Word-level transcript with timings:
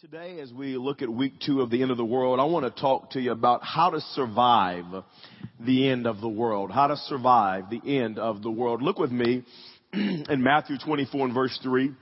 Today, 0.00 0.40
as 0.40 0.50
we 0.50 0.78
look 0.78 1.02
at 1.02 1.10
week 1.10 1.34
two 1.44 1.60
of 1.60 1.68
the 1.68 1.82
end 1.82 1.90
of 1.90 1.98
the 1.98 2.04
world, 2.06 2.40
I 2.40 2.44
want 2.44 2.64
to 2.64 2.80
talk 2.80 3.10
to 3.10 3.20
you 3.20 3.32
about 3.32 3.62
how 3.62 3.90
to 3.90 4.00
survive 4.00 4.86
the 5.58 5.90
end 5.90 6.06
of 6.06 6.22
the 6.22 6.28
world. 6.28 6.70
How 6.70 6.86
to 6.86 6.96
survive 6.96 7.64
the 7.68 7.82
end 7.84 8.18
of 8.18 8.42
the 8.42 8.50
world. 8.50 8.80
Look 8.80 8.98
with 8.98 9.12
me 9.12 9.44
in 9.92 10.42
Matthew 10.42 10.78
24 10.82 11.26
and 11.26 11.34
verse 11.34 11.58
3. 11.62 11.92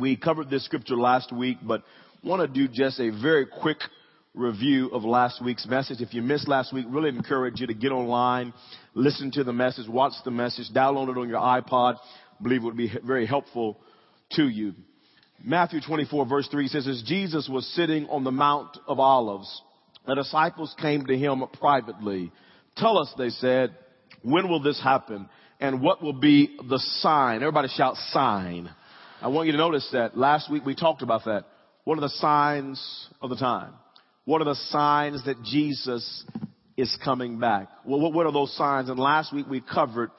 We 0.00 0.16
covered 0.16 0.50
this 0.50 0.64
scripture 0.64 0.94
last 0.94 1.32
week, 1.32 1.58
but 1.64 1.82
want 2.22 2.42
to 2.42 2.46
do 2.46 2.72
just 2.72 3.00
a 3.00 3.10
very 3.10 3.46
quick 3.46 3.78
review 4.34 4.90
of 4.90 5.02
last 5.02 5.42
week's 5.44 5.66
message. 5.66 6.00
If 6.00 6.14
you 6.14 6.22
missed 6.22 6.46
last 6.46 6.72
week, 6.72 6.86
really 6.88 7.08
encourage 7.08 7.60
you 7.60 7.66
to 7.66 7.74
get 7.74 7.90
online, 7.90 8.54
listen 8.94 9.32
to 9.32 9.42
the 9.42 9.52
message, 9.52 9.88
watch 9.88 10.12
the 10.24 10.30
message, 10.30 10.70
download 10.72 11.08
it 11.08 11.18
on 11.18 11.28
your 11.28 11.40
iPod. 11.40 11.96
I 11.96 12.42
believe 12.42 12.62
it 12.62 12.66
would 12.66 12.76
be 12.76 12.92
very 13.04 13.26
helpful 13.26 13.80
to 14.36 14.48
you. 14.48 14.74
Matthew 15.44 15.80
24 15.80 16.26
verse 16.26 16.48
3 16.50 16.68
says, 16.68 16.86
as 16.86 17.02
Jesus 17.04 17.48
was 17.48 17.66
sitting 17.74 18.06
on 18.08 18.24
the 18.24 18.30
Mount 18.30 18.76
of 18.86 19.00
Olives, 19.00 19.62
the 20.06 20.14
disciples 20.14 20.74
came 20.80 21.06
to 21.06 21.16
him 21.16 21.44
privately. 21.60 22.32
Tell 22.76 22.98
us, 22.98 23.12
they 23.18 23.30
said, 23.30 23.76
when 24.22 24.48
will 24.48 24.62
this 24.62 24.80
happen? 24.82 25.28
And 25.60 25.80
what 25.80 26.02
will 26.02 26.12
be 26.12 26.56
the 26.68 26.78
sign? 27.00 27.42
Everybody 27.42 27.68
shout 27.68 27.96
sign. 28.10 28.70
I 29.20 29.28
want 29.28 29.46
you 29.46 29.52
to 29.52 29.58
notice 29.58 29.88
that 29.92 30.16
last 30.16 30.50
week 30.50 30.64
we 30.64 30.74
talked 30.74 31.02
about 31.02 31.24
that. 31.26 31.44
What 31.84 31.98
are 31.98 32.02
the 32.02 32.08
signs 32.08 33.08
of 33.20 33.30
the 33.30 33.36
time? 33.36 33.72
What 34.24 34.40
are 34.40 34.44
the 34.44 34.54
signs 34.54 35.24
that 35.24 35.42
Jesus 35.44 36.24
is 36.76 36.96
coming 37.04 37.38
back? 37.38 37.68
Well, 37.84 38.12
what 38.12 38.26
are 38.26 38.32
those 38.32 38.56
signs? 38.56 38.88
And 38.88 38.98
last 38.98 39.32
week 39.32 39.46
we 39.48 39.60
covered 39.60 40.10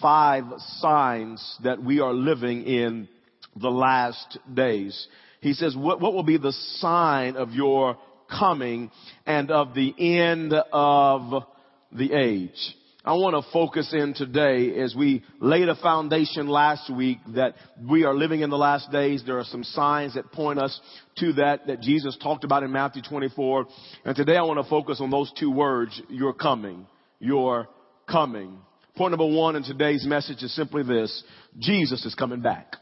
five 0.00 0.44
signs 0.78 1.58
that 1.62 1.82
we 1.82 2.00
are 2.00 2.12
living 2.12 2.64
in 2.64 3.08
the 3.56 3.70
last 3.70 4.38
days. 4.52 5.08
He 5.40 5.52
says, 5.52 5.76
what, 5.76 6.00
what 6.00 6.14
will 6.14 6.24
be 6.24 6.38
the 6.38 6.52
sign 6.78 7.36
of 7.36 7.52
your 7.52 7.98
coming 8.28 8.90
and 9.26 9.50
of 9.50 9.74
the 9.74 9.94
end 9.98 10.52
of 10.72 11.44
the 11.92 12.12
age? 12.12 12.76
I 13.04 13.12
want 13.12 13.42
to 13.42 13.52
focus 13.52 13.94
in 13.94 14.12
today 14.12 14.78
as 14.80 14.94
we 14.94 15.24
laid 15.40 15.68
a 15.68 15.76
foundation 15.76 16.46
last 16.46 16.92
week 16.92 17.18
that 17.28 17.54
we 17.88 18.04
are 18.04 18.12
living 18.12 18.40
in 18.40 18.50
the 18.50 18.58
last 18.58 18.92
days. 18.92 19.22
There 19.24 19.38
are 19.38 19.44
some 19.44 19.64
signs 19.64 20.14
that 20.14 20.30
point 20.32 20.58
us 20.58 20.78
to 21.18 21.32
that 21.34 21.68
that 21.68 21.80
Jesus 21.80 22.18
talked 22.22 22.44
about 22.44 22.64
in 22.64 22.72
Matthew 22.72 23.00
24. 23.08 23.66
And 24.04 24.14
today 24.14 24.36
I 24.36 24.42
want 24.42 24.62
to 24.62 24.68
focus 24.68 25.00
on 25.00 25.10
those 25.10 25.32
two 25.38 25.50
words, 25.50 26.02
you're 26.10 26.34
coming, 26.34 26.86
you're 27.18 27.68
coming. 28.06 28.58
Point 28.96 29.12
number 29.12 29.26
one 29.26 29.56
in 29.56 29.62
today's 29.62 30.04
message 30.04 30.42
is 30.42 30.54
simply 30.54 30.82
this, 30.82 31.22
Jesus 31.58 32.04
is 32.04 32.14
coming 32.14 32.42
back. 32.42 32.76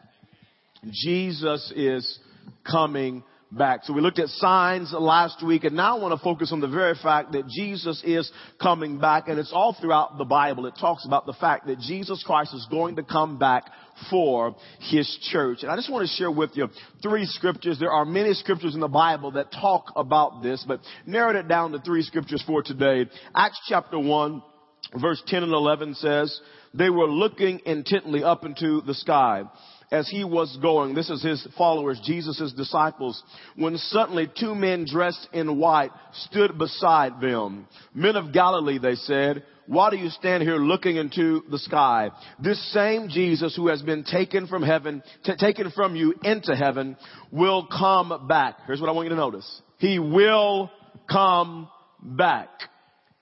Jesus 0.91 1.73
is 1.75 2.19
coming 2.65 3.23
back. 3.53 3.85
So 3.85 3.93
we 3.93 4.01
looked 4.01 4.19
at 4.19 4.29
signs 4.29 4.93
last 4.93 5.45
week 5.45 5.65
and 5.65 5.77
now 5.77 5.97
I 5.97 6.01
want 6.01 6.19
to 6.19 6.23
focus 6.23 6.53
on 6.53 6.61
the 6.61 6.69
very 6.69 6.95
fact 7.01 7.33
that 7.33 7.47
Jesus 7.47 8.03
is 8.05 8.31
coming 8.61 8.99
back 8.99 9.29
and 9.29 9.39
it's 9.39 9.53
all 9.53 9.77
throughout 9.81 10.19
the 10.19 10.25
Bible. 10.25 10.67
It 10.67 10.75
talks 10.81 11.07
about 11.07 11.27
the 11.27 11.33
fact 11.33 11.67
that 11.67 11.79
Jesus 11.79 12.23
Christ 12.27 12.55
is 12.55 12.67
going 12.71 12.97
to 12.97 13.03
come 13.03 13.39
back 13.39 13.71
for 14.11 14.57
his 14.91 15.07
church. 15.31 15.59
And 15.63 15.71
I 15.71 15.77
just 15.77 15.91
want 15.91 16.07
to 16.09 16.15
share 16.15 16.31
with 16.31 16.51
you 16.55 16.69
three 17.03 17.25
scriptures. 17.25 17.79
There 17.79 17.93
are 17.93 18.05
many 18.05 18.35
scriptures 18.35 18.75
in 18.75 18.81
the 18.81 18.89
Bible 18.89 19.33
that 19.33 19.53
talk 19.53 19.93
about 19.97 20.43
this, 20.43 20.65
but 20.67 20.81
narrowed 21.07 21.37
it 21.37 21.49
down 21.49 21.73
to 21.73 21.81
three 21.81 22.03
scriptures 22.03 22.43
for 22.47 22.63
today. 22.63 23.09
Acts 23.35 23.61
chapter 23.69 23.99
1 23.99 24.43
verse 25.01 25.23
10 25.27 25.43
and 25.43 25.53
11 25.53 25.95
says, 25.95 26.41
they 26.75 26.91
were 26.91 27.07
looking 27.07 27.61
intently 27.65 28.23
up 28.23 28.45
into 28.45 28.83
the 28.83 28.95
sky 28.95 29.45
as 29.91 30.09
he 30.09 30.25
was 30.25 30.57
going, 30.61 30.95
this 30.95 31.11
is 31.11 31.23
his 31.23 31.47
followers, 31.57 32.01
Jesus' 32.05 32.53
disciples, 32.57 33.23
when 33.55 33.77
suddenly 33.77 34.29
two 34.39 34.55
men 34.55 34.85
dressed 34.91 35.29
in 35.33 35.59
white 35.59 35.91
stood 36.13 36.59
beside 36.59 37.21
them. 37.21 37.67
Men 37.95 38.17
of 38.17 38.33
Galilee, 38.33 38.79
they 38.79 38.95
said, 38.95 39.45
why 39.67 39.91
do 39.91 39.97
you 39.97 40.11
stand 40.11 40.43
here 40.43 40.57
looking 40.57 40.97
into 40.97 41.43
the 41.51 41.59
sky? 41.59 42.11
This 42.39 42.73
same 42.73 43.09
Jesus 43.09 43.55
who 43.57 43.69
has 43.69 43.83
been 43.83 44.05
taken 44.05 44.47
from 44.47 44.63
heaven, 44.63 45.03
t- 45.25 45.37
taken 45.37 45.71
from 45.73 45.97
you 45.97 46.15
into 46.23 46.55
heaven, 46.55 46.97
will 47.33 47.67
come 47.67 48.29
back. 48.29 48.59
Here's 48.67 48.81
what 48.81 48.89
I 48.89 48.93
want 48.93 49.07
you 49.07 49.11
to 49.11 49.17
notice. 49.17 49.63
He 49.79 49.99
will 49.99 50.71
come 51.11 51.69
back 52.01 52.49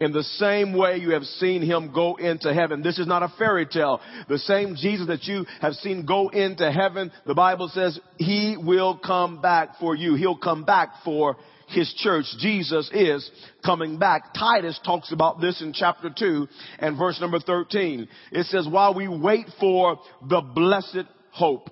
in 0.01 0.13
the 0.13 0.25
same 0.25 0.77
way 0.77 0.97
you 0.97 1.11
have 1.11 1.23
seen 1.23 1.63
him 1.63 1.93
go 1.95 2.17
into 2.17 2.53
heaven. 2.53 2.83
This 2.83 2.99
is 2.99 3.07
not 3.07 3.23
a 3.23 3.33
fairy 3.39 3.67
tale. 3.67 4.01
The 4.29 4.39
same 4.39 4.75
Jesus 4.75 5.07
that 5.07 5.25
you 5.25 5.47
have 5.61 5.75
seen 5.75 6.05
go 6.05 6.31
into 6.31 6.71
heaven, 6.71 7.13
the 7.27 7.35
Bible 7.35 7.69
says 7.69 7.99
he 8.17 8.57
will 8.59 8.99
come 8.99 9.41
back 9.41 9.79
for 9.79 9.95
you. 9.95 10.17
He'll 10.17 10.37
come 10.37 10.65
back 10.65 10.91
for 11.05 11.37
his 11.69 11.93
church. 11.99 12.27
Jesus 12.41 12.91
is 12.93 13.29
coming 13.65 13.99
back. 13.99 14.35
Titus 14.35 14.79
talks 14.85 15.13
about 15.13 15.41
this 15.41 15.63
in 15.63 15.73
chapter 15.73 16.11
2 16.17 16.49
and 16.81 16.99
verse 16.99 17.21
number 17.21 17.39
13. 17.39 18.09
It 18.33 18.47
says, 18.47 18.67
while 18.69 18.95
we 18.95 19.07
wait 19.07 19.47
for 19.61 20.01
the 20.29 20.41
blessed 20.41 21.07
hope, 21.31 21.71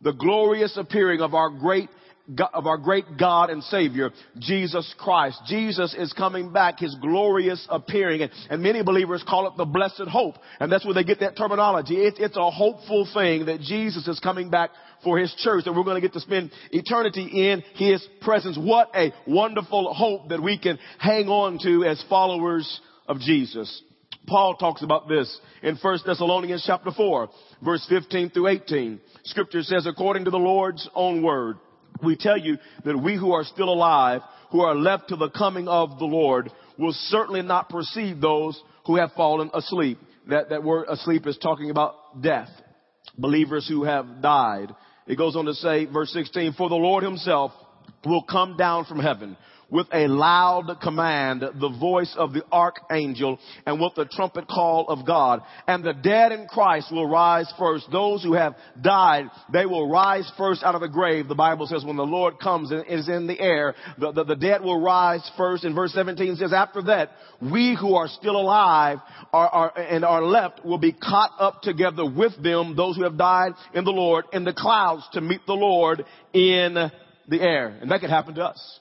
the 0.00 0.12
glorious 0.12 0.76
appearing 0.76 1.20
of 1.20 1.34
our 1.34 1.50
great 1.50 1.88
of 2.54 2.66
our 2.66 2.78
great 2.78 3.04
God 3.18 3.50
and 3.50 3.62
Savior, 3.64 4.10
Jesus 4.38 4.94
Christ. 4.98 5.40
Jesus 5.46 5.94
is 5.96 6.12
coming 6.12 6.52
back, 6.52 6.78
His 6.78 6.94
glorious 7.00 7.66
appearing. 7.68 8.22
And, 8.22 8.30
and 8.48 8.62
many 8.62 8.82
believers 8.82 9.22
call 9.28 9.46
it 9.46 9.56
the 9.56 9.64
blessed 9.64 10.08
hope. 10.08 10.36
And 10.58 10.72
that's 10.72 10.84
where 10.84 10.94
they 10.94 11.04
get 11.04 11.20
that 11.20 11.36
terminology. 11.36 11.96
It, 11.96 12.14
it's 12.18 12.36
a 12.36 12.50
hopeful 12.50 13.06
thing 13.12 13.46
that 13.46 13.60
Jesus 13.60 14.08
is 14.08 14.20
coming 14.20 14.50
back 14.50 14.70
for 15.02 15.18
His 15.18 15.34
church, 15.38 15.64
that 15.64 15.72
we're 15.72 15.84
going 15.84 16.00
to 16.00 16.06
get 16.06 16.14
to 16.14 16.20
spend 16.20 16.50
eternity 16.70 17.50
in 17.50 17.62
His 17.74 18.06
presence. 18.22 18.58
What 18.58 18.88
a 18.94 19.12
wonderful 19.26 19.92
hope 19.92 20.30
that 20.30 20.42
we 20.42 20.58
can 20.58 20.78
hang 20.98 21.28
on 21.28 21.58
to 21.62 21.84
as 21.84 22.02
followers 22.08 22.80
of 23.06 23.20
Jesus. 23.20 23.82
Paul 24.26 24.56
talks 24.56 24.82
about 24.82 25.08
this 25.08 25.38
in 25.62 25.76
1 25.76 25.98
Thessalonians 26.06 26.64
chapter 26.66 26.90
4, 26.90 27.28
verse 27.62 27.84
15 27.90 28.30
through 28.30 28.48
18. 28.48 29.00
Scripture 29.24 29.62
says, 29.62 29.86
according 29.86 30.24
to 30.24 30.30
the 30.30 30.38
Lord's 30.38 30.88
own 30.94 31.22
word, 31.22 31.58
we 32.04 32.16
tell 32.16 32.38
you 32.38 32.58
that 32.84 32.98
we 32.98 33.16
who 33.16 33.32
are 33.32 33.44
still 33.44 33.68
alive, 33.68 34.22
who 34.50 34.60
are 34.60 34.74
left 34.74 35.08
to 35.08 35.16
the 35.16 35.30
coming 35.30 35.68
of 35.68 35.98
the 35.98 36.04
Lord, 36.04 36.50
will 36.78 36.92
certainly 36.92 37.42
not 37.42 37.68
perceive 37.68 38.20
those 38.20 38.60
who 38.86 38.96
have 38.96 39.12
fallen 39.12 39.50
asleep. 39.54 39.98
That, 40.28 40.50
that 40.50 40.62
word 40.62 40.86
asleep 40.88 41.26
is 41.26 41.38
talking 41.38 41.70
about 41.70 42.22
death. 42.22 42.48
Believers 43.18 43.68
who 43.68 43.84
have 43.84 44.22
died. 44.22 44.74
It 45.06 45.16
goes 45.16 45.36
on 45.36 45.44
to 45.44 45.54
say, 45.54 45.84
verse 45.84 46.12
16, 46.12 46.54
for 46.54 46.68
the 46.68 46.74
Lord 46.74 47.04
himself 47.04 47.52
will 48.04 48.22
come 48.22 48.56
down 48.56 48.86
from 48.86 49.00
heaven 49.00 49.36
with 49.74 49.88
a 49.92 50.06
loud 50.06 50.78
command, 50.80 51.40
the 51.40 51.76
voice 51.80 52.14
of 52.16 52.32
the 52.32 52.44
archangel, 52.52 53.40
and 53.66 53.80
with 53.80 53.92
the 53.96 54.04
trumpet 54.04 54.46
call 54.46 54.86
of 54.88 55.04
God. 55.04 55.40
And 55.66 55.82
the 55.82 55.92
dead 55.92 56.30
in 56.30 56.46
Christ 56.46 56.92
will 56.92 57.08
rise 57.08 57.52
first. 57.58 57.88
Those 57.90 58.22
who 58.22 58.34
have 58.34 58.54
died, 58.80 59.24
they 59.52 59.66
will 59.66 59.90
rise 59.90 60.30
first 60.38 60.62
out 60.62 60.76
of 60.76 60.80
the 60.80 60.88
grave. 60.88 61.26
The 61.26 61.34
Bible 61.34 61.66
says 61.66 61.84
when 61.84 61.96
the 61.96 62.04
Lord 62.04 62.38
comes 62.38 62.70
and 62.70 62.86
is 62.86 63.08
in 63.08 63.26
the 63.26 63.40
air, 63.40 63.74
the, 63.98 64.12
the, 64.12 64.22
the 64.22 64.36
dead 64.36 64.62
will 64.62 64.80
rise 64.80 65.28
first. 65.36 65.64
And 65.64 65.74
verse 65.74 65.92
17 65.92 66.36
says, 66.36 66.52
after 66.52 66.82
that, 66.82 67.10
we 67.42 67.76
who 67.78 67.96
are 67.96 68.06
still 68.06 68.36
alive 68.36 68.98
are, 69.32 69.48
are, 69.48 69.76
and 69.76 70.04
are 70.04 70.22
left 70.22 70.64
will 70.64 70.78
be 70.78 70.92
caught 70.92 71.32
up 71.40 71.62
together 71.62 72.08
with 72.08 72.40
them, 72.40 72.76
those 72.76 72.94
who 72.94 73.02
have 73.02 73.18
died 73.18 73.54
in 73.74 73.82
the 73.82 73.90
Lord, 73.90 74.26
in 74.32 74.44
the 74.44 74.52
clouds 74.52 75.02
to 75.14 75.20
meet 75.20 75.40
the 75.48 75.54
Lord 75.54 76.04
in 76.32 76.74
the 77.26 77.40
air. 77.40 77.76
And 77.80 77.90
that 77.90 78.00
could 78.00 78.10
happen 78.10 78.36
to 78.36 78.44
us. 78.44 78.80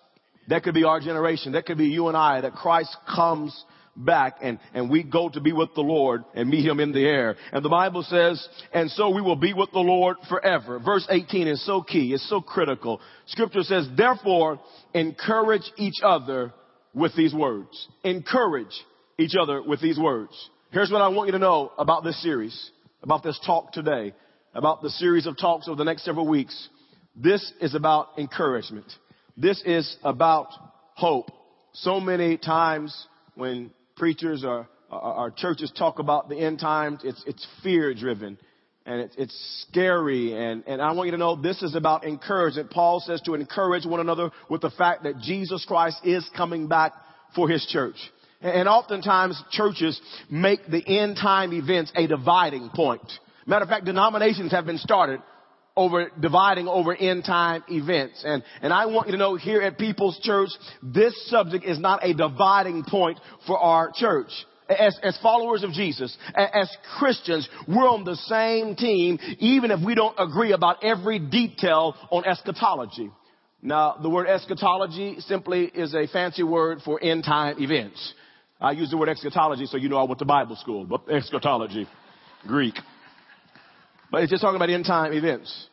That 0.49 0.63
could 0.63 0.73
be 0.73 0.83
our 0.83 0.99
generation. 0.99 1.53
That 1.53 1.65
could 1.65 1.77
be 1.77 1.87
you 1.87 2.07
and 2.07 2.17
I, 2.17 2.41
that 2.41 2.53
Christ 2.53 2.95
comes 3.13 3.63
back 3.95 4.37
and, 4.41 4.59
and 4.73 4.89
we 4.89 5.03
go 5.03 5.29
to 5.29 5.39
be 5.39 5.53
with 5.53 5.69
the 5.75 5.81
Lord 5.81 6.23
and 6.33 6.49
meet 6.49 6.65
him 6.65 6.79
in 6.79 6.91
the 6.91 7.05
air. 7.05 7.35
And 7.51 7.63
the 7.63 7.69
Bible 7.69 8.03
says, 8.03 8.45
and 8.73 8.89
so 8.91 9.09
we 9.09 9.21
will 9.21 9.35
be 9.35 9.53
with 9.53 9.71
the 9.71 9.79
Lord 9.79 10.17
forever. 10.29 10.79
Verse 10.79 11.05
18 11.09 11.47
is 11.47 11.65
so 11.65 11.81
key. 11.81 12.13
It's 12.13 12.27
so 12.29 12.41
critical. 12.41 13.01
Scripture 13.27 13.63
says, 13.63 13.87
therefore, 13.95 14.59
encourage 14.93 15.72
each 15.78 16.01
other 16.03 16.53
with 16.93 17.16
these 17.16 17.34
words. 17.34 17.87
Encourage 18.03 18.73
each 19.17 19.35
other 19.39 19.61
with 19.61 19.81
these 19.81 19.99
words. 19.99 20.31
Here's 20.72 20.91
what 20.91 21.01
I 21.01 21.09
want 21.09 21.28
you 21.28 21.34
to 21.34 21.39
know 21.39 21.72
about 21.78 22.03
this 22.03 22.22
series, 22.23 22.72
about 23.03 23.22
this 23.22 23.39
talk 23.46 23.73
today, 23.73 24.13
about 24.55 24.81
the 24.81 24.89
series 24.89 25.28
of 25.28 25.37
talks 25.37 25.67
over 25.67 25.78
the 25.78 25.84
next 25.84 26.03
several 26.03 26.28
weeks. 26.28 26.69
This 27.16 27.53
is 27.61 27.75
about 27.75 28.09
encouragement. 28.17 28.85
This 29.35 29.62
is 29.66 29.97
about 30.03 30.50
hope. 30.96 31.32
So 31.74 32.00
many 32.00 32.38
times 32.38 33.08
when 33.35 33.72
preachers 33.96 34.44
or 34.44 34.68
our 34.91 35.32
churches 35.32 35.72
talk 35.76 36.00
about 36.00 36.30
the 36.30 36.38
end 36.38 36.59
times, 36.59 37.02
it's, 37.03 37.24
it's 37.26 37.47
fear 37.64 37.94
driven 37.96 38.38
and 38.85 39.02
it's, 39.02 39.16
it's 39.18 39.66
scary. 39.70 40.34
And, 40.34 40.64
and 40.68 40.82
I 40.82 40.91
want 40.91 41.08
you 41.08 41.12
to 41.12 41.18
know 41.18 41.35
this 41.35 41.64
is 41.64 41.74
about 41.74 42.06
encouragement. 42.06 42.70
Paul 42.70 43.00
says 43.00 43.22
to 43.22 43.34
encourage 43.34 43.85
one 43.85 44.00
another 44.00 44.30
with 44.50 44.62
the 44.62 44.70
fact 44.70 45.03
that 45.03 45.20
Jesus 45.20 45.66
Christ 45.66 45.97
is 46.03 46.30
coming 46.35 46.68
back 46.68 46.94
for 47.35 47.50
his 47.50 47.66
church. 47.66 47.96
And 48.41 48.68
oftentimes 48.68 49.41
churches 49.52 50.00
make 50.30 50.68
the 50.68 50.85
end 50.85 51.16
time 51.16 51.53
events 51.53 51.91
a 51.96 52.08
dividing 52.08 52.70
point. 52.76 53.09
Matter 53.46 53.64
of 53.64 53.70
fact, 53.70 53.85
denominations 53.85 54.52
have 54.52 54.66
been 54.66 54.78
started 54.78 55.22
over 55.75 56.11
dividing 56.20 56.67
over 56.67 56.96
end 56.96 57.23
time 57.25 57.64
events. 57.70 58.23
And, 58.25 58.43
and 58.61 58.72
I 58.72 58.85
want 58.85 59.08
you 59.08 59.14
to 59.14 59.17
know 59.17 59.35
here 59.35 59.61
at 59.61 59.78
People's 59.78 60.20
Church, 60.22 60.49
this 60.81 61.14
subject 61.29 61.66
is 61.66 61.79
not 61.79 62.05
a 62.05 62.14
dividing 62.14 62.84
point 62.84 63.20
for 63.47 63.58
our 63.58 63.91
church. 63.93 64.29
As, 64.70 64.97
as 65.03 65.17
followers 65.22 65.64
of 65.64 65.72
Jesus, 65.72 66.16
as 66.34 66.70
Christians, 66.97 67.47
we're 67.67 67.87
on 67.87 68.05
the 68.05 68.16
same 68.16 68.75
team, 68.75 69.20
even 69.40 69.72
if 69.72 69.85
we 69.85 69.93
don't 69.93 70.16
agree 70.17 70.53
about 70.53 70.84
every 70.84 71.20
detail 71.20 71.96
on 72.09 72.25
eschatology. 72.25 73.11
Now, 73.61 73.97
the 74.02 74.09
word 74.09 74.28
eschatology 74.28 75.20
simply 75.20 75.66
is 75.66 75.93
a 75.93 76.08
fancy 76.08 76.43
word 76.43 76.79
for 76.84 77.02
end 77.03 77.25
time 77.25 77.61
events. 77.61 78.14
I 78.59 78.72
use 78.72 78.90
the 78.90 78.97
word 78.97 79.09
eschatology 79.09 79.66
so 79.66 79.78
you 79.78 79.90
know 79.90 79.97
I 79.97 80.03
went 80.03 80.20
to 80.20 80.25
Bible 80.25 80.55
school, 80.55 80.85
but 80.85 81.09
eschatology, 81.09 81.85
Greek. 82.47 82.75
But 84.13 84.21
it's 84.21 84.29
just 84.29 84.43
talking 84.43 84.57
about 84.57 84.69
end 84.69 84.85
time 84.85 85.11
events. 85.11 85.67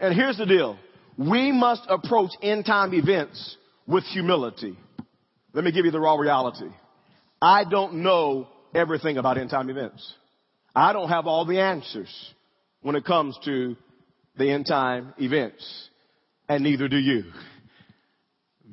And 0.00 0.12
here's 0.12 0.36
the 0.36 0.46
deal. 0.46 0.76
We 1.16 1.52
must 1.52 1.82
approach 1.88 2.32
end 2.42 2.66
time 2.66 2.92
events 2.92 3.56
with 3.86 4.02
humility. 4.02 4.76
Let 5.52 5.62
me 5.62 5.70
give 5.70 5.84
you 5.84 5.92
the 5.92 6.00
raw 6.00 6.16
reality. 6.16 6.66
I 7.40 7.62
don't 7.62 8.02
know 8.02 8.48
everything 8.74 9.16
about 9.16 9.38
end 9.38 9.50
time 9.50 9.70
events. 9.70 10.12
I 10.74 10.92
don't 10.92 11.08
have 11.08 11.28
all 11.28 11.46
the 11.46 11.60
answers 11.60 12.12
when 12.82 12.96
it 12.96 13.04
comes 13.04 13.38
to 13.44 13.76
the 14.36 14.50
end 14.50 14.66
time 14.66 15.14
events 15.18 15.88
and 16.48 16.64
neither 16.64 16.88
do 16.88 16.98
you. 16.98 17.22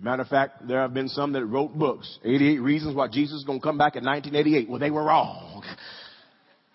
Matter 0.01 0.23
of 0.23 0.29
fact, 0.29 0.67
there 0.67 0.81
have 0.81 0.95
been 0.95 1.09
some 1.09 1.33
that 1.33 1.45
wrote 1.45 1.77
books, 1.77 2.17
88 2.23 2.57
reasons 2.57 2.95
why 2.95 3.07
Jesus 3.07 3.37
is 3.37 3.43
going 3.43 3.59
to 3.59 3.63
come 3.63 3.77
back 3.77 3.95
in 3.95 4.03
1988. 4.03 4.67
Well, 4.67 4.79
they 4.79 4.89
were 4.89 5.03
wrong. 5.03 5.63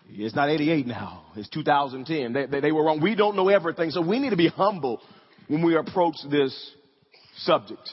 It's 0.08 0.34
not 0.34 0.48
88 0.48 0.86
now. 0.86 1.24
It's 1.36 1.48
2010. 1.48 2.32
They, 2.32 2.46
they, 2.46 2.60
they 2.60 2.72
were 2.72 2.84
wrong. 2.84 3.00
We 3.00 3.14
don't 3.14 3.36
know 3.36 3.48
everything. 3.48 3.90
So 3.90 4.00
we 4.00 4.18
need 4.18 4.30
to 4.30 4.36
be 4.36 4.48
humble 4.48 5.00
when 5.48 5.64
we 5.64 5.76
approach 5.76 6.16
this 6.30 6.54
subject. 7.38 7.90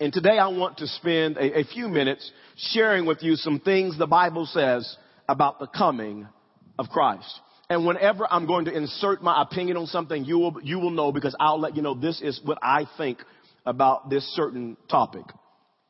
And 0.00 0.12
today 0.12 0.38
I 0.38 0.48
want 0.48 0.78
to 0.78 0.86
spend 0.86 1.36
a, 1.36 1.60
a 1.60 1.64
few 1.64 1.88
minutes 1.88 2.30
sharing 2.56 3.06
with 3.06 3.22
you 3.22 3.36
some 3.36 3.60
things 3.60 3.98
the 3.98 4.06
Bible 4.06 4.46
says 4.46 4.96
about 5.28 5.58
the 5.58 5.66
coming 5.66 6.28
of 6.78 6.88
Christ. 6.88 7.40
And 7.70 7.84
whenever 7.84 8.26
I'm 8.30 8.46
going 8.46 8.66
to 8.66 8.74
insert 8.74 9.22
my 9.22 9.42
opinion 9.42 9.76
on 9.76 9.86
something, 9.86 10.24
you 10.24 10.38
will, 10.38 10.56
you 10.62 10.78
will 10.78 10.90
know 10.90 11.12
because 11.12 11.36
I'll 11.38 11.60
let 11.60 11.76
you 11.76 11.82
know 11.82 11.94
this 11.94 12.20
is 12.22 12.40
what 12.44 12.58
I 12.62 12.86
think 12.96 13.18
about 13.66 14.08
this 14.08 14.24
certain 14.34 14.76
topic. 14.88 15.24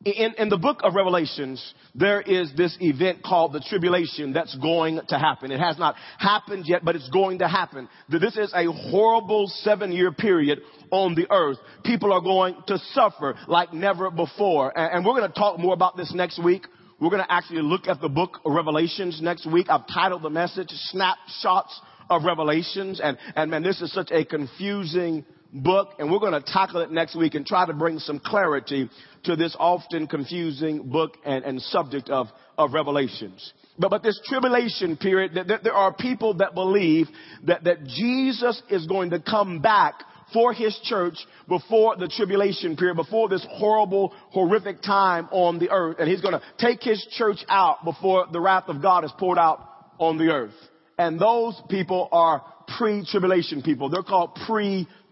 In, 0.04 0.34
in, 0.38 0.48
the 0.48 0.56
book 0.56 0.82
of 0.84 0.94
Revelations, 0.94 1.74
there 1.92 2.20
is 2.20 2.52
this 2.56 2.76
event 2.80 3.20
called 3.20 3.52
the 3.52 3.58
tribulation 3.58 4.32
that's 4.32 4.54
going 4.58 5.00
to 5.08 5.18
happen. 5.18 5.50
It 5.50 5.58
has 5.58 5.76
not 5.76 5.96
happened 6.18 6.66
yet, 6.68 6.84
but 6.84 6.94
it's 6.94 7.08
going 7.08 7.40
to 7.40 7.48
happen. 7.48 7.88
This 8.08 8.36
is 8.36 8.52
a 8.54 8.70
horrible 8.70 9.48
seven 9.48 9.90
year 9.90 10.12
period 10.12 10.60
on 10.92 11.16
the 11.16 11.26
earth. 11.32 11.58
People 11.84 12.12
are 12.12 12.20
going 12.20 12.54
to 12.68 12.78
suffer 12.92 13.34
like 13.48 13.72
never 13.72 14.08
before. 14.12 14.76
And, 14.78 14.98
and 14.98 15.04
we're 15.04 15.18
going 15.18 15.32
to 15.32 15.36
talk 15.36 15.58
more 15.58 15.74
about 15.74 15.96
this 15.96 16.14
next 16.14 16.42
week. 16.42 16.68
We're 17.00 17.10
going 17.10 17.24
to 17.24 17.32
actually 17.32 17.62
look 17.62 17.88
at 17.88 18.00
the 18.00 18.08
book 18.08 18.38
of 18.44 18.52
Revelations 18.52 19.20
next 19.20 19.50
week. 19.50 19.66
I've 19.68 19.88
titled 19.92 20.22
the 20.22 20.30
message 20.30 20.68
Snapshots 20.70 21.80
of 22.08 22.22
Revelations. 22.22 23.00
And, 23.02 23.18
and 23.34 23.50
man, 23.50 23.64
this 23.64 23.82
is 23.82 23.92
such 23.92 24.12
a 24.12 24.24
confusing 24.24 25.24
book. 25.52 25.90
And 25.98 26.10
we're 26.10 26.18
going 26.18 26.32
to 26.32 26.42
tackle 26.42 26.80
it 26.80 26.90
next 26.90 27.16
week 27.16 27.34
and 27.34 27.46
try 27.46 27.66
to 27.66 27.72
bring 27.72 27.98
some 27.98 28.18
clarity 28.18 28.90
to 29.24 29.36
this 29.36 29.56
often 29.58 30.06
confusing 30.06 30.90
book 30.90 31.16
and, 31.24 31.44
and 31.44 31.60
subject 31.60 32.10
of, 32.10 32.28
of 32.56 32.72
Revelations. 32.72 33.52
But, 33.78 33.90
but 33.90 34.02
this 34.02 34.20
tribulation 34.24 34.96
period, 34.96 35.32
there, 35.34 35.60
there 35.62 35.74
are 35.74 35.94
people 35.94 36.34
that 36.34 36.54
believe 36.54 37.06
that, 37.44 37.64
that 37.64 37.84
Jesus 37.84 38.60
is 38.70 38.86
going 38.86 39.10
to 39.10 39.20
come 39.20 39.60
back 39.60 39.94
for 40.32 40.52
his 40.52 40.78
church 40.84 41.14
before 41.48 41.96
the 41.96 42.08
tribulation 42.08 42.76
period, 42.76 42.96
before 42.96 43.28
this 43.28 43.46
horrible, 43.50 44.12
horrific 44.30 44.82
time 44.82 45.26
on 45.30 45.58
the 45.58 45.70
earth. 45.70 45.96
And 45.98 46.08
he's 46.08 46.20
going 46.20 46.34
to 46.34 46.42
take 46.58 46.82
his 46.82 47.06
church 47.12 47.38
out 47.48 47.84
before 47.84 48.26
the 48.30 48.40
wrath 48.40 48.64
of 48.68 48.82
God 48.82 49.04
is 49.04 49.12
poured 49.18 49.38
out 49.38 49.60
on 49.98 50.18
the 50.18 50.30
earth. 50.30 50.54
And 50.98 51.18
those 51.18 51.60
people 51.70 52.08
are 52.12 52.42
pre-tribulation 52.76 53.62
people. 53.62 53.88
They're 53.88 54.02
called 54.02 54.34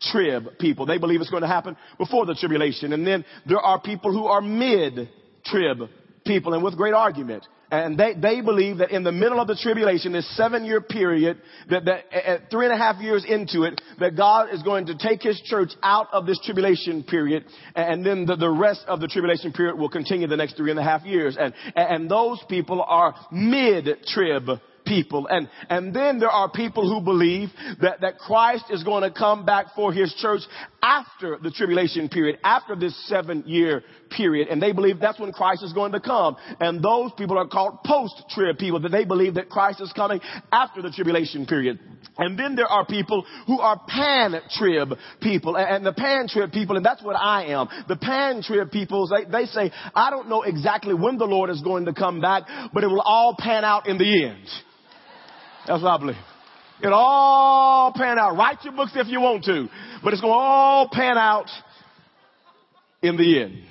pre-trib 0.01 0.59
people. 0.59 0.87
They 0.87 0.99
believe 0.99 1.21
it's 1.21 1.31
going 1.31 1.43
to 1.43 1.49
happen 1.49 1.77
before 1.99 2.27
the 2.27 2.35
tribulation. 2.35 2.93
And 2.93 3.07
then 3.07 3.25
there 3.47 3.61
are 3.61 3.81
people 3.81 4.13
who 4.13 4.27
are 4.27 4.41
mid-trib 4.41 5.79
people 6.25 6.55
and 6.55 6.63
with 6.63 6.77
great 6.77 6.95
argument. 6.95 7.47
And 7.69 7.99
they, 7.99 8.15
they 8.15 8.43
believe 8.43 8.79
that 8.79 8.93
in 8.93 9.03
the 9.03 9.11
middle 9.11 9.41
of 9.41 9.49
the 9.49 9.57
tribulation, 9.57 10.13
this 10.13 10.37
seven 10.37 10.65
year 10.65 10.81
period, 10.81 11.39
that, 11.69 11.85
that 11.87 12.13
at 12.13 12.49
three 12.49 12.67
and 12.67 12.73
a 12.73 12.77
half 12.77 13.03
years 13.03 13.25
into 13.29 13.65
it, 13.65 13.81
that 13.99 14.17
God 14.17 14.55
is 14.55 14.63
going 14.63 14.87
to 14.87 14.97
take 14.97 15.23
His 15.23 15.41
church 15.47 15.71
out 15.83 16.07
of 16.13 16.27
this 16.27 16.39
tribulation 16.45 17.03
period, 17.03 17.45
and 17.75 18.07
then 18.07 18.25
the, 18.25 18.37
the 18.37 18.49
rest 18.49 18.85
of 18.87 19.01
the 19.01 19.09
tribulation 19.09 19.53
period 19.53 19.77
will 19.77 19.89
continue 19.89 20.29
the 20.29 20.37
next 20.37 20.57
three 20.57 20.71
and 20.71 20.79
a 20.79 20.83
half 20.85 21.05
years. 21.05 21.37
And, 21.39 21.55
and 21.75 22.09
those 22.09 22.41
people 22.49 22.85
are 22.87 23.17
mid-trib 23.33 24.61
people. 24.87 25.27
And, 25.29 25.49
and 25.69 25.95
then 25.95 26.19
there 26.19 26.31
are 26.31 26.51
people 26.51 26.89
who 26.89 27.05
believe 27.05 27.51
that, 27.81 28.01
that 28.01 28.19
Christ 28.19 28.67
is 28.71 28.83
going 28.85 29.03
to 29.03 29.11
come 29.11 29.45
back 29.45 29.67
for 29.75 29.93
his 29.93 30.15
church 30.15 30.41
after 30.83 31.39
the 31.43 31.51
tribulation 31.51 32.09
period, 32.09 32.39
after 32.45 32.77
this 32.77 32.95
seven 33.09 33.43
year 33.47 33.83
period. 34.11 34.49
And 34.49 34.63
they 34.63 34.73
believe 34.73 35.01
that's 35.01 35.19
when 35.19 35.33
Christ 35.33 35.65
is 35.65 35.73
going 35.73 35.93
to 35.93 36.01
come. 36.01 36.37
And 36.61 36.83
those 36.83 37.11
people 37.19 37.39
are 37.39 37.49
called 37.49 37.83
post-trib 37.85 38.59
people, 38.59 38.81
that 38.81 38.93
they 38.93 39.05
believe 39.05 39.35
that 39.35 39.49
Christ 39.49 39.81
is 39.81 39.93
coming 39.93 40.21
after 40.53 40.83
the 40.83 40.91
tribulation 40.91 41.47
period. 41.47 41.81
And 42.19 42.39
then 42.39 42.55
there 42.55 42.67
are 42.67 42.87
people 42.87 43.27
who 43.47 43.61
are 43.61 43.81
pan-trib 43.87 44.95
people. 45.21 45.57
And 45.57 45.85
the 45.85 45.93
pan-trib 45.93 46.53
people, 46.53 46.77
and 46.77 46.87
that's 46.87 47.03
what 47.03 47.17
I 47.17 47.47
am. 47.47 47.69
The 47.89 47.97
pan-trib 47.97 48.71
people, 48.71 49.09
they, 49.09 49.31
they 49.31 49.47
say, 49.47 49.73
I 49.95 50.11
don't 50.11 50.29
know 50.29 50.43
exactly 50.43 50.95
when 50.95 51.19
the 51.19 51.25
Lord 51.25 51.51
is 51.51 51.61
going 51.63 51.87
to 51.87 51.93
come 51.93 52.21
back, 52.21 52.45
but 52.73 52.85
it 52.85 52.87
will 52.87 53.01
all 53.01 53.35
pan 53.39 53.65
out 53.65 53.89
in 53.89 53.99
the 53.99 54.25
end. 54.27 54.47
That's 55.67 55.83
what 55.83 55.91
I 55.91 55.99
believe. 55.99 56.17
It 56.83 56.93
all 56.93 57.93
pan 57.95 58.19
out. 58.19 58.37
Write 58.37 58.63
your 58.63 58.75
books 58.75 58.93
if 58.95 59.09
you 59.09 59.21
want 59.21 59.45
to, 59.45 59.69
but 60.05 60.13
it's 60.13 60.21
going 60.21 60.33
to 60.33 60.39
all 60.39 60.89
pan 60.93 61.17
out 61.17 61.49
in 63.03 63.17
the 63.17 63.43
end. 63.43 63.63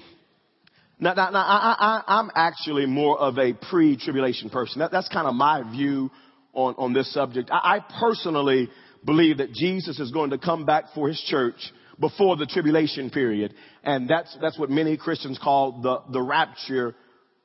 Now, 0.99 1.13
now, 1.13 1.29
now 1.29 1.39
I, 1.39 2.03
I'm 2.07 2.31
actually 2.35 2.85
more 2.85 3.19
of 3.19 3.37
a 3.37 3.53
pre-tribulation 3.53 4.49
person. 4.49 4.79
That, 4.79 4.91
that's 4.91 5.09
kind 5.09 5.27
of 5.27 5.35
my 5.35 5.69
view 5.71 6.09
on, 6.53 6.75
on 6.77 6.93
this 6.93 7.13
subject. 7.13 7.51
I, 7.51 7.77
I 7.77 7.99
personally 7.99 8.69
believe 9.03 9.37
that 9.37 9.53
Jesus 9.53 9.99
is 9.99 10.11
going 10.11 10.31
to 10.31 10.37
come 10.37 10.65
back 10.65 10.85
for 10.95 11.07
his 11.07 11.21
church 11.27 11.71
before 11.99 12.37
the 12.37 12.45
tribulation 12.45 13.09
period. 13.09 13.53
And 13.83 14.09
that's, 14.09 14.35
that's 14.41 14.57
what 14.57 14.69
many 14.69 14.97
Christians 14.97 15.39
call 15.41 15.81
the, 15.81 16.01
the 16.11 16.21
rapture 16.21 16.95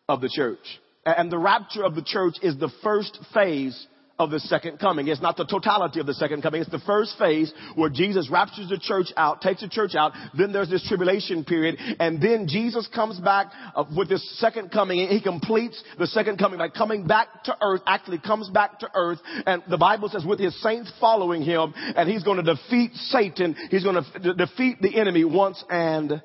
of 0.08 0.20
the 0.20 0.28
church. 0.28 0.64
And 1.04 1.30
the 1.30 1.38
rapture 1.38 1.84
of 1.84 1.94
the 1.94 2.02
church 2.02 2.34
is 2.42 2.56
the 2.56 2.70
first 2.82 3.18
phase 3.34 3.86
of 4.20 4.30
the 4.30 4.38
second 4.38 4.78
coming. 4.78 5.08
It's 5.08 5.22
not 5.22 5.38
the 5.38 5.46
totality 5.46 5.98
of 5.98 6.04
the 6.04 6.12
second 6.12 6.42
coming. 6.42 6.60
It's 6.60 6.70
the 6.70 6.78
first 6.80 7.16
phase 7.18 7.52
where 7.74 7.88
Jesus 7.88 8.28
raptures 8.30 8.68
the 8.68 8.78
church 8.78 9.06
out, 9.16 9.40
takes 9.40 9.62
the 9.62 9.68
church 9.68 9.94
out. 9.94 10.12
Then 10.36 10.52
there's 10.52 10.68
this 10.68 10.86
tribulation 10.86 11.42
period. 11.42 11.78
And 11.98 12.20
then 12.20 12.46
Jesus 12.46 12.86
comes 12.94 13.18
back 13.18 13.46
uh, 13.74 13.84
with 13.96 14.10
this 14.10 14.38
second 14.38 14.70
coming. 14.70 15.08
He 15.08 15.22
completes 15.22 15.82
the 15.98 16.06
second 16.06 16.38
coming 16.38 16.58
by 16.58 16.68
coming 16.68 17.06
back 17.06 17.44
to 17.44 17.56
earth, 17.62 17.80
actually 17.86 18.18
comes 18.18 18.50
back 18.50 18.78
to 18.80 18.90
earth. 18.94 19.20
And 19.46 19.62
the 19.70 19.78
Bible 19.78 20.10
says 20.10 20.26
with 20.26 20.38
his 20.38 20.60
saints 20.62 20.92
following 21.00 21.40
him 21.40 21.72
and 21.74 22.06
he's 22.06 22.22
going 22.22 22.44
to 22.44 22.54
defeat 22.54 22.92
Satan. 22.94 23.56
He's 23.70 23.84
going 23.84 24.04
to 24.22 24.34
defeat 24.34 24.82
the 24.82 25.00
enemy 25.00 25.24
once 25.24 25.64
and 25.70 26.22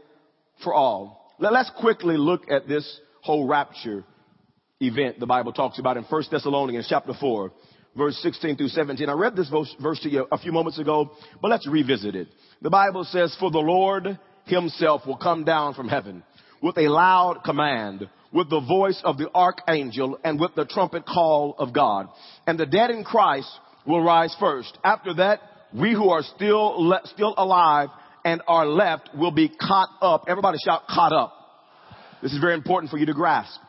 for 0.62 0.74
all. 0.74 1.34
Let's 1.40 1.72
quickly 1.80 2.18
look 2.18 2.52
at 2.52 2.68
this 2.68 3.00
whole 3.22 3.48
rapture 3.48 4.04
event 4.82 5.20
the 5.20 5.26
Bible 5.26 5.54
talks 5.54 5.80
about 5.80 5.98
in 5.98 6.04
1 6.04 6.24
Thessalonians 6.30 6.88
chapter 6.90 7.14
4 7.14 7.52
verse 7.96 8.18
16 8.22 8.58
through 8.58 8.70
17. 8.70 9.10
I 9.10 9.14
read 9.14 9.36
this 9.36 9.52
verse 9.82 10.00
to 10.02 10.10
you 10.10 10.28
a 10.32 10.38
few 10.38 10.52
moments 10.52 10.80
ago, 10.80 11.12
but 11.42 11.50
let's 11.50 11.68
revisit 11.68 12.16
it. 12.16 12.28
The 12.62 12.70
Bible 12.70 13.04
says, 13.06 13.36
For 13.40 13.52
the 13.52 13.60
Lord 13.60 14.20
himself 14.46 15.06
will 15.06 15.18
come 15.18 15.44
down 15.44 15.74
from 15.74 15.88
heaven 15.88 16.24
with 16.62 16.78
a 16.78 16.88
loud 16.88 17.42
command, 17.44 18.10
with 18.32 18.50
the 18.50 18.60
voice 18.60 19.00
of 19.04 19.18
the 19.18 19.30
archangel, 19.34 20.20
and 20.24 20.40
with 20.40 20.56
the 20.56 20.66
trumpet 20.66 21.06
call 21.06 21.56
of 21.58 21.74
God. 21.74 22.08
And 22.48 22.60
the 22.60 22.66
dead 22.66 22.92
in 22.92 23.04
Christ 23.04 23.50
will 23.86 24.02
rise 24.02 24.36
first. 24.40 24.78
After 24.84 25.14
that, 25.16 25.42
we 25.74 25.94
who 25.94 26.10
are 26.10 26.24
still, 26.24 26.88
le- 26.88 27.02
still 27.06 27.34
alive 27.38 27.90
and 28.24 28.42
are 28.48 28.66
left 28.66 29.10
will 29.16 29.32
be 29.32 29.50
caught 29.50 29.90
up. 30.02 30.26
Everybody 30.28 30.58
shout, 30.64 30.84
caught 30.88 31.14
up. 31.14 31.34
This 32.22 32.34
is 32.34 32.40
very 32.40 32.56
important 32.56 32.90
for 32.90 32.98
you 32.98 33.06
to 33.06 33.14
grasp. 33.14 33.60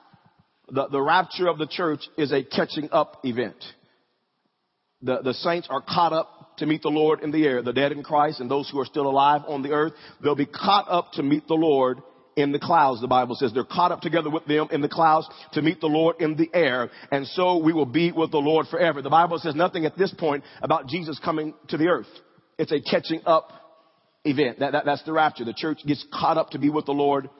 The, 0.68 0.88
the 0.88 1.02
rapture 1.02 1.48
of 1.48 1.58
the 1.58 1.66
church 1.66 2.00
is 2.16 2.32
a 2.32 2.42
catching 2.42 2.88
up 2.90 3.20
event 3.24 3.56
the, 5.02 5.20
the 5.22 5.34
saints 5.34 5.68
are 5.70 5.82
caught 5.82 6.12
up 6.12 6.56
to 6.58 6.66
meet 6.66 6.82
the 6.82 6.88
Lord 6.88 7.20
in 7.22 7.30
the 7.30 7.44
air. 7.44 7.62
The 7.62 7.72
dead 7.72 7.92
in 7.92 8.02
Christ 8.02 8.40
and 8.40 8.50
those 8.50 8.68
who 8.70 8.80
are 8.80 8.84
still 8.84 9.06
alive 9.06 9.42
on 9.46 9.62
the 9.62 9.72
earth, 9.72 9.92
they'll 10.22 10.34
be 10.34 10.46
caught 10.46 10.86
up 10.88 11.12
to 11.12 11.22
meet 11.22 11.46
the 11.46 11.54
Lord 11.54 11.98
in 12.36 12.52
the 12.52 12.58
clouds, 12.58 13.00
the 13.00 13.08
Bible 13.08 13.34
says. 13.34 13.52
They're 13.52 13.64
caught 13.64 13.92
up 13.92 14.00
together 14.00 14.30
with 14.30 14.46
them 14.46 14.68
in 14.70 14.82
the 14.82 14.88
clouds 14.88 15.28
to 15.52 15.62
meet 15.62 15.80
the 15.80 15.86
Lord 15.86 16.16
in 16.20 16.36
the 16.36 16.50
air. 16.52 16.90
And 17.10 17.26
so 17.28 17.58
we 17.58 17.72
will 17.72 17.86
be 17.86 18.12
with 18.12 18.30
the 18.30 18.38
Lord 18.38 18.66
forever. 18.68 19.00
The 19.00 19.10
Bible 19.10 19.38
says 19.38 19.54
nothing 19.54 19.86
at 19.86 19.96
this 19.96 20.14
point 20.18 20.44
about 20.60 20.86
Jesus 20.86 21.18
coming 21.24 21.54
to 21.68 21.76
the 21.76 21.88
earth. 21.88 22.08
it's 22.58 22.72
a 22.72 22.80
catching 22.80 23.22
up 23.26 23.50
event. 24.24 24.58
That, 24.60 24.72
that, 24.72 24.84
that's 24.84 25.02
the 25.04 25.12
rapture. 25.12 25.44
The 25.44 25.54
church 25.54 25.78
gets 25.86 26.04
caught 26.12 26.36
up 26.36 26.50
to 26.50 26.58
be 26.58 26.68
with 26.68 26.86
the 26.86 26.92
Lord 26.92 27.30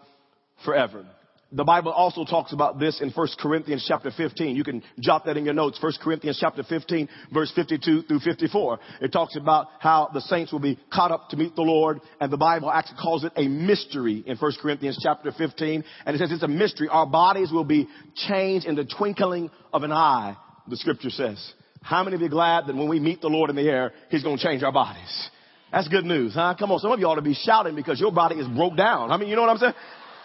forever. 0.65 1.07
The 1.53 1.63
Bible 1.63 1.93
also 1.93 2.25
talks 2.25 2.53
about 2.53 2.81
this 2.81 3.01
in 3.01 3.11
1 3.11 3.29
Corinthians 3.39 3.85
chapter 3.87 4.11
15. 4.11 4.57
You 4.57 4.65
can 4.65 4.83
jot 4.99 5.27
that 5.27 5.37
in 5.37 5.45
your 5.45 5.55
notes. 5.55 5.81
1 5.81 5.93
Corinthians 6.03 6.39
chapter 6.41 6.65
15 6.65 7.09
verse 7.33 7.53
52 7.55 8.03
through 8.03 8.19
54. 8.19 8.81
It 9.01 9.13
talks 9.13 9.37
about 9.37 9.69
how 9.79 10.11
the 10.13 10.21
saints 10.23 10.51
will 10.51 10.59
be 10.59 10.77
caught 10.93 11.13
up 11.13 11.29
to 11.31 11.37
meet 11.37 11.55
the 11.55 11.63
Lord 11.63 12.01
and 12.21 12.33
the 12.33 12.37
Bible 12.37 12.69
actually 12.69 12.99
calls 12.99 13.23
it 13.23 13.33
a 13.37 13.47
mystery 13.47 14.25
in 14.27 14.37
1 14.37 14.53
Corinthians 14.61 14.99
chapter 15.01 15.31
15. 15.31 15.85
And 16.05 16.17
it 16.17 16.19
says 16.19 16.33
it's 16.33 16.43
a 16.43 16.49
mystery. 16.49 16.89
Our 16.89 17.07
bodies 17.07 17.53
will 17.53 17.65
be 17.65 17.87
changed 18.17 18.67
in 18.67 18.75
the 18.75 18.85
twinkling 18.85 19.51
of 19.73 19.85
an 19.85 19.93
eye, 19.93 20.37
the 20.67 20.77
scripture 20.77 21.11
says. 21.11 21.53
How 21.81 22.03
many 22.03 22.17
of 22.17 22.23
you 22.23 22.29
glad 22.29 22.67
that 22.67 22.75
when 22.75 22.89
we 22.89 22.99
meet 22.99 23.21
the 23.21 23.29
Lord 23.29 23.51
in 23.51 23.57
the 23.57 23.63
air, 23.63 23.93
He's 24.11 24.25
going 24.25 24.37
to 24.37 24.43
change 24.43 24.65
our 24.65 24.73
bodies? 24.73 25.31
That's 25.71 25.87
good 25.87 26.05
news, 26.05 26.35
huh? 26.35 26.57
Come 26.59 26.73
on. 26.73 26.81
Some 26.81 26.91
of 26.91 26.99
you 26.99 27.07
ought 27.07 27.17
to 27.17 27.23
be 27.23 27.35
shouting 27.35 27.77
because 27.77 28.01
your 28.01 28.11
body 28.11 28.37
is 28.37 28.49
broke 28.49 28.77
down. 28.77 29.13
I 29.13 29.17
mean, 29.17 29.29
you 29.29 29.37
know 29.37 29.43
what 29.43 29.51
I'm 29.51 29.59
saying? 29.59 29.75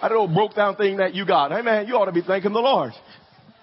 Don't 0.10 0.29
know, 0.29 0.34
broke 0.34 0.55
down 0.55 0.75
thing 0.75 0.98
that 0.98 1.13
you 1.13 1.25
got. 1.25 1.51
Hey 1.51 1.62
man, 1.62 1.88
you 1.88 1.96
ought 1.96 2.05
to 2.05 2.12
be 2.12 2.22
thanking 2.22 2.53
the 2.53 2.60
Lord. 2.60 2.93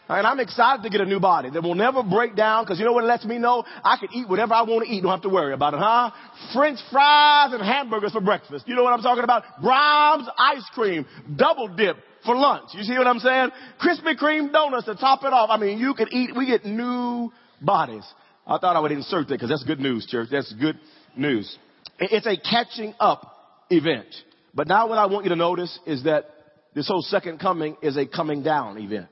And 0.08 0.26
I'm 0.26 0.40
excited 0.40 0.82
to 0.84 0.88
get 0.88 1.02
a 1.02 1.04
new 1.04 1.20
body 1.20 1.50
that 1.50 1.62
will 1.62 1.74
never 1.74 2.02
break 2.02 2.34
down 2.34 2.64
because 2.64 2.78
you 2.78 2.86
know 2.86 2.92
what 2.92 3.04
it 3.04 3.08
lets 3.08 3.26
me 3.26 3.36
know? 3.36 3.62
I 3.84 3.98
can 3.98 4.08
eat 4.14 4.26
whatever 4.26 4.54
I 4.54 4.62
want 4.62 4.86
to 4.86 4.90
eat. 4.90 5.02
Don't 5.02 5.10
have 5.10 5.22
to 5.22 5.28
worry 5.28 5.52
about 5.52 5.74
it, 5.74 5.80
huh? 5.80 6.10
French 6.54 6.78
fries 6.90 7.52
and 7.52 7.62
hamburgers 7.62 8.12
for 8.12 8.22
breakfast. 8.22 8.66
You 8.66 8.74
know 8.74 8.84
what 8.84 8.94
I'm 8.94 9.02
talking 9.02 9.22
about? 9.22 9.42
Braum's 9.62 10.28
ice 10.38 10.64
cream, 10.72 11.04
double 11.36 11.68
dip 11.68 11.98
for 12.24 12.34
lunch. 12.34 12.70
You 12.72 12.84
see 12.84 12.96
what 12.96 13.06
I'm 13.06 13.18
saying? 13.18 13.50
Krispy 13.82 14.16
Kreme 14.18 14.50
donuts 14.50 14.86
to 14.86 14.94
top 14.94 15.24
it 15.24 15.32
off. 15.32 15.50
I 15.50 15.58
mean, 15.58 15.78
you 15.78 15.92
can 15.92 16.08
eat, 16.10 16.34
we 16.34 16.46
get 16.46 16.64
new 16.64 17.30
bodies. 17.60 18.04
I 18.46 18.56
thought 18.56 18.76
I 18.76 18.80
would 18.80 18.92
insert 18.92 19.28
that 19.28 19.34
because 19.34 19.50
that's 19.50 19.64
good 19.64 19.80
news, 19.80 20.06
church. 20.06 20.28
That's 20.30 20.52
good 20.54 20.78
news. 21.16 21.58
It's 21.98 22.26
a 22.26 22.38
catching 22.38 22.94
up 22.98 23.34
event. 23.68 24.06
But 24.54 24.68
now 24.68 24.88
what 24.88 24.98
I 24.98 25.06
want 25.06 25.24
you 25.24 25.30
to 25.30 25.36
notice 25.36 25.78
is 25.86 26.04
that 26.04 26.26
this 26.74 26.88
whole 26.88 27.02
second 27.02 27.38
coming 27.38 27.76
is 27.82 27.96
a 27.96 28.06
coming 28.06 28.42
down 28.42 28.78
event. 28.78 29.10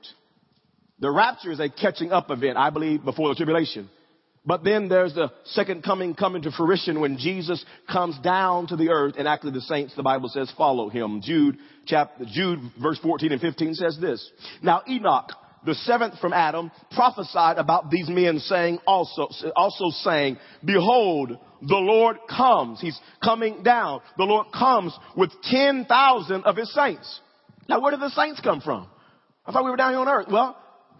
The 0.99 1.11
rapture 1.11 1.51
is 1.51 1.59
a 1.59 1.69
catching 1.69 2.11
up 2.11 2.31
event, 2.31 2.57
I 2.57 2.69
believe, 2.69 3.03
before 3.03 3.29
the 3.29 3.35
tribulation. 3.35 3.89
But 4.45 4.63
then 4.63 4.87
there's 4.87 5.13
the 5.13 5.31
second 5.43 5.83
coming 5.83 6.15
coming 6.15 6.41
to 6.43 6.51
fruition 6.51 7.01
when 7.01 7.17
Jesus 7.17 7.63
comes 7.91 8.17
down 8.19 8.67
to 8.67 8.77
the 8.77 8.89
earth 8.89 9.15
and 9.17 9.27
actually 9.27 9.51
the 9.51 9.61
saints, 9.61 9.93
the 9.95 10.03
Bible 10.03 10.29
says, 10.29 10.51
follow 10.57 10.87
him. 10.87 11.21
Jude 11.21 11.57
chapter, 11.85 12.23
Jude 12.25 12.59
verse 12.81 12.97
14 12.99 13.33
and 13.33 13.41
15 13.41 13.73
says 13.75 13.97
this. 13.99 14.31
Now 14.63 14.83
Enoch, 14.87 15.31
the 15.67 15.75
seventh 15.75 16.17
from 16.19 16.33
Adam, 16.33 16.71
prophesied 16.91 17.57
about 17.57 17.91
these 17.91 18.09
men 18.09 18.39
saying 18.39 18.79
also, 18.87 19.27
also 19.55 19.89
saying, 19.89 20.37
behold, 20.65 21.37
the 21.61 21.75
Lord 21.75 22.17
comes. 22.27 22.79
He's 22.79 22.99
coming 23.23 23.61
down. 23.63 23.99
The 24.17 24.23
Lord 24.23 24.47
comes 24.57 24.97
with 25.15 25.29
10,000 25.43 26.43
of 26.45 26.55
his 26.55 26.73
saints. 26.73 27.19
Now 27.67 27.81
where 27.81 27.91
did 27.91 27.99
the 27.99 28.09
saints 28.09 28.39
come 28.41 28.61
from? 28.61 28.87
I 29.45 29.51
thought 29.51 29.65
we 29.65 29.69
were 29.69 29.77
down 29.77 29.91
here 29.91 29.99
on 29.99 30.07
earth. 30.07 30.27
Well, 30.31 30.57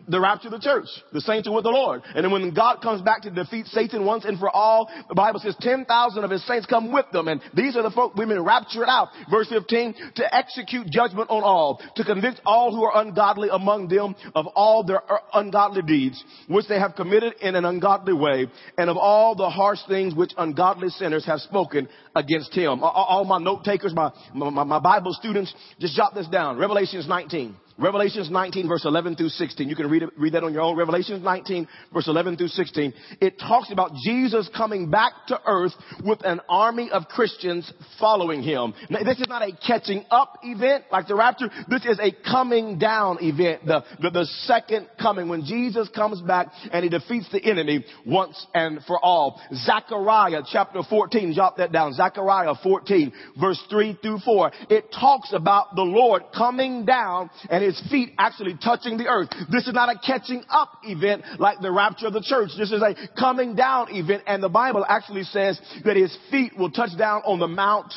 the 0.07 0.19
rapture 0.19 0.47
of 0.47 0.53
the 0.53 0.59
church. 0.59 0.85
The 1.11 1.21
saints 1.21 1.47
are 1.47 1.53
with 1.53 1.63
the 1.63 1.69
Lord. 1.69 2.01
And 2.15 2.23
then 2.23 2.31
when 2.31 2.53
God 2.53 2.81
comes 2.81 3.01
back 3.01 3.23
to 3.23 3.31
defeat 3.31 3.67
Satan 3.67 4.05
once 4.05 4.25
and 4.25 4.39
for 4.39 4.49
all, 4.49 4.89
the 5.09 5.15
Bible 5.15 5.39
says 5.39 5.55
10,000 5.59 6.23
of 6.23 6.31
his 6.31 6.45
saints 6.47 6.65
come 6.65 6.91
with 6.91 7.05
them. 7.11 7.27
And 7.27 7.41
these 7.53 7.75
are 7.75 7.83
the 7.83 7.91
folk 7.91 8.15
women 8.15 8.43
raptured 8.43 8.87
out. 8.87 9.09
Verse 9.29 9.49
15, 9.49 9.95
to 10.15 10.35
execute 10.35 10.87
judgment 10.87 11.29
on 11.29 11.43
all, 11.43 11.81
to 11.95 12.03
convict 12.03 12.41
all 12.45 12.73
who 12.73 12.83
are 12.83 13.01
ungodly 13.01 13.49
among 13.51 13.87
them 13.87 14.15
of 14.33 14.47
all 14.47 14.83
their 14.83 15.01
ungodly 15.33 15.81
deeds, 15.81 16.23
which 16.47 16.67
they 16.67 16.79
have 16.79 16.95
committed 16.95 17.33
in 17.41 17.55
an 17.55 17.65
ungodly 17.65 18.13
way, 18.13 18.47
and 18.77 18.89
of 18.89 18.97
all 18.97 19.35
the 19.35 19.49
harsh 19.49 19.79
things 19.87 20.15
which 20.15 20.31
ungodly 20.37 20.89
sinners 20.89 21.25
have 21.25 21.39
spoken 21.41 21.87
against 22.15 22.53
him. 22.53 22.81
All 22.81 23.25
my 23.25 23.39
note 23.39 23.63
takers, 23.63 23.93
my, 23.93 24.11
my, 24.33 24.63
my 24.63 24.79
Bible 24.79 25.13
students, 25.13 25.53
just 25.79 25.95
jot 25.95 26.15
this 26.15 26.27
down. 26.27 26.57
Revelations 26.57 27.07
19. 27.07 27.55
Revelations 27.79 28.31
19 28.31 28.67
verse 28.67 28.85
11 28.85 29.15
through 29.17 29.29
16. 29.29 29.69
You 29.69 29.75
can 29.75 29.87
read 29.87 30.03
read 30.17 30.33
that 30.33 30.43
on 30.43 30.51
your 30.51 30.63
own. 30.63 30.75
Revelations 30.75 31.23
19 31.23 31.67
verse 31.93 32.07
11 32.07 32.37
through 32.37 32.47
16. 32.47 32.93
It 33.21 33.37
talks 33.39 33.71
about 33.71 33.91
Jesus 34.03 34.49
coming 34.55 34.89
back 34.89 35.11
to 35.27 35.39
earth 35.45 35.73
with 36.03 36.25
an 36.25 36.41
army 36.49 36.89
of 36.91 37.07
Christians 37.07 37.71
following 37.99 38.41
him. 38.41 38.73
Now, 38.89 39.03
this 39.03 39.19
is 39.19 39.27
not 39.27 39.43
a 39.43 39.51
catching 39.65 40.05
up 40.09 40.39
event 40.41 40.85
like 40.91 41.07
the 41.07 41.15
rapture. 41.15 41.49
This 41.69 41.85
is 41.85 41.99
a 41.99 42.11
coming 42.27 42.79
down 42.79 43.19
event. 43.21 43.65
The, 43.67 43.83
the, 44.01 44.09
the 44.09 44.25
second 44.45 44.87
coming 44.99 45.29
when 45.29 45.45
Jesus 45.45 45.87
comes 45.89 46.19
back 46.21 46.47
and 46.71 46.83
he 46.83 46.89
defeats 46.89 47.29
the 47.31 47.43
enemy 47.43 47.85
once 48.07 48.43
and 48.55 48.83
for 48.85 48.99
all. 48.99 49.39
Zechariah 49.53 50.41
chapter 50.51 50.81
14. 50.81 51.33
Jot 51.33 51.57
that 51.57 51.71
down. 51.71 51.93
Zechariah 51.93 52.55
14 52.63 53.13
verse 53.39 53.61
3 53.69 53.99
through 54.01 54.19
4. 54.25 54.51
It 54.71 54.85
talks 54.91 55.31
about 55.31 55.75
the 55.75 55.83
Lord 55.83 56.23
coming 56.35 56.83
down 56.83 57.29
and 57.51 57.66
his 57.67 57.81
feet 57.91 58.13
actually 58.17 58.57
touching 58.63 58.97
the 58.97 59.07
earth. 59.07 59.29
This 59.51 59.67
is 59.67 59.73
not 59.73 59.89
a 59.89 59.99
catching 59.99 60.43
up 60.49 60.71
event 60.83 61.23
like 61.39 61.59
the 61.59 61.71
rapture 61.71 62.07
of 62.07 62.13
the 62.13 62.21
church. 62.21 62.51
This 62.57 62.71
is 62.71 62.81
a 62.81 62.95
coming 63.19 63.55
down 63.55 63.93
event 63.93 64.23
and 64.25 64.41
the 64.41 64.49
Bible 64.49 64.85
actually 64.87 65.23
says 65.23 65.59
that 65.83 65.97
his 65.97 66.15
feet 66.31 66.57
will 66.57 66.71
touch 66.71 66.97
down 66.97 67.21
on 67.25 67.39
the 67.39 67.47
Mount 67.47 67.93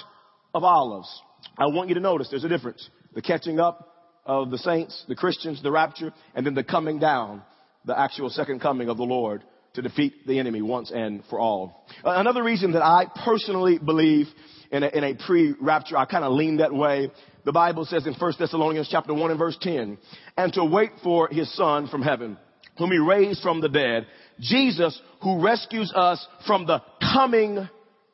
of 0.55 0.65
Olives. 0.65 1.23
I 1.57 1.67
want 1.67 1.89
you 1.89 1.95
to 1.95 2.01
notice 2.01 2.29
there's 2.31 2.45
a 2.45 2.49
difference. 2.49 2.89
The 3.15 3.23
catching 3.23 3.61
up 3.61 3.87
of 4.27 4.51
the 4.51 4.59
saints, 4.59 5.05
the 5.09 5.17
Christians, 5.17 5.63
the 5.63 5.71
rapture, 5.71 6.13
and 6.35 6.45
then 6.45 6.55
the 6.55 6.65
coming 6.65 6.99
down, 6.99 7.43
the 7.85 7.99
actual 7.99 8.29
second 8.29 8.61
coming 8.61 8.89
of 8.89 8.97
the 8.97 9.05
Lord 9.05 9.43
to 9.75 9.83
defeat 9.83 10.27
the 10.27 10.39
enemy 10.39 10.63
once 10.63 10.91
and 10.91 11.23
for 11.31 11.39
all. 11.39 11.87
Uh, 12.05 12.13
another 12.17 12.43
reason 12.43 12.73
that 12.73 12.83
I 12.83 13.07
personally 13.25 13.79
believe 13.79 14.27
in 14.71 14.83
a, 14.83 14.89
in 14.89 15.05
a 15.05 15.15
pre-rapture, 15.15 15.97
I 15.97 16.05
kind 16.05 16.25
of 16.25 16.33
lean 16.33 16.59
that 16.59 16.73
way, 16.73 17.11
the 17.45 17.53
Bible 17.53 17.85
says 17.85 18.07
in 18.07 18.15
1 18.15 18.33
Thessalonians 18.39 18.89
chapter 18.91 19.15
1 19.15 19.31
and 19.31 19.39
verse 19.39 19.57
10, 19.61 19.99
and 20.37 20.53
to 20.55 20.65
wait 20.65 20.91
for 21.03 21.29
his 21.29 21.55
son 21.57 21.89
from 21.89 22.03
heaven, 22.03 22.37
whom 22.79 22.91
he 22.91 22.99
raised 22.99 23.43
from 23.43 23.61
the 23.61 23.69
dead, 23.69 24.07
Jesus 24.41 25.01
who 25.23 25.43
rescues 25.43 25.93
us 25.95 26.27
from 26.47 26.67
the 26.67 26.83
coming 27.15 27.69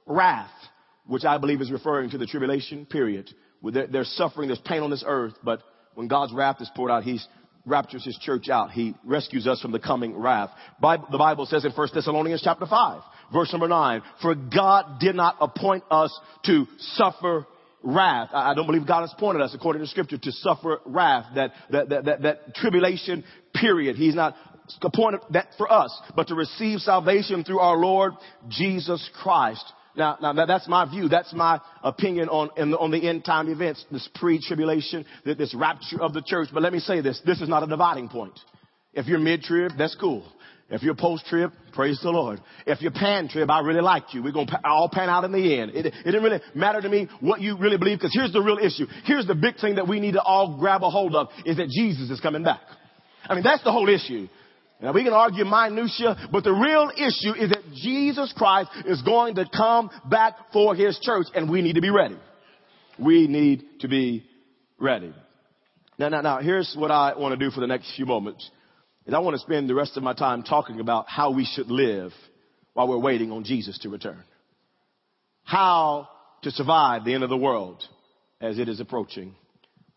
wrath, 0.06 0.50
which 1.06 1.24
I 1.24 1.38
believe 1.38 1.60
is 1.60 1.70
referring 1.70 2.10
to 2.10 2.18
the 2.18 2.26
tribulation 2.26 2.86
period. 2.86 3.32
There's 3.62 4.10
suffering, 4.16 4.48
there's 4.48 4.60
pain 4.60 4.82
on 4.82 4.90
this 4.90 5.04
earth, 5.06 5.34
but 5.42 5.62
when 5.94 6.08
God's 6.08 6.32
wrath 6.32 6.60
is 6.60 6.70
poured 6.74 6.90
out, 6.90 7.04
he's 7.04 7.26
raptures 7.66 8.04
his 8.04 8.16
church 8.18 8.48
out. 8.48 8.70
He 8.70 8.94
rescues 9.04 9.46
us 9.46 9.60
from 9.60 9.72
the 9.72 9.78
coming 9.78 10.16
wrath. 10.16 10.50
the 10.80 11.18
Bible 11.18 11.44
says 11.46 11.64
in 11.64 11.72
1 11.72 11.88
Thessalonians 11.92 12.40
chapter 12.42 12.64
5, 12.64 13.02
verse 13.32 13.52
number 13.52 13.68
9, 13.68 14.02
for 14.22 14.34
God 14.34 15.00
did 15.00 15.16
not 15.16 15.36
appoint 15.40 15.84
us 15.90 16.18
to 16.44 16.66
suffer 16.78 17.46
wrath. 17.82 18.30
I 18.32 18.54
don't 18.54 18.66
believe 18.66 18.86
God 18.86 19.02
has 19.02 19.12
appointed 19.12 19.42
us, 19.42 19.54
according 19.54 19.82
to 19.82 19.88
scripture, 19.88 20.18
to 20.18 20.32
suffer 20.32 20.80
wrath, 20.86 21.26
that, 21.34 21.52
that, 21.70 21.88
that, 21.90 22.04
that, 22.04 22.22
that 22.22 22.54
tribulation 22.54 23.24
period. 23.54 23.96
He's 23.96 24.14
not 24.14 24.34
appointed 24.82 25.20
that 25.30 25.48
for 25.56 25.70
us, 25.70 25.96
but 26.14 26.28
to 26.28 26.34
receive 26.34 26.80
salvation 26.80 27.44
through 27.44 27.60
our 27.60 27.76
Lord 27.76 28.12
Jesus 28.48 29.08
Christ. 29.22 29.64
Now, 29.96 30.18
now 30.20 30.46
that's 30.46 30.68
my 30.68 30.88
view. 30.88 31.08
That's 31.08 31.32
my 31.32 31.60
opinion 31.82 32.28
on, 32.28 32.70
the, 32.70 32.78
on 32.78 32.90
the 32.90 33.08
end 33.08 33.24
time 33.24 33.48
events, 33.48 33.84
this 33.90 34.08
pre-tribulation, 34.14 35.04
this 35.24 35.54
rapture 35.54 36.00
of 36.00 36.12
the 36.12 36.22
church. 36.22 36.48
But 36.52 36.62
let 36.62 36.72
me 36.72 36.80
say 36.80 37.00
this. 37.00 37.20
This 37.24 37.40
is 37.40 37.48
not 37.48 37.62
a 37.62 37.66
dividing 37.66 38.08
point. 38.08 38.38
If 38.92 39.06
you're 39.06 39.18
mid-trib, 39.18 39.72
that's 39.76 39.94
cool. 40.00 40.26
If 40.68 40.82
you're 40.82 40.96
post-trib, 40.96 41.52
praise 41.74 42.00
the 42.02 42.10
Lord. 42.10 42.40
If 42.66 42.82
you're 42.82 42.90
pan-trib, 42.90 43.48
I 43.48 43.60
really 43.60 43.82
like 43.82 44.12
you. 44.14 44.22
We're 44.22 44.32
going 44.32 44.48
to 44.48 44.60
all 44.64 44.90
pan 44.92 45.08
out 45.08 45.22
in 45.22 45.30
the 45.30 45.60
end. 45.60 45.70
It, 45.72 45.86
it 45.86 46.04
didn't 46.04 46.24
really 46.24 46.40
matter 46.56 46.80
to 46.80 46.88
me 46.88 47.08
what 47.20 47.40
you 47.40 47.56
really 47.56 47.76
believe 47.76 47.98
because 47.98 48.12
here's 48.12 48.32
the 48.32 48.42
real 48.42 48.58
issue. 48.58 48.86
Here's 49.04 49.26
the 49.26 49.36
big 49.36 49.60
thing 49.60 49.76
that 49.76 49.86
we 49.86 50.00
need 50.00 50.12
to 50.12 50.22
all 50.22 50.58
grab 50.58 50.82
a 50.82 50.90
hold 50.90 51.14
of 51.14 51.28
is 51.44 51.58
that 51.58 51.68
Jesus 51.68 52.10
is 52.10 52.20
coming 52.20 52.42
back. 52.42 52.62
I 53.28 53.34
mean, 53.34 53.44
that's 53.44 53.62
the 53.62 53.70
whole 53.70 53.88
issue. 53.88 54.26
Now 54.80 54.92
we 54.92 55.04
can 55.04 55.12
argue 55.12 55.44
minutia, 55.44 56.28
but 56.30 56.44
the 56.44 56.52
real 56.52 56.90
issue 56.94 57.34
is 57.34 57.50
that 57.50 57.62
Jesus 57.74 58.32
Christ 58.36 58.70
is 58.84 59.00
going 59.02 59.36
to 59.36 59.46
come 59.48 59.90
back 60.10 60.34
for 60.52 60.74
his 60.74 60.98
church 61.00 61.26
and 61.34 61.50
we 61.50 61.62
need 61.62 61.74
to 61.74 61.80
be 61.80 61.90
ready. 61.90 62.18
We 62.98 63.26
need 63.26 63.64
to 63.80 63.88
be 63.88 64.24
ready. 64.78 65.14
Now, 65.98 66.10
now, 66.10 66.20
now, 66.20 66.38
here's 66.40 66.74
what 66.78 66.90
I 66.90 67.16
want 67.16 67.38
to 67.38 67.42
do 67.42 67.50
for 67.50 67.60
the 67.60 67.66
next 67.66 67.94
few 67.96 68.04
moments. 68.04 68.50
And 69.06 69.14
I 69.14 69.20
want 69.20 69.34
to 69.34 69.40
spend 69.40 69.68
the 69.68 69.74
rest 69.74 69.96
of 69.96 70.02
my 70.02 70.12
time 70.12 70.42
talking 70.42 70.80
about 70.80 71.08
how 71.08 71.30
we 71.30 71.44
should 71.44 71.70
live 71.70 72.12
while 72.74 72.88
we're 72.88 72.98
waiting 72.98 73.32
on 73.32 73.44
Jesus 73.44 73.78
to 73.78 73.88
return. 73.88 74.22
How 75.44 76.08
to 76.42 76.50
survive 76.50 77.04
the 77.04 77.14
end 77.14 77.22
of 77.22 77.30
the 77.30 77.36
world 77.36 77.82
as 78.40 78.58
it 78.58 78.68
is 78.68 78.80
approaching. 78.80 79.34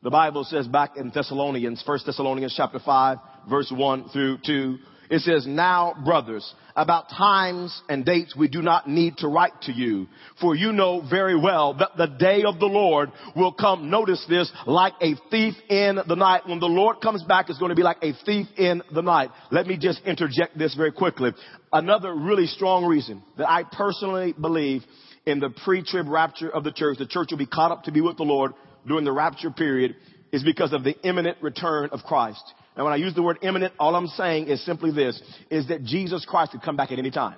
The 0.02 0.10
Bible 0.10 0.46
says 0.46 0.66
back 0.68 0.96
in 0.96 1.12
Thessalonians, 1.14 1.84
1 1.86 2.00
Thessalonians 2.06 2.54
chapter 2.56 2.80
5, 2.80 3.18
verse 3.48 3.72
1 3.76 4.10
through 4.10 4.40
2, 4.46 4.78
It 5.10 5.22
says, 5.22 5.48
now 5.48 5.96
brothers, 6.06 6.54
about 6.76 7.10
times 7.10 7.82
and 7.90 8.06
dates 8.06 8.36
we 8.36 8.48
do 8.48 8.62
not 8.62 8.88
need 8.88 9.18
to 9.18 9.28
write 9.28 9.60
to 9.64 9.72
you, 9.72 10.08
for 10.40 10.56
you 10.56 10.72
know 10.72 11.02
very 11.02 11.36
well 11.36 11.74
that 11.74 11.98
the 11.98 12.06
day 12.06 12.44
of 12.44 12.60
the 12.60 12.68
Lord 12.68 13.12
will 13.36 13.52
come, 13.52 13.90
notice 13.90 14.24
this, 14.30 14.52
like 14.68 14.94
a 15.02 15.16
thief 15.32 15.56
in 15.68 15.98
the 16.08 16.16
night. 16.16 16.48
When 16.48 16.60
the 16.60 16.68
Lord 16.68 17.02
comes 17.02 17.24
back, 17.24 17.50
it's 17.50 17.58
going 17.58 17.70
to 17.70 17.76
be 17.76 17.82
like 17.82 17.98
a 18.04 18.14
thief 18.24 18.46
in 18.56 18.84
the 18.94 19.02
night. 19.02 19.32
Let 19.52 19.66
me 19.66 19.78
just 19.78 20.04
interject 20.06 20.60
this 20.60 20.76
very 20.76 20.92
quickly. 20.92 21.32
Another 21.74 22.14
really 22.14 22.46
strong 22.46 22.86
reason 22.86 23.24
that 23.40 23.50
I 23.50 23.64
personally 23.64 24.36
believe 24.40 24.84
in 25.26 25.40
the 25.40 25.50
pre-trib 25.50 26.08
rapture 26.08 26.50
of 26.50 26.64
the 26.64 26.72
church, 26.72 27.00
the 27.00 27.08
church 27.08 27.30
will 27.32 27.40
be 27.40 27.48
caught 27.48 27.72
up 27.72 27.84
to 27.86 27.92
be 27.92 28.02
with 28.02 28.18
the 28.18 28.24
Lord 28.24 28.54
during 28.88 29.06
the 29.06 29.12
rapture 29.12 29.50
period, 29.50 29.96
is 30.32 30.44
because 30.44 30.72
of 30.72 30.84
the 30.84 30.96
imminent 31.02 31.38
return 31.42 31.90
of 31.92 32.02
Christ. 32.04 32.44
And 32.80 32.86
when 32.86 32.94
I 32.94 32.96
use 32.96 33.14
the 33.14 33.22
word 33.22 33.40
imminent, 33.42 33.74
all 33.78 33.94
I'm 33.94 34.08
saying 34.08 34.48
is 34.48 34.66
simply 34.66 34.90
this, 34.94 35.22
is 35.52 35.68
that 35.68 35.84
Jesus 35.84 36.24
Christ 36.26 36.54
could 36.54 36.62
come 36.62 36.78
back 36.78 36.94
at 36.94 36.98
any 36.98 37.12
time. 37.12 37.36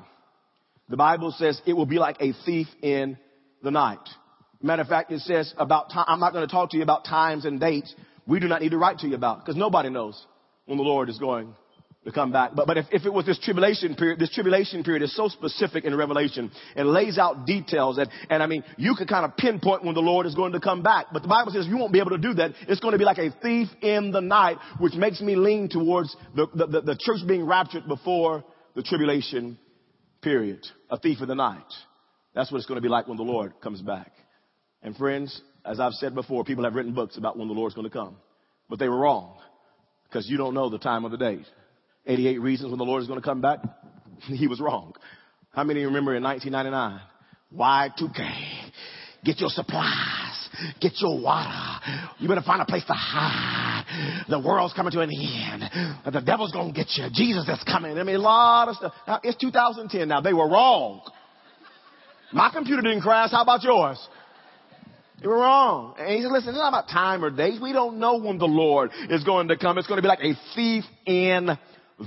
The 0.87 0.97
Bible 0.97 1.33
says 1.35 1.59
it 1.65 1.73
will 1.73 1.87
be 1.87 1.97
like 1.97 2.17
a 2.19 2.33
thief 2.45 2.67
in 2.83 3.17
the 3.63 3.71
night. 3.71 4.07
Matter 4.61 4.83
of 4.83 4.87
fact, 4.87 5.11
it 5.11 5.21
says 5.21 5.51
about 5.57 5.89
time, 5.89 6.05
I'm 6.07 6.19
not 6.19 6.33
going 6.33 6.47
to 6.47 6.51
talk 6.51 6.69
to 6.69 6.77
you 6.77 6.83
about 6.83 7.05
times 7.05 7.45
and 7.45 7.59
dates 7.59 7.95
we 8.27 8.39
do 8.39 8.47
not 8.47 8.61
need 8.61 8.69
to 8.69 8.77
write 8.77 8.99
to 8.99 9.07
you 9.07 9.15
about 9.15 9.39
because 9.39 9.55
nobody 9.55 9.89
knows 9.89 10.23
when 10.67 10.77
the 10.77 10.83
Lord 10.83 11.09
is 11.09 11.17
going 11.17 11.55
to 12.05 12.11
come 12.11 12.31
back. 12.31 12.51
But, 12.55 12.65
but 12.65 12.77
if, 12.77 12.85
if 12.91 13.05
it 13.05 13.13
was 13.13 13.25
this 13.25 13.37
tribulation 13.39 13.95
period, 13.95 14.19
this 14.19 14.33
tribulation 14.33 14.83
period 14.83 15.03
is 15.03 15.15
so 15.15 15.27
specific 15.27 15.85
in 15.85 15.95
Revelation 15.95 16.51
and 16.75 16.89
lays 16.89 17.17
out 17.17 17.45
details 17.45 17.97
and, 17.97 18.09
and 18.29 18.41
I 18.41 18.47
mean, 18.47 18.63
you 18.77 18.95
can 18.95 19.07
kind 19.07 19.23
of 19.23 19.37
pinpoint 19.37 19.85
when 19.85 19.93
the 19.93 20.01
Lord 20.01 20.25
is 20.25 20.33
going 20.33 20.53
to 20.53 20.59
come 20.59 20.81
back. 20.81 21.07
But 21.13 21.21
the 21.21 21.27
Bible 21.27 21.51
says 21.51 21.67
you 21.67 21.77
won't 21.77 21.93
be 21.93 21.99
able 21.99 22.11
to 22.11 22.17
do 22.17 22.33
that. 22.35 22.53
It's 22.67 22.79
going 22.79 22.93
to 22.93 22.97
be 22.97 23.05
like 23.05 23.19
a 23.19 23.31
thief 23.41 23.67
in 23.81 24.11
the 24.11 24.21
night, 24.21 24.57
which 24.79 24.93
makes 24.93 25.21
me 25.21 25.35
lean 25.35 25.69
towards 25.69 26.15
the, 26.35 26.47
the, 26.55 26.67
the, 26.67 26.81
the 26.81 26.97
church 26.99 27.19
being 27.27 27.45
raptured 27.45 27.87
before 27.87 28.43
the 28.75 28.81
tribulation 28.81 29.59
period. 30.23 30.65
A 30.89 30.97
thief 30.97 31.19
in 31.21 31.27
the 31.27 31.35
night. 31.35 31.61
That's 32.33 32.51
what 32.51 32.57
it's 32.59 32.67
going 32.67 32.77
to 32.77 32.81
be 32.81 32.89
like 32.89 33.07
when 33.07 33.17
the 33.17 33.23
Lord 33.23 33.53
comes 33.61 33.81
back. 33.81 34.11
And 34.81 34.95
friends, 34.95 35.39
as 35.65 35.79
I've 35.79 35.93
said 35.93 36.15
before, 36.15 36.43
people 36.43 36.63
have 36.63 36.73
written 36.73 36.93
books 36.93 37.17
about 37.17 37.37
when 37.37 37.47
the 37.47 37.53
Lord's 37.53 37.75
going 37.75 37.87
to 37.87 37.93
come. 37.93 38.15
But 38.69 38.79
they 38.79 38.87
were 38.87 38.97
wrong 38.97 39.37
because 40.05 40.27
you 40.27 40.37
don't 40.37 40.53
know 40.53 40.69
the 40.69 40.79
time 40.79 41.05
of 41.05 41.11
the 41.11 41.17
date. 41.17 41.45
88 42.05 42.41
reasons 42.41 42.69
when 42.69 42.77
the 42.77 42.85
Lord 42.85 43.01
is 43.01 43.07
going 43.07 43.19
to 43.19 43.25
come 43.25 43.41
back. 43.41 43.59
he 44.27 44.47
was 44.47 44.59
wrong. 44.59 44.93
How 45.51 45.63
many 45.63 45.83
remember 45.83 46.15
in 46.15 46.23
1999? 46.23 47.01
Y2K. 47.55 48.71
Get 49.23 49.39
your 49.39 49.49
supplies. 49.49 50.49
Get 50.79 50.93
your 50.99 51.21
water. 51.21 51.79
You 52.19 52.27
better 52.27 52.41
find 52.41 52.61
a 52.61 52.65
place 52.65 52.83
to 52.85 52.93
hide. 52.93 54.25
The 54.29 54.39
world's 54.39 54.73
coming 54.73 54.91
to 54.93 55.01
an 55.01 55.11
end. 55.11 55.63
The 56.05 56.21
devil's 56.21 56.51
going 56.51 56.73
to 56.73 56.73
get 56.73 56.87
you. 56.95 57.07
Jesus 57.13 57.47
is 57.47 57.63
coming. 57.65 57.97
I 57.97 58.03
mean, 58.03 58.15
a 58.15 58.19
lot 58.19 58.69
of 58.69 58.75
stuff. 58.77 58.93
Now, 59.07 59.19
it's 59.23 59.37
2010 59.37 60.07
now. 60.07 60.21
They 60.21 60.33
were 60.33 60.47
wrong. 60.47 61.01
My 62.33 62.49
computer 62.51 62.81
didn't 62.81 63.01
crash. 63.01 63.31
How 63.31 63.43
about 63.43 63.63
yours? 63.63 63.99
They 65.21 65.27
were 65.27 65.37
wrong. 65.37 65.95
And 65.99 66.15
he 66.15 66.21
said, 66.21 66.31
listen, 66.31 66.49
it's 66.49 66.57
not 66.57 66.69
about 66.69 66.87
time 66.87 67.23
or 67.23 67.29
days. 67.29 67.59
We 67.61 67.73
don't 67.73 67.99
know 67.99 68.17
when 68.17 68.37
the 68.37 68.45
Lord 68.45 68.91
is 69.09 69.23
going 69.23 69.49
to 69.49 69.57
come. 69.57 69.77
It's 69.77 69.87
going 69.87 69.97
to 69.97 70.01
be 70.01 70.07
like 70.07 70.23
a 70.23 70.33
thief 70.55 70.83
in 71.05 71.49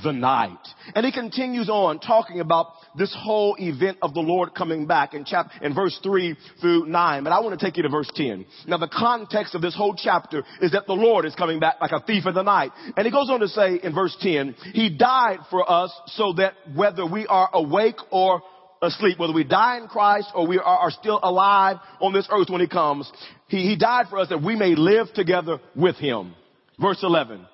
the 0.02 0.12
night. 0.12 0.58
And 0.94 1.04
he 1.04 1.12
continues 1.12 1.68
on 1.68 2.00
talking 2.00 2.40
about 2.40 2.68
this 2.96 3.14
whole 3.18 3.56
event 3.58 3.98
of 4.02 4.14
the 4.14 4.20
Lord 4.20 4.54
coming 4.54 4.86
back 4.86 5.14
in 5.14 5.24
chapter, 5.24 5.64
in 5.64 5.74
verse 5.74 5.98
3 6.02 6.36
through 6.60 6.86
9. 6.86 7.24
But 7.24 7.32
I 7.32 7.40
want 7.40 7.58
to 7.58 7.64
take 7.64 7.76
you 7.76 7.82
to 7.82 7.88
verse 7.88 8.10
10. 8.14 8.44
Now 8.66 8.78
the 8.78 8.88
context 8.88 9.54
of 9.54 9.62
this 9.62 9.76
whole 9.76 9.94
chapter 9.94 10.42
is 10.60 10.72
that 10.72 10.86
the 10.86 10.94
Lord 10.94 11.24
is 11.24 11.34
coming 11.34 11.60
back 11.60 11.76
like 11.80 11.92
a 11.92 12.00
thief 12.00 12.26
in 12.26 12.34
the 12.34 12.42
night. 12.42 12.72
And 12.96 13.04
he 13.04 13.12
goes 13.12 13.30
on 13.30 13.40
to 13.40 13.48
say 13.48 13.80
in 13.82 13.94
verse 13.94 14.16
10, 14.20 14.54
He 14.72 14.90
died 14.90 15.38
for 15.50 15.68
us 15.70 15.92
so 16.06 16.34
that 16.34 16.54
whether 16.74 17.06
we 17.06 17.26
are 17.26 17.48
awake 17.52 17.96
or 18.10 18.42
asleep, 18.82 19.18
whether 19.18 19.32
we 19.32 19.44
die 19.44 19.78
in 19.78 19.88
Christ 19.88 20.28
or 20.34 20.46
we 20.46 20.58
are, 20.58 20.64
are 20.64 20.90
still 20.90 21.20
alive 21.22 21.76
on 22.00 22.12
this 22.12 22.28
earth 22.30 22.48
when 22.50 22.60
he 22.60 22.68
comes, 22.68 23.10
he, 23.48 23.62
he 23.68 23.76
died 23.76 24.06
for 24.10 24.18
us 24.18 24.28
that 24.28 24.42
we 24.42 24.56
may 24.56 24.74
live 24.74 25.12
together 25.14 25.58
with 25.74 25.96
him. 25.96 26.34
Verse 26.80 27.00
11. 27.02 27.46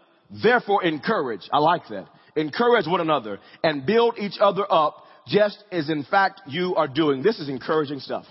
Therefore 0.42 0.84
encourage. 0.84 1.42
I 1.52 1.58
like 1.58 1.82
that 1.90 2.06
encourage 2.40 2.86
one 2.86 3.00
another 3.00 3.38
and 3.62 3.86
build 3.86 4.18
each 4.18 4.36
other 4.40 4.64
up 4.70 5.04
just 5.26 5.62
as 5.70 5.88
in 5.88 6.04
fact 6.04 6.42
you 6.46 6.74
are 6.76 6.88
doing. 6.88 7.22
This 7.22 7.38
is 7.38 7.48
encouraging 7.48 8.00
stuff. 8.00 8.24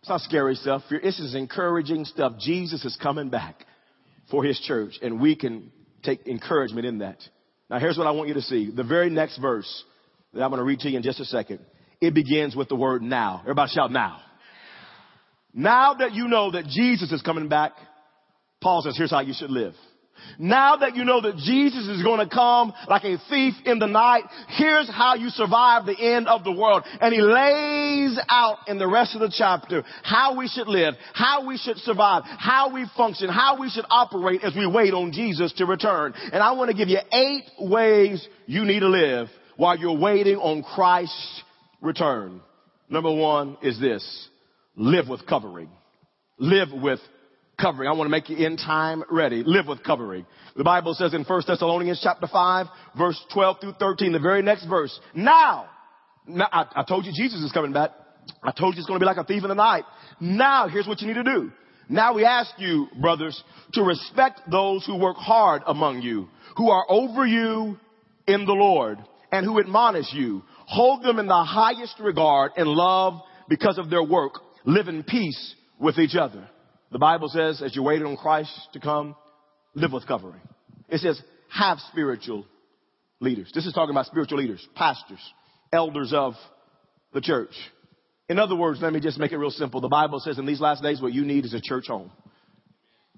It's 0.00 0.08
not 0.08 0.20
scary 0.20 0.54
stuff. 0.54 0.82
This 0.90 1.18
is 1.18 1.34
encouraging 1.34 2.04
stuff. 2.04 2.34
Jesus 2.38 2.84
is 2.84 2.96
coming 3.02 3.28
back 3.28 3.64
for 4.30 4.44
his 4.44 4.58
church 4.60 4.94
and 5.02 5.20
we 5.20 5.36
can 5.36 5.72
take 6.02 6.26
encouragement 6.26 6.86
in 6.86 6.98
that. 6.98 7.18
Now 7.68 7.78
here's 7.78 7.98
what 7.98 8.06
I 8.06 8.12
want 8.12 8.28
you 8.28 8.34
to 8.34 8.42
see. 8.42 8.70
The 8.70 8.84
very 8.84 9.10
next 9.10 9.38
verse 9.38 9.84
that 10.32 10.42
I'm 10.42 10.50
going 10.50 10.58
to 10.58 10.64
read 10.64 10.80
to 10.80 10.90
you 10.90 10.96
in 10.96 11.02
just 11.02 11.20
a 11.20 11.24
second. 11.24 11.60
It 12.00 12.14
begins 12.14 12.56
with 12.56 12.68
the 12.68 12.76
word 12.76 13.02
now. 13.02 13.40
Everybody 13.42 13.72
shout 13.72 13.92
now. 13.92 14.20
Now 15.52 15.94
that 15.94 16.12
you 16.12 16.28
know 16.28 16.52
that 16.52 16.66
Jesus 16.66 17.10
is 17.12 17.22
coming 17.22 17.48
back, 17.48 17.72
Paul 18.62 18.82
says, 18.82 18.96
here's 18.96 19.10
how 19.10 19.20
you 19.20 19.34
should 19.36 19.50
live. 19.50 19.74
Now 20.38 20.76
that 20.76 20.96
you 20.96 21.04
know 21.04 21.20
that 21.20 21.36
Jesus 21.36 21.86
is 21.88 22.02
going 22.02 22.26
to 22.26 22.34
come 22.34 22.72
like 22.88 23.04
a 23.04 23.18
thief 23.28 23.54
in 23.64 23.78
the 23.78 23.86
night, 23.86 24.24
here's 24.48 24.88
how 24.90 25.14
you 25.14 25.28
survive 25.28 25.86
the 25.86 25.98
end 25.98 26.28
of 26.28 26.44
the 26.44 26.52
world. 26.52 26.84
And 27.00 27.12
he 27.12 27.20
lays 27.20 28.18
out 28.30 28.68
in 28.68 28.78
the 28.78 28.88
rest 28.88 29.14
of 29.14 29.20
the 29.20 29.32
chapter 29.36 29.84
how 30.02 30.36
we 30.36 30.48
should 30.48 30.68
live, 30.68 30.94
how 31.12 31.46
we 31.46 31.56
should 31.56 31.78
survive, 31.78 32.22
how 32.24 32.72
we 32.72 32.86
function, 32.96 33.28
how 33.28 33.58
we 33.60 33.70
should 33.70 33.86
operate 33.90 34.42
as 34.42 34.54
we 34.54 34.66
wait 34.66 34.94
on 34.94 35.12
Jesus 35.12 35.52
to 35.54 35.66
return. 35.66 36.14
And 36.32 36.42
I 36.42 36.52
want 36.52 36.70
to 36.70 36.76
give 36.76 36.88
you 36.88 36.98
eight 37.12 37.44
ways 37.58 38.26
you 38.46 38.64
need 38.64 38.80
to 38.80 38.88
live 38.88 39.28
while 39.56 39.76
you're 39.76 39.98
waiting 39.98 40.36
on 40.36 40.62
Christ's 40.62 41.42
return. 41.80 42.40
Number 42.88 43.14
one 43.14 43.56
is 43.62 43.78
this. 43.78 44.28
Live 44.76 45.08
with 45.08 45.26
covering. 45.26 45.68
Live 46.38 46.68
with 46.72 47.00
covering. 47.60 47.88
I 47.88 47.92
want 47.92 48.06
to 48.06 48.10
make 48.10 48.28
you 48.28 48.36
in 48.36 48.56
time 48.56 49.04
ready. 49.10 49.42
Live 49.44 49.66
with 49.66 49.82
covering. 49.82 50.26
The 50.56 50.64
Bible 50.64 50.94
says 50.94 51.14
in 51.14 51.24
1 51.24 51.42
Thessalonians 51.46 52.00
chapter 52.02 52.26
5, 52.26 52.66
verse 52.96 53.20
12 53.32 53.60
through 53.60 53.74
13, 53.78 54.12
the 54.12 54.18
very 54.18 54.42
next 54.42 54.66
verse. 54.66 54.98
Now, 55.14 55.68
now 56.26 56.48
I, 56.50 56.64
I 56.76 56.84
told 56.84 57.06
you 57.06 57.12
Jesus 57.14 57.40
is 57.40 57.52
coming 57.52 57.72
back. 57.72 57.90
I 58.42 58.52
told 58.52 58.74
you 58.74 58.80
it's 58.80 58.88
going 58.88 59.00
to 59.00 59.04
be 59.04 59.06
like 59.06 59.16
a 59.16 59.24
thief 59.24 59.42
in 59.42 59.48
the 59.48 59.54
night. 59.54 59.84
Now, 60.20 60.68
here's 60.68 60.86
what 60.86 61.00
you 61.00 61.06
need 61.06 61.14
to 61.14 61.24
do. 61.24 61.52
Now 61.88 62.14
we 62.14 62.24
ask 62.24 62.52
you, 62.58 62.86
brothers, 63.00 63.42
to 63.72 63.82
respect 63.82 64.42
those 64.48 64.86
who 64.86 64.96
work 64.96 65.16
hard 65.16 65.62
among 65.66 66.02
you, 66.02 66.28
who 66.56 66.70
are 66.70 66.84
over 66.88 67.26
you 67.26 67.78
in 68.28 68.46
the 68.46 68.52
Lord, 68.52 68.98
and 69.32 69.44
who 69.44 69.58
admonish 69.58 70.12
you. 70.12 70.42
Hold 70.66 71.02
them 71.02 71.18
in 71.18 71.26
the 71.26 71.44
highest 71.44 71.98
regard 71.98 72.52
and 72.56 72.68
love 72.68 73.14
because 73.48 73.76
of 73.76 73.90
their 73.90 74.04
work. 74.04 74.34
Live 74.64 74.86
in 74.86 75.02
peace 75.02 75.56
with 75.80 75.98
each 75.98 76.14
other. 76.14 76.48
The 76.90 76.98
Bible 76.98 77.28
says, 77.28 77.62
as 77.62 77.74
you 77.76 77.82
waited 77.82 78.06
on 78.06 78.16
Christ 78.16 78.50
to 78.72 78.80
come, 78.80 79.14
live 79.74 79.92
with 79.92 80.06
covering. 80.06 80.40
It 80.88 80.98
says, 80.98 81.20
have 81.48 81.78
spiritual 81.90 82.46
leaders. 83.20 83.50
This 83.54 83.66
is 83.66 83.72
talking 83.72 83.90
about 83.90 84.06
spiritual 84.06 84.38
leaders, 84.38 84.66
pastors, 84.74 85.20
elders 85.72 86.12
of 86.12 86.34
the 87.12 87.20
church. 87.20 87.52
In 88.28 88.38
other 88.38 88.56
words, 88.56 88.80
let 88.80 88.92
me 88.92 89.00
just 89.00 89.18
make 89.18 89.32
it 89.32 89.38
real 89.38 89.50
simple. 89.50 89.80
The 89.80 89.88
Bible 89.88 90.20
says 90.20 90.38
in 90.38 90.46
these 90.46 90.60
last 90.60 90.82
days, 90.82 91.00
what 91.00 91.12
you 91.12 91.24
need 91.24 91.44
is 91.44 91.54
a 91.54 91.60
church 91.60 91.86
home. 91.88 92.10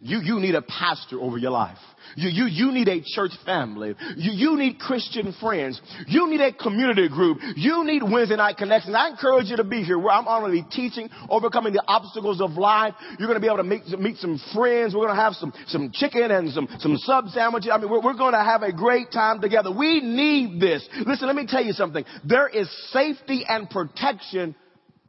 You, 0.04 0.18
you 0.18 0.40
need 0.40 0.56
a 0.56 0.62
pastor 0.62 1.20
over 1.20 1.38
your 1.38 1.52
life. 1.52 1.78
You, 2.16 2.28
you, 2.28 2.46
you 2.46 2.72
need 2.72 2.88
a 2.88 3.00
church 3.04 3.30
family. 3.46 3.94
You, 4.16 4.32
you 4.32 4.58
need 4.58 4.80
Christian 4.80 5.32
friends. 5.40 5.80
You 6.08 6.28
need 6.28 6.40
a 6.40 6.52
community 6.52 7.08
group. 7.08 7.38
You 7.54 7.84
need 7.84 8.02
Wednesday 8.02 8.34
night 8.34 8.56
connections. 8.56 8.96
I 8.98 9.10
encourage 9.10 9.46
you 9.46 9.58
to 9.58 9.64
be 9.64 9.84
here 9.84 9.96
where 9.96 10.10
I'm 10.10 10.24
going 10.24 10.56
to 10.56 10.60
be 10.60 10.68
teaching, 10.74 11.08
overcoming 11.30 11.72
the 11.72 11.84
obstacles 11.86 12.40
of 12.40 12.50
life. 12.54 12.94
You're 13.16 13.28
going 13.28 13.40
to 13.40 13.40
be 13.40 13.46
able 13.46 13.58
to 13.58 13.62
meet, 13.62 13.86
meet 13.96 14.16
some 14.16 14.40
friends. 14.52 14.92
We're 14.92 15.06
going 15.06 15.16
to 15.16 15.22
have 15.22 15.34
some, 15.34 15.52
some 15.68 15.92
chicken 15.94 16.32
and 16.32 16.50
some, 16.50 16.66
some 16.80 16.96
sub 16.96 17.28
sandwiches. 17.28 17.70
I 17.72 17.78
mean, 17.78 17.88
we're, 17.88 18.02
we're 18.02 18.18
going 18.18 18.34
to 18.34 18.42
have 18.42 18.62
a 18.62 18.72
great 18.72 19.12
time 19.12 19.40
together. 19.40 19.70
We 19.70 20.00
need 20.00 20.60
this. 20.60 20.86
Listen, 21.06 21.28
let 21.28 21.36
me 21.36 21.46
tell 21.46 21.62
you 21.62 21.74
something. 21.74 22.04
There 22.24 22.48
is 22.48 22.68
safety 22.90 23.44
and 23.48 23.70
protection 23.70 24.56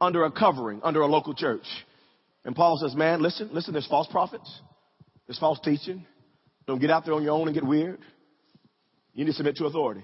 under 0.00 0.24
a 0.24 0.30
covering, 0.30 0.82
under 0.84 1.00
a 1.00 1.06
local 1.06 1.34
church. 1.34 1.66
And 2.44 2.54
Paul 2.54 2.78
says, 2.80 2.94
man, 2.94 3.22
listen, 3.22 3.50
listen, 3.52 3.72
there's 3.72 3.88
false 3.88 4.06
prophets. 4.06 4.48
There's 5.26 5.38
false 5.38 5.58
teaching. 5.64 6.04
Don't 6.66 6.80
get 6.80 6.90
out 6.90 7.04
there 7.04 7.14
on 7.14 7.22
your 7.22 7.32
own 7.32 7.48
and 7.48 7.54
get 7.54 7.64
weird. 7.64 7.98
You 9.14 9.24
need 9.24 9.30
to 9.30 9.36
submit 9.36 9.56
to 9.56 9.66
authority. 9.66 10.02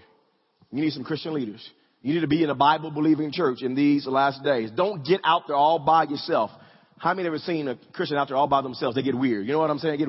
You 0.73 0.83
need 0.83 0.93
some 0.93 1.05
Christian 1.05 1.35
leaders. 1.35 1.69
You 2.03 2.15
need 2.15 2.21
to 2.21 2.29
be 2.29 2.43
in 2.43 2.51
a 2.51 2.55
Bible 2.55 2.91
believing 2.91 3.33
church 3.33 3.63
in 3.63 3.75
these 3.75 4.07
last 4.07 4.43
days. 4.43 4.71
Don't 4.71 5.05
get 5.05 5.21
out 5.25 5.43
there 5.47 5.57
all 5.57 5.79
by 5.79 6.05
yourself. 6.05 6.51
How 6.99 7.15
many 7.15 7.27
ever 7.27 7.39
seen 7.39 7.69
a 7.69 7.79
Christian 7.93 8.17
out 8.17 8.29
there 8.29 8.37
all 8.37 8.47
by 8.47 8.63
themselves? 8.63 8.95
They 8.95 9.03
get 9.03 9.15
weird. 9.15 9.47
You 9.47 9.53
know 9.53 9.59
what 9.59 9.71
I'm 9.71 9.79
saying? 9.79 9.99
Get, 9.99 10.09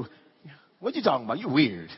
what 0.80 0.96
you 0.96 1.02
talking 1.02 1.26
about? 1.26 1.40
You're 1.40 1.52
weird. 1.52 1.90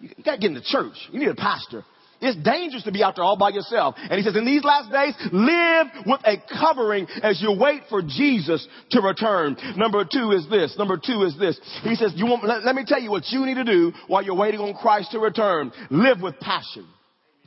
You 0.00 0.10
gotta 0.24 0.38
get 0.38 0.48
in 0.48 0.54
the 0.54 0.62
church. 0.62 0.94
You 1.10 1.18
need 1.18 1.28
a 1.28 1.34
pastor. 1.34 1.84
It's 2.20 2.36
dangerous 2.42 2.82
to 2.84 2.92
be 2.92 3.02
out 3.02 3.16
there 3.16 3.24
all 3.24 3.36
by 3.36 3.50
yourself. 3.50 3.94
And 3.96 4.18
he 4.18 4.22
says, 4.22 4.34
in 4.34 4.44
these 4.44 4.64
last 4.64 4.90
days, 4.90 5.14
live 5.32 5.86
with 6.04 6.20
a 6.24 6.36
covering 6.58 7.06
as 7.22 7.40
you 7.40 7.56
wait 7.58 7.82
for 7.88 8.02
Jesus 8.02 8.66
to 8.90 9.00
return. 9.00 9.56
Number 9.76 10.04
two 10.04 10.32
is 10.32 10.48
this. 10.50 10.76
Number 10.76 10.96
two 10.96 11.22
is 11.22 11.38
this. 11.38 11.60
He 11.84 11.94
says, 11.94 12.12
you 12.16 12.26
want, 12.26 12.44
let, 12.44 12.64
let 12.64 12.74
me 12.74 12.84
tell 12.84 13.00
you 13.00 13.10
what 13.10 13.28
you 13.28 13.46
need 13.46 13.54
to 13.54 13.64
do 13.64 13.92
while 14.08 14.22
you're 14.22 14.34
waiting 14.34 14.60
on 14.60 14.74
Christ 14.74 15.12
to 15.12 15.20
return. 15.20 15.70
Live 15.90 16.20
with 16.20 16.40
passion. 16.40 16.86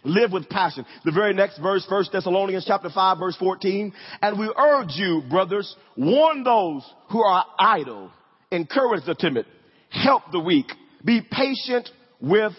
Live 0.03 0.31
with 0.31 0.49
passion. 0.49 0.85
The 1.03 1.11
very 1.11 1.33
next 1.33 1.59
verse, 1.59 1.85
1 1.87 2.05
Thessalonians 2.11 2.65
chapter 2.65 2.89
5 2.89 3.19
verse 3.19 3.35
14. 3.37 3.93
And 4.21 4.39
we 4.39 4.51
urge 4.57 4.91
you, 4.95 5.21
brothers, 5.29 5.75
warn 5.97 6.43
those 6.43 6.89
who 7.09 7.21
are 7.21 7.45
idle, 7.59 8.09
encourage 8.51 9.05
the 9.05 9.15
timid, 9.15 9.45
help 9.89 10.23
the 10.31 10.39
weak, 10.39 10.67
be 11.03 11.21
patient 11.29 11.89
with 12.21 12.53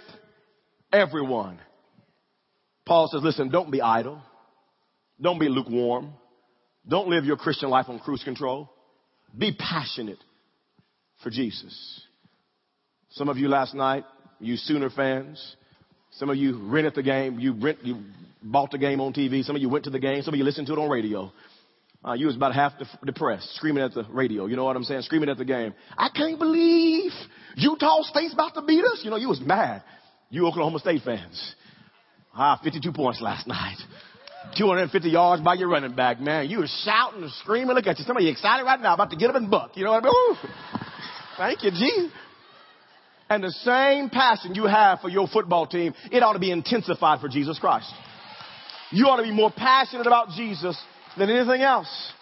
everyone. 0.92 1.59
Paul 2.85 3.09
says, 3.09 3.23
listen, 3.23 3.49
don't 3.49 3.71
be 3.71 3.81
idle. 3.81 4.21
Don't 5.21 5.38
be 5.38 5.49
lukewarm. 5.49 6.12
Don't 6.88 7.09
live 7.09 7.25
your 7.25 7.37
Christian 7.37 7.71
life 7.71 7.87
on 7.88 7.99
cruise 8.01 8.25
control. 8.25 8.71
Be 9.37 9.57
passionate 9.57 10.18
for 11.23 11.31
Jesus. 11.31 12.03
Some 13.11 13.29
of 13.29 13.38
you 13.38 13.49
last 13.49 13.75
night, 13.75 14.05
you 14.40 14.57
Sooner 14.57 14.90
fans, 14.90 15.57
some 16.12 16.29
of 16.29 16.37
you 16.37 16.59
rented 16.68 16.95
the 16.95 17.03
game, 17.03 17.38
you 17.38 17.53
rent, 17.55 17.79
you 17.85 18.03
bought 18.42 18.71
the 18.71 18.79
game 18.79 19.01
on 19.01 19.12
TV. 19.12 19.45
Some 19.45 19.57
of 19.57 19.62
you 19.62 19.68
went 19.68 19.85
to 19.85 19.90
the 19.90 19.99
game. 19.99 20.23
Some 20.23 20.35
of 20.35 20.38
you 20.38 20.45
listened 20.45 20.66
to 20.66 20.73
it 20.73 20.79
on 20.79 20.90
radio. 20.90 21.33
Uh, 22.05 22.14
you 22.14 22.27
was 22.27 22.35
about 22.35 22.53
half 22.53 22.73
de- 22.79 23.07
depressed, 23.07 23.55
screaming 23.55 23.85
at 23.85 23.95
the 23.95 24.05
radio. 24.11 24.47
You 24.47 24.57
know 24.57 24.64
what 24.64 24.75
I'm 24.75 24.83
saying? 24.83 25.03
Screaming 25.03 25.29
at 25.29 25.38
the 25.38 25.45
game. 25.45 25.73
I 25.97 26.09
can't 26.09 26.38
believe 26.38 27.12
Utah 27.55 28.03
State's 28.03 28.35
about 28.35 28.55
to 28.55 28.62
beat 28.62 28.85
us. 28.85 29.03
You 29.05 29.11
know, 29.11 29.16
you 29.16 29.29
was 29.29 29.40
mad. 29.40 29.85
You 30.29 30.47
Oklahoma 30.49 30.81
State 30.81 31.03
fans. 31.05 31.55
Ah, 32.35 32.59
52 32.62 32.92
points 32.92 33.21
last 33.21 33.47
night. 33.47 33.77
250 34.57 35.09
yards 35.09 35.42
by 35.42 35.55
your 35.55 35.68
running 35.68 35.95
back, 35.95 36.21
man. 36.21 36.49
You 36.49 36.59
were 36.59 36.68
shouting 36.85 37.23
and 37.23 37.33
screaming. 37.33 37.75
Look 37.75 37.87
at 37.87 37.99
you. 37.99 38.05
Somebody 38.05 38.29
excited 38.29 38.64
right 38.64 38.81
now, 38.81 38.95
about 38.95 39.11
to 39.11 39.16
get 39.16 39.31
up 39.31 39.37
and 39.37 39.51
buck. 39.51 39.77
You 39.77 39.85
know 39.85 39.92
what 39.92 40.05
I 40.05 40.07
mean? 40.07 40.51
Thank 41.37 41.62
you, 41.62 41.71
Jesus. 41.71 42.12
And 43.29 43.42
the 43.42 43.51
same 43.51 44.11
passion 44.11 44.55
you 44.55 44.64
have 44.64 45.01
for 45.01 45.09
your 45.09 45.27
football 45.27 45.66
team, 45.66 45.95
it 46.11 46.23
ought 46.23 46.35
to 46.35 46.38
be 46.38 46.51
intensified 46.51 47.21
for 47.21 47.29
Jesus 47.29 47.59
Christ. 47.59 47.90
You 48.90 49.07
ought 49.07 49.16
to 49.16 49.23
be 49.23 49.33
more 49.33 49.51
passionate 49.51 50.07
about 50.07 50.31
Jesus 50.31 50.79
than 51.16 51.31
anything 51.31 51.62
else. 51.62 52.12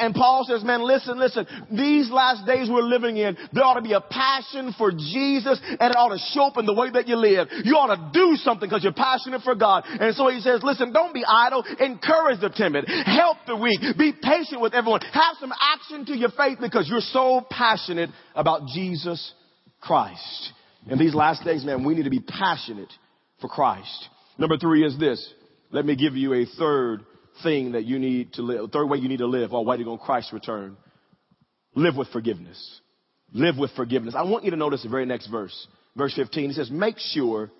And 0.00 0.14
Paul 0.14 0.44
says, 0.48 0.64
man, 0.64 0.82
listen, 0.82 1.18
listen, 1.18 1.46
these 1.70 2.10
last 2.10 2.46
days 2.46 2.68
we're 2.70 2.82
living 2.82 3.16
in, 3.16 3.36
there 3.52 3.64
ought 3.64 3.74
to 3.74 3.82
be 3.82 3.92
a 3.92 4.00
passion 4.00 4.74
for 4.76 4.90
Jesus 4.90 5.60
and 5.62 5.90
it 5.90 5.96
ought 5.96 6.14
to 6.14 6.20
show 6.32 6.46
up 6.46 6.58
in 6.58 6.66
the 6.66 6.74
way 6.74 6.90
that 6.90 7.08
you 7.08 7.16
live. 7.16 7.48
You 7.64 7.74
ought 7.74 7.94
to 7.94 8.10
do 8.12 8.36
something 8.36 8.68
because 8.68 8.82
you're 8.82 8.92
passionate 8.92 9.42
for 9.42 9.54
God. 9.54 9.84
And 9.86 10.14
so 10.14 10.28
he 10.28 10.40
says, 10.40 10.62
listen, 10.62 10.92
don't 10.92 11.14
be 11.14 11.24
idle. 11.26 11.64
Encourage 11.80 12.40
the 12.40 12.50
timid. 12.50 12.86
Help 12.88 13.38
the 13.46 13.56
weak. 13.56 13.80
Be 13.98 14.12
patient 14.12 14.60
with 14.60 14.74
everyone. 14.74 15.00
Have 15.00 15.36
some 15.40 15.52
action 15.52 16.06
to 16.06 16.16
your 16.16 16.30
faith 16.30 16.58
because 16.60 16.88
you're 16.88 17.00
so 17.00 17.46
passionate 17.50 18.10
about 18.34 18.68
Jesus 18.68 19.32
Christ. 19.80 20.52
In 20.88 20.98
these 20.98 21.14
last 21.14 21.44
days, 21.44 21.64
man, 21.64 21.84
we 21.84 21.94
need 21.94 22.04
to 22.04 22.10
be 22.10 22.20
passionate 22.20 22.92
for 23.40 23.48
Christ. 23.48 24.08
Number 24.38 24.58
three 24.58 24.84
is 24.84 24.98
this. 24.98 25.32
Let 25.70 25.84
me 25.84 25.96
give 25.96 26.14
you 26.14 26.34
a 26.34 26.46
third 26.58 27.04
thing 27.42 27.72
that 27.72 27.84
you 27.84 27.98
need 27.98 28.34
to 28.34 28.42
live, 28.42 28.70
third 28.70 28.86
way 28.86 28.98
you 28.98 29.08
need 29.08 29.18
to 29.18 29.26
live 29.26 29.52
while 29.52 29.64
waiting 29.64 29.86
on 29.86 29.98
Christ's 29.98 30.32
return. 30.32 30.76
Live 31.74 31.96
with 31.96 32.08
forgiveness. 32.08 32.80
Live 33.32 33.56
with 33.58 33.72
forgiveness. 33.72 34.14
I 34.16 34.22
want 34.22 34.44
you 34.44 34.50
to 34.52 34.56
notice 34.56 34.82
the 34.82 34.88
very 34.88 35.06
next 35.06 35.26
verse. 35.26 35.66
Verse 35.96 36.14
15, 36.14 36.50
it 36.50 36.54
says, 36.54 36.70
make 36.70 36.98
sure 36.98 37.50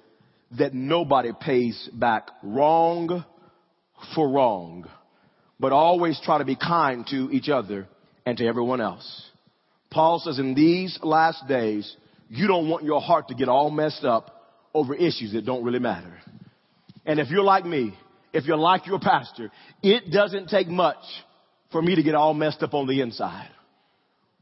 that 0.58 0.74
nobody 0.74 1.30
pays 1.38 1.88
back 1.92 2.28
wrong 2.42 3.24
for 4.14 4.28
wrong, 4.28 4.86
but 5.58 5.72
always 5.72 6.20
try 6.22 6.38
to 6.38 6.44
be 6.44 6.56
kind 6.56 7.06
to 7.08 7.28
each 7.32 7.48
other 7.48 7.88
and 8.26 8.38
to 8.38 8.46
everyone 8.46 8.80
else. 8.80 9.30
Paul 9.90 10.20
says 10.20 10.38
in 10.38 10.54
these 10.54 10.98
last 11.02 11.46
days, 11.48 11.96
you 12.28 12.46
don't 12.46 12.68
want 12.68 12.84
your 12.84 13.00
heart 13.00 13.28
to 13.28 13.34
get 13.34 13.48
all 13.48 13.70
messed 13.70 14.04
up 14.04 14.30
over 14.72 14.94
issues 14.94 15.32
that 15.32 15.46
don't 15.46 15.64
really 15.64 15.78
matter. 15.78 16.18
And 17.06 17.20
if 17.20 17.30
you're 17.30 17.44
like 17.44 17.64
me, 17.64 17.96
if 18.34 18.44
you're 18.44 18.56
like 18.56 18.86
your 18.86 18.98
pastor, 18.98 19.50
it 19.82 20.10
doesn't 20.10 20.48
take 20.48 20.66
much 20.68 21.02
for 21.70 21.80
me 21.80 21.94
to 21.94 22.02
get 22.02 22.14
all 22.14 22.34
messed 22.34 22.62
up 22.62 22.74
on 22.74 22.86
the 22.86 23.00
inside 23.00 23.48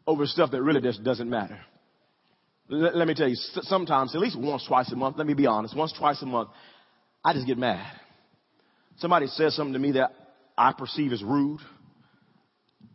over 0.07 0.27
stuff 0.27 0.51
that 0.51 0.63
really 0.63 0.81
just 0.81 1.05
doesn't 1.05 1.29
matter. 1.29 1.61
Let, 2.69 2.97
let 2.97 3.07
me 3.07 3.15
tell 3.15 3.29
you, 3.29 3.37
sometimes, 3.37 4.15
at 4.15 4.21
least 4.21 4.39
once, 4.39 4.65
twice 4.67 4.91
a 4.91 4.97
month, 4.97 5.19
let 5.19 5.27
me 5.27 5.35
be 5.35 5.47
honest, 5.47 5.77
once, 5.77 5.93
twice 5.97 6.21
a 6.23 6.27
month, 6.27 6.49
I 7.23 7.35
just 7.35 7.47
get 7.47 7.59
mad. 7.59 7.87
Somebody 8.97 9.27
says 9.27 9.55
something 9.55 9.75
to 9.75 9.79
me 9.79 9.93
that 9.93 10.11
I 10.57 10.73
perceive 10.73 11.13
as 11.13 11.23
rude, 11.23 11.61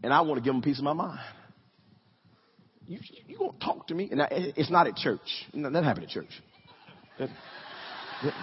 and 0.03 0.11
I 0.11 0.21
want 0.21 0.39
to 0.39 0.41
give 0.43 0.53
them 0.53 0.61
a 0.61 0.65
piece 0.65 0.79
of 0.79 0.83
my 0.83 0.93
mind. 0.93 1.19
You, 2.87 2.99
you 3.27 3.37
won't 3.39 3.59
talk 3.59 3.87
to 3.87 3.95
me? 3.95 4.09
And 4.11 4.21
it's 4.31 4.71
not 4.71 4.87
at 4.87 4.95
church. 4.95 5.19
That 5.53 5.83
doesn't 5.83 6.03
at 6.03 6.09
church. 6.09 6.29
That, 7.19 7.29
that, 8.23 8.33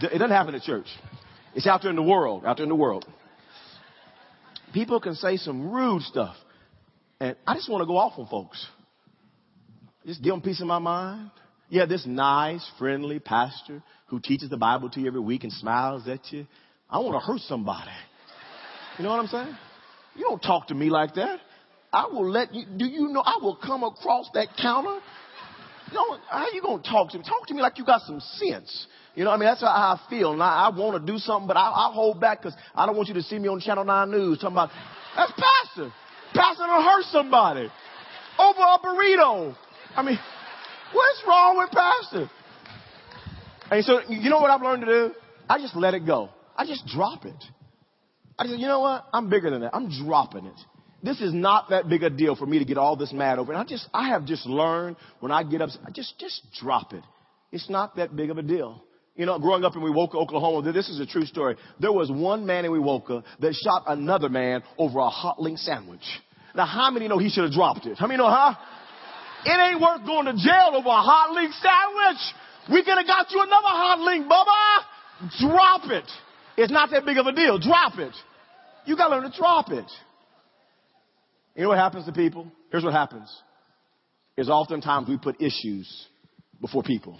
it 0.00 0.18
doesn't 0.18 0.30
happen 0.30 0.54
at 0.54 0.62
church. 0.62 0.86
It's 1.54 1.66
out 1.66 1.82
there 1.82 1.90
in 1.90 1.96
the 1.96 2.02
world, 2.02 2.44
out 2.44 2.56
there 2.56 2.64
in 2.64 2.68
the 2.68 2.74
world. 2.76 3.04
People 4.72 5.00
can 5.00 5.14
say 5.14 5.36
some 5.36 5.70
rude 5.72 6.02
stuff. 6.02 6.36
And 7.20 7.36
I 7.46 7.54
just 7.54 7.70
want 7.70 7.82
to 7.82 7.86
go 7.86 7.96
off 7.96 8.18
on 8.18 8.26
folks. 8.26 8.64
Just 10.06 10.22
give 10.22 10.32
them 10.32 10.40
peace 10.40 10.60
of 10.60 10.66
my 10.66 10.78
mind. 10.78 11.30
Yeah, 11.68 11.86
this 11.86 12.06
nice, 12.06 12.66
friendly 12.78 13.18
pastor 13.18 13.82
who 14.06 14.20
teaches 14.20 14.50
the 14.50 14.56
Bible 14.56 14.88
to 14.90 15.00
you 15.00 15.06
every 15.06 15.20
week 15.20 15.44
and 15.44 15.52
smiles 15.52 16.06
at 16.08 16.32
you. 16.32 16.46
I 16.88 16.98
want 16.98 17.14
to 17.14 17.26
hurt 17.26 17.40
somebody. 17.40 17.90
You 18.98 19.04
know 19.04 19.10
what 19.10 19.20
I'm 19.20 19.26
saying? 19.26 19.56
You 20.16 20.22
don't 20.22 20.40
talk 20.42 20.68
to 20.68 20.74
me 20.74 20.90
like 20.90 21.14
that. 21.14 21.40
I 21.92 22.06
will 22.06 22.28
let 22.28 22.54
you, 22.54 22.64
do 22.76 22.86
you 22.86 23.08
know, 23.08 23.20
I 23.20 23.38
will 23.42 23.56
come 23.56 23.82
across 23.82 24.28
that 24.34 24.48
counter. 24.60 24.98
Know, 25.92 26.18
how 26.28 26.46
you 26.52 26.60
going 26.60 26.82
to 26.82 26.88
talk 26.88 27.10
to 27.10 27.18
me? 27.18 27.24
Talk 27.24 27.46
to 27.46 27.54
me 27.54 27.62
like 27.62 27.78
you 27.78 27.84
got 27.84 28.02
some 28.02 28.20
sense. 28.20 28.86
You 29.18 29.24
know, 29.24 29.32
I 29.32 29.36
mean, 29.36 29.48
that's 29.48 29.62
how 29.62 29.66
I 29.66 29.98
feel. 30.08 30.30
And 30.30 30.40
I, 30.40 30.68
want 30.68 31.04
to 31.04 31.12
do 31.12 31.18
something, 31.18 31.48
but 31.48 31.56
I, 31.56 31.88
I 31.88 31.90
hold 31.92 32.20
back 32.20 32.40
because 32.40 32.56
I 32.72 32.86
don't 32.86 32.94
want 32.94 33.08
you 33.08 33.14
to 33.14 33.22
see 33.24 33.36
me 33.36 33.48
on 33.48 33.58
Channel 33.58 33.84
9 33.84 34.10
News 34.12 34.38
talking 34.38 34.54
about, 34.54 34.70
that's 35.16 35.32
Pastor. 35.32 35.92
Pastor 36.32 36.62
to 36.62 36.82
hurt 36.84 37.02
somebody 37.06 37.68
over 38.38 38.60
a 38.60 38.78
burrito. 38.78 39.56
I 39.96 40.04
mean, 40.04 40.20
what's 40.92 41.24
wrong 41.26 41.58
with 41.58 41.70
Pastor? 41.72 42.30
And 43.72 43.84
so, 43.84 44.02
you 44.08 44.30
know 44.30 44.38
what 44.38 44.52
I've 44.52 44.62
learned 44.62 44.82
to 44.82 44.86
do? 44.86 45.14
I 45.50 45.58
just 45.58 45.74
let 45.74 45.94
it 45.94 46.06
go. 46.06 46.28
I 46.56 46.64
just 46.64 46.86
drop 46.86 47.24
it. 47.24 47.44
I 48.38 48.46
just, 48.46 48.60
you 48.60 48.68
know 48.68 48.78
what? 48.78 49.04
I'm 49.12 49.28
bigger 49.28 49.50
than 49.50 49.62
that. 49.62 49.74
I'm 49.74 49.90
dropping 49.90 50.44
it. 50.44 50.60
This 51.02 51.20
is 51.20 51.34
not 51.34 51.70
that 51.70 51.88
big 51.88 52.04
a 52.04 52.10
deal 52.10 52.36
for 52.36 52.46
me 52.46 52.60
to 52.60 52.64
get 52.64 52.78
all 52.78 52.94
this 52.94 53.12
mad 53.12 53.40
over. 53.40 53.50
And 53.50 53.60
I 53.60 53.64
just, 53.64 53.88
I 53.92 54.10
have 54.10 54.26
just 54.26 54.46
learned 54.46 54.94
when 55.18 55.32
I 55.32 55.42
get 55.42 55.60
up, 55.60 55.70
I 55.84 55.90
just, 55.90 56.20
just 56.20 56.40
drop 56.60 56.92
it. 56.92 57.02
It's 57.50 57.68
not 57.68 57.96
that 57.96 58.14
big 58.14 58.30
of 58.30 58.38
a 58.38 58.42
deal. 58.42 58.84
You 59.18 59.26
know, 59.26 59.36
growing 59.40 59.64
up 59.64 59.74
in 59.74 59.82
Wewoka, 59.82 60.14
Oklahoma, 60.14 60.72
this 60.72 60.88
is 60.88 61.00
a 61.00 61.06
true 61.06 61.24
story. 61.26 61.56
There 61.80 61.92
was 61.92 62.08
one 62.08 62.46
man 62.46 62.64
in 62.64 62.70
Wewoka 62.70 63.24
that 63.40 63.52
shot 63.52 63.82
another 63.88 64.28
man 64.28 64.62
over 64.78 65.00
a 65.00 65.08
hot 65.08 65.42
link 65.42 65.58
sandwich. 65.58 66.04
Now, 66.54 66.66
how 66.66 66.92
many 66.92 67.08
know 67.08 67.18
he 67.18 67.28
should 67.28 67.42
have 67.42 67.52
dropped 67.52 67.84
it? 67.84 67.98
How 67.98 68.06
many 68.06 68.18
know, 68.18 68.30
huh? 68.30 68.54
It 69.44 69.50
ain't 69.50 69.80
worth 69.80 70.06
going 70.06 70.26
to 70.26 70.34
jail 70.34 70.70
over 70.72 70.88
a 70.88 71.02
hot 71.02 71.32
link 71.32 71.52
sandwich. 71.52 72.22
We 72.70 72.84
could 72.84 72.96
have 72.96 73.08
got 73.08 73.32
you 73.32 73.40
another 73.42 73.66
hot 73.66 73.98
link, 73.98 74.30
Bubba. 74.30 75.50
Drop 75.50 75.90
it. 75.90 76.08
It's 76.56 76.72
not 76.72 76.90
that 76.92 77.04
big 77.04 77.18
of 77.18 77.26
a 77.26 77.32
deal. 77.32 77.58
Drop 77.58 77.98
it. 77.98 78.14
You 78.86 78.96
gotta 78.96 79.16
learn 79.16 79.28
to 79.28 79.36
drop 79.36 79.70
it. 79.70 79.90
You 81.56 81.64
know 81.64 81.70
what 81.70 81.78
happens 81.78 82.06
to 82.06 82.12
people? 82.12 82.52
Here's 82.70 82.84
what 82.84 82.92
happens. 82.92 83.28
Is 84.36 84.48
oftentimes 84.48 85.08
we 85.08 85.18
put 85.18 85.42
issues 85.42 86.06
before 86.60 86.84
people. 86.84 87.18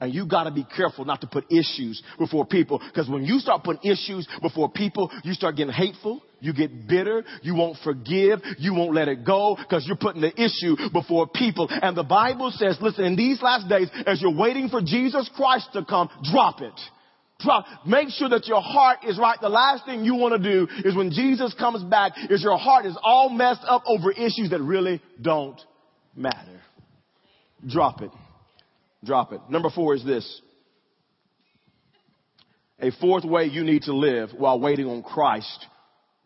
And 0.00 0.14
you 0.14 0.26
gotta 0.26 0.50
be 0.50 0.66
careful 0.76 1.04
not 1.04 1.20
to 1.22 1.26
put 1.26 1.44
issues 1.50 2.02
before 2.18 2.46
people. 2.46 2.78
Because 2.78 3.08
when 3.08 3.24
you 3.24 3.38
start 3.38 3.64
putting 3.64 3.90
issues 3.90 4.28
before 4.42 4.70
people, 4.70 5.10
you 5.22 5.34
start 5.34 5.56
getting 5.56 5.72
hateful, 5.72 6.22
you 6.40 6.52
get 6.52 6.86
bitter, 6.86 7.24
you 7.42 7.54
won't 7.54 7.78
forgive, 7.82 8.40
you 8.58 8.74
won't 8.74 8.94
let 8.94 9.08
it 9.08 9.24
go, 9.24 9.56
because 9.56 9.86
you're 9.86 9.96
putting 9.96 10.20
the 10.20 10.32
issue 10.40 10.76
before 10.92 11.26
people. 11.26 11.68
And 11.70 11.96
the 11.96 12.02
Bible 12.02 12.50
says, 12.50 12.76
listen, 12.80 13.04
in 13.04 13.16
these 13.16 13.40
last 13.40 13.68
days, 13.68 13.88
as 14.06 14.20
you're 14.20 14.36
waiting 14.36 14.68
for 14.68 14.80
Jesus 14.82 15.30
Christ 15.36 15.68
to 15.72 15.84
come, 15.84 16.10
drop 16.30 16.60
it. 16.60 16.78
Drop. 17.40 17.64
Make 17.86 18.10
sure 18.10 18.28
that 18.28 18.46
your 18.46 18.60
heart 18.60 18.98
is 19.06 19.18
right. 19.18 19.38
The 19.40 19.48
last 19.48 19.84
thing 19.86 20.04
you 20.04 20.14
want 20.14 20.40
to 20.40 20.52
do 20.52 20.68
is 20.84 20.94
when 20.94 21.10
Jesus 21.10 21.52
comes 21.54 21.82
back 21.82 22.12
is 22.30 22.42
your 22.42 22.56
heart 22.56 22.86
is 22.86 22.96
all 23.02 23.28
messed 23.28 23.64
up 23.66 23.82
over 23.86 24.12
issues 24.12 24.50
that 24.50 24.60
really 24.60 25.02
don't 25.20 25.60
matter. 26.14 26.60
Drop 27.66 28.02
it. 28.02 28.10
Drop 29.04 29.32
it. 29.32 29.40
Number 29.48 29.70
four 29.70 29.94
is 29.94 30.04
this. 30.04 30.40
A 32.80 32.90
fourth 33.00 33.24
way 33.24 33.44
you 33.44 33.64
need 33.64 33.82
to 33.82 33.94
live 33.94 34.30
while 34.36 34.58
waiting 34.58 34.86
on 34.86 35.02
Christ 35.02 35.66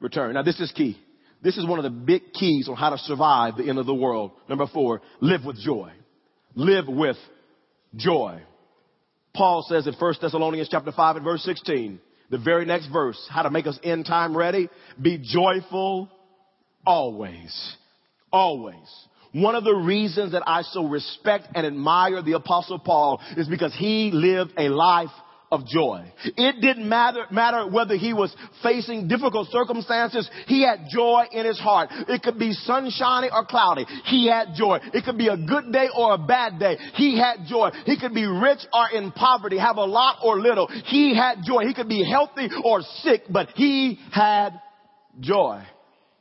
return. 0.01 0.35
Now 0.35 0.43
this 0.43 0.61
is 0.61 0.73
key. 0.73 0.99
This 1.43 1.57
is 1.57 1.67
one 1.67 1.79
of 1.79 1.85
the 1.85 1.91
big 1.91 2.33
keys 2.33 2.69
on 2.69 2.77
how 2.77 2.91
to 2.91 2.99
survive 2.99 3.57
the 3.57 3.69
end 3.69 3.79
of 3.79 3.87
the 3.87 3.95
world. 3.95 4.33
Number 4.49 4.67
four, 4.67 5.03
live 5.21 5.45
with 5.45 5.57
joy. 5.59 5.93
Live 6.55 6.89
with 6.89 7.17
joy. 7.95 8.41
Paul 9.35 9.65
says 9.69 9.87
in 9.87 9.95
1 9.95 10.15
Thessalonians 10.21 10.69
chapter 10.69 10.91
5 10.91 11.17
and 11.17 11.25
verse 11.25 11.43
16, 11.45 12.01
the 12.31 12.39
very 12.39 12.65
next 12.65 12.89
verse, 12.89 13.25
how 13.31 13.43
to 13.43 13.51
make 13.51 13.67
us 13.67 13.79
end 13.85 14.05
time 14.05 14.37
ready. 14.37 14.69
Be 15.01 15.19
joyful 15.23 16.11
always. 16.85 17.77
Always. 18.33 19.08
One 19.33 19.55
of 19.55 19.65
the 19.65 19.75
reasons 19.75 20.33
that 20.33 20.43
I 20.47 20.63
so 20.63 20.87
respect 20.87 21.49
and 21.55 21.67
admire 21.67 22.23
the 22.23 22.33
apostle 22.33 22.79
Paul 22.79 23.21
is 23.37 23.49
because 23.49 23.75
he 23.75 24.11
lived 24.13 24.53
a 24.57 24.69
life 24.69 25.11
of 25.51 25.67
joy. 25.67 26.13
It 26.25 26.61
didn't 26.61 26.89
matter, 26.89 27.25
matter 27.31 27.67
whether 27.69 27.97
he 27.97 28.13
was 28.13 28.35
facing 28.63 29.09
difficult 29.09 29.49
circumstances. 29.51 30.29
He 30.47 30.63
had 30.63 30.81
joy 30.93 31.25
in 31.33 31.47
his 31.47 31.59
heart. 31.59 31.89
It 31.91 32.23
could 32.23 32.39
be 32.39 32.53
sunshiny 32.53 33.31
or 33.33 33.47
cloudy. 33.47 33.87
He 34.05 34.29
had 34.29 34.49
joy. 34.55 34.79
It 34.93 35.05
could 35.05 35.17
be 35.17 35.29
a 35.29 35.37
good 35.37 35.73
day 35.73 35.89
or 35.97 36.15
a 36.15 36.19
bad 36.19 36.59
day. 36.59 36.77
He 36.95 37.19
had 37.19 37.47
joy. 37.47 37.71
He 37.87 37.99
could 37.99 38.15
be 38.15 38.27
rich 38.27 38.61
or 38.73 38.91
in 38.91 39.11
poverty, 39.13 39.59
have 39.59 39.77
a 39.77 39.85
lot 39.85 40.19
or 40.23 40.39
little. 40.39 40.67
He 40.67 41.17
had 41.17 41.39
joy. 41.45 41.67
He 41.67 41.75
could 41.75 41.89
be 41.89 42.05
healthy 42.05 42.49
or 42.65 42.83
sick, 43.03 43.23
but 43.31 43.49
he 43.55 43.99
had 44.13 44.51
joy. 45.21 45.63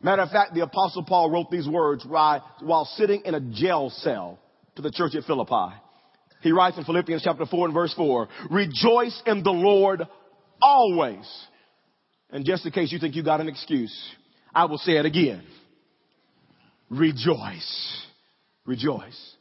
Matter 0.01 0.21
of 0.21 0.29
fact, 0.29 0.53
the 0.53 0.61
apostle 0.61 1.03
Paul 1.03 1.31
wrote 1.31 1.49
these 1.49 1.67
words 1.67 2.05
while 2.05 2.85
sitting 2.95 3.23
in 3.25 3.33
a 3.33 3.39
jail 3.39 3.89
cell 3.89 4.39
to 4.75 4.81
the 4.81 4.91
church 4.91 5.15
at 5.15 5.23
Philippi. 5.23 5.73
He 6.41 6.51
writes 6.51 6.77
in 6.77 6.83
Philippians 6.83 7.23
chapter 7.23 7.45
4 7.45 7.65
and 7.65 7.73
verse 7.73 7.93
4, 7.95 8.27
rejoice 8.51 9.21
in 9.25 9.41
the 9.43 9.51
Lord 9.51 10.03
always. 10.61 11.27
And 12.29 12.45
just 12.45 12.65
in 12.65 12.71
case 12.71 12.91
you 12.91 12.99
think 12.99 13.15
you 13.15 13.23
got 13.23 13.41
an 13.41 13.47
excuse, 13.47 13.95
I 14.53 14.65
will 14.65 14.77
say 14.77 14.97
it 14.97 15.05
again. 15.05 15.43
Rejoice. 16.89 18.05
Rejoice. 18.65 19.35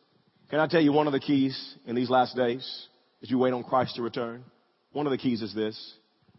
Can 0.48 0.58
I 0.58 0.68
tell 0.68 0.80
you 0.80 0.92
one 0.92 1.06
of 1.06 1.12
the 1.12 1.20
keys 1.20 1.74
in 1.86 1.94
these 1.94 2.08
last 2.08 2.34
days 2.34 2.86
as 3.22 3.30
you 3.30 3.38
wait 3.38 3.52
on 3.52 3.62
Christ 3.62 3.96
to 3.96 4.02
return? 4.02 4.44
One 4.92 5.06
of 5.06 5.10
the 5.10 5.18
keys 5.18 5.42
is 5.42 5.54
this. 5.54 5.78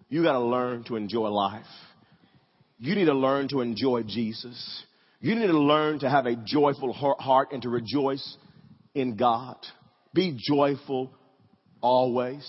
You 0.09 0.23
gotta 0.23 0.39
learn 0.39 0.85
to 0.85 0.95
enjoy 0.95 1.27
life. 1.27 1.65
You 2.79 2.95
need 2.95 3.05
to 3.05 3.13
learn 3.13 3.47
to 3.49 3.61
enjoy 3.61 4.03
Jesus. 4.03 4.83
You 5.19 5.35
need 5.35 5.47
to 5.47 5.59
learn 5.59 5.99
to 5.99 6.09
have 6.09 6.25
a 6.25 6.35
joyful 6.35 6.93
heart 6.93 7.51
and 7.51 7.61
to 7.63 7.69
rejoice 7.69 8.37
in 8.93 9.15
God. 9.15 9.57
Be 10.13 10.37
joyful 10.39 11.11
always. 11.81 12.47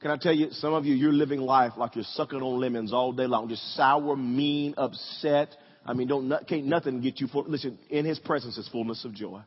Can 0.00 0.12
I 0.12 0.16
tell 0.16 0.32
you, 0.32 0.48
some 0.52 0.74
of 0.74 0.84
you, 0.84 0.94
you're 0.94 1.12
living 1.12 1.40
life 1.40 1.72
like 1.76 1.96
you're 1.96 2.04
sucking 2.12 2.40
on 2.40 2.60
lemons 2.60 2.92
all 2.92 3.12
day 3.12 3.26
long, 3.26 3.48
just 3.48 3.74
sour, 3.74 4.16
mean, 4.16 4.74
upset. 4.76 5.48
I 5.84 5.92
mean, 5.94 6.06
don't, 6.06 6.32
can't 6.46 6.66
nothing 6.66 7.00
get 7.00 7.20
you 7.20 7.26
full. 7.26 7.44
Listen, 7.48 7.78
in 7.90 8.04
His 8.04 8.20
presence 8.20 8.56
is 8.58 8.68
fullness 8.68 9.04
of 9.04 9.12
joy. 9.12 9.40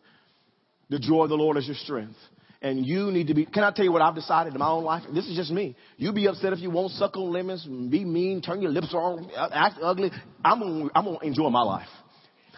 The 0.89 1.00
joy 1.00 1.24
of 1.24 1.30
the 1.30 1.36
Lord 1.36 1.56
is 1.56 1.67
your 1.67 1.78
strength. 1.78 2.17
And 2.62 2.86
you 2.86 3.12
need 3.12 3.28
to 3.28 3.34
be, 3.34 3.45
can 3.45 3.63
I 3.63 3.71
tell 3.71 3.84
you 3.84 3.91
what 3.91 4.04
I've 4.04 4.13
decided 4.13 4.54
in 4.54 4.60
my 4.60 4.69
own 4.69 4.84
life? 4.84 5.04
This 5.12 5.28
is 5.28 5.36
just 5.36 5.52
me. 5.52 5.76
You 5.97 6.13
be 6.13 6.28
upset 6.28 6.54
if 6.54 6.60
you 6.60 6.69
won't 6.69 6.91
suck 6.91 7.17
on 7.17 7.32
lemons, 7.32 7.65
be 7.65 8.06
mean, 8.06 8.41
turn 8.41 8.62
your 8.62 8.69
lips 8.69 8.93
on, 8.93 9.32
act 9.36 9.80
ugly. 9.82 10.12
I'm 10.45 10.60
gonna, 10.60 10.89
I'm 10.93 11.06
gonna 11.06 11.19
enjoy 11.24 11.50
my 11.50 11.63
life. 11.63 11.88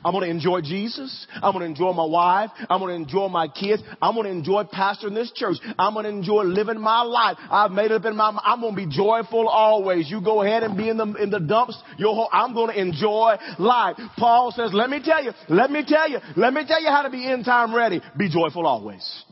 I'm 0.06 0.12
going 0.12 0.26
to 0.26 0.30
enjoy 0.30 0.62
Jesus. 0.62 1.28
I'm 1.36 1.54
going 1.54 1.62
to 1.62 1.66
enjoy 1.66 1.94
my 1.94 2.06
wife. 2.06 2.50
I'm 2.70 2.80
going 2.82 2.90
to 2.90 3.02
enjoy 3.02 3.30
my 3.30 3.48
kids. 3.48 3.82
I'm 4.02 4.16
going 4.16 4.26
to 4.26 4.32
enjoy 4.32 4.64
pastoring 4.64 5.14
this 5.14 5.32
church. 5.34 5.56
I'm 5.80 5.94
going 5.94 6.04
to 6.04 6.10
enjoy 6.10 6.44
living 6.44 6.80
my 6.80 7.04
life. 7.04 7.38
I've 7.50 7.72
made 7.72 7.86
it 7.86 7.94
up 7.94 8.06
in 8.06 8.16
my 8.16 8.32
mind. 8.32 8.44
I'm 8.44 8.60
going 8.60 8.76
to 8.76 8.86
be 8.86 8.94
joyful 8.94 9.48
always. 9.48 10.10
You 10.10 10.22
go 10.22 10.42
ahead 10.42 10.64
and 10.64 10.78
be 10.78 10.90
in 10.90 10.98
the, 10.98 11.06
in 11.14 11.30
the 11.30 11.40
dumps. 11.40 11.82
Your 11.98 12.16
whole, 12.16 12.30
I'm 12.34 12.54
going 12.54 12.74
to 12.74 12.82
enjoy 12.82 13.36
life. 13.60 13.96
Paul 14.18 14.52
says, 14.52 14.72
let 14.74 14.90
me 14.90 15.02
tell 15.02 15.24
you, 15.24 15.32
let 15.48 15.72
me 15.72 15.86
tell 15.88 16.10
you, 16.10 16.20
let 16.36 16.54
me 16.54 16.66
tell 16.68 16.82
you 16.82 16.90
how 16.90 17.04
to 17.04 17.10
be 17.10 17.26
in 17.26 17.46
time 17.46 17.74
ready. 17.74 18.02
Be 18.18 18.30
joyful 18.30 18.68
always. 18.68 19.24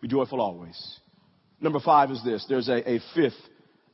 Be 0.00 0.08
joyful 0.08 0.40
always. 0.40 0.98
Number 1.60 1.80
five 1.80 2.10
is 2.10 2.22
this. 2.24 2.44
There's 2.48 2.68
a, 2.68 2.88
a 2.88 3.00
fifth 3.14 3.34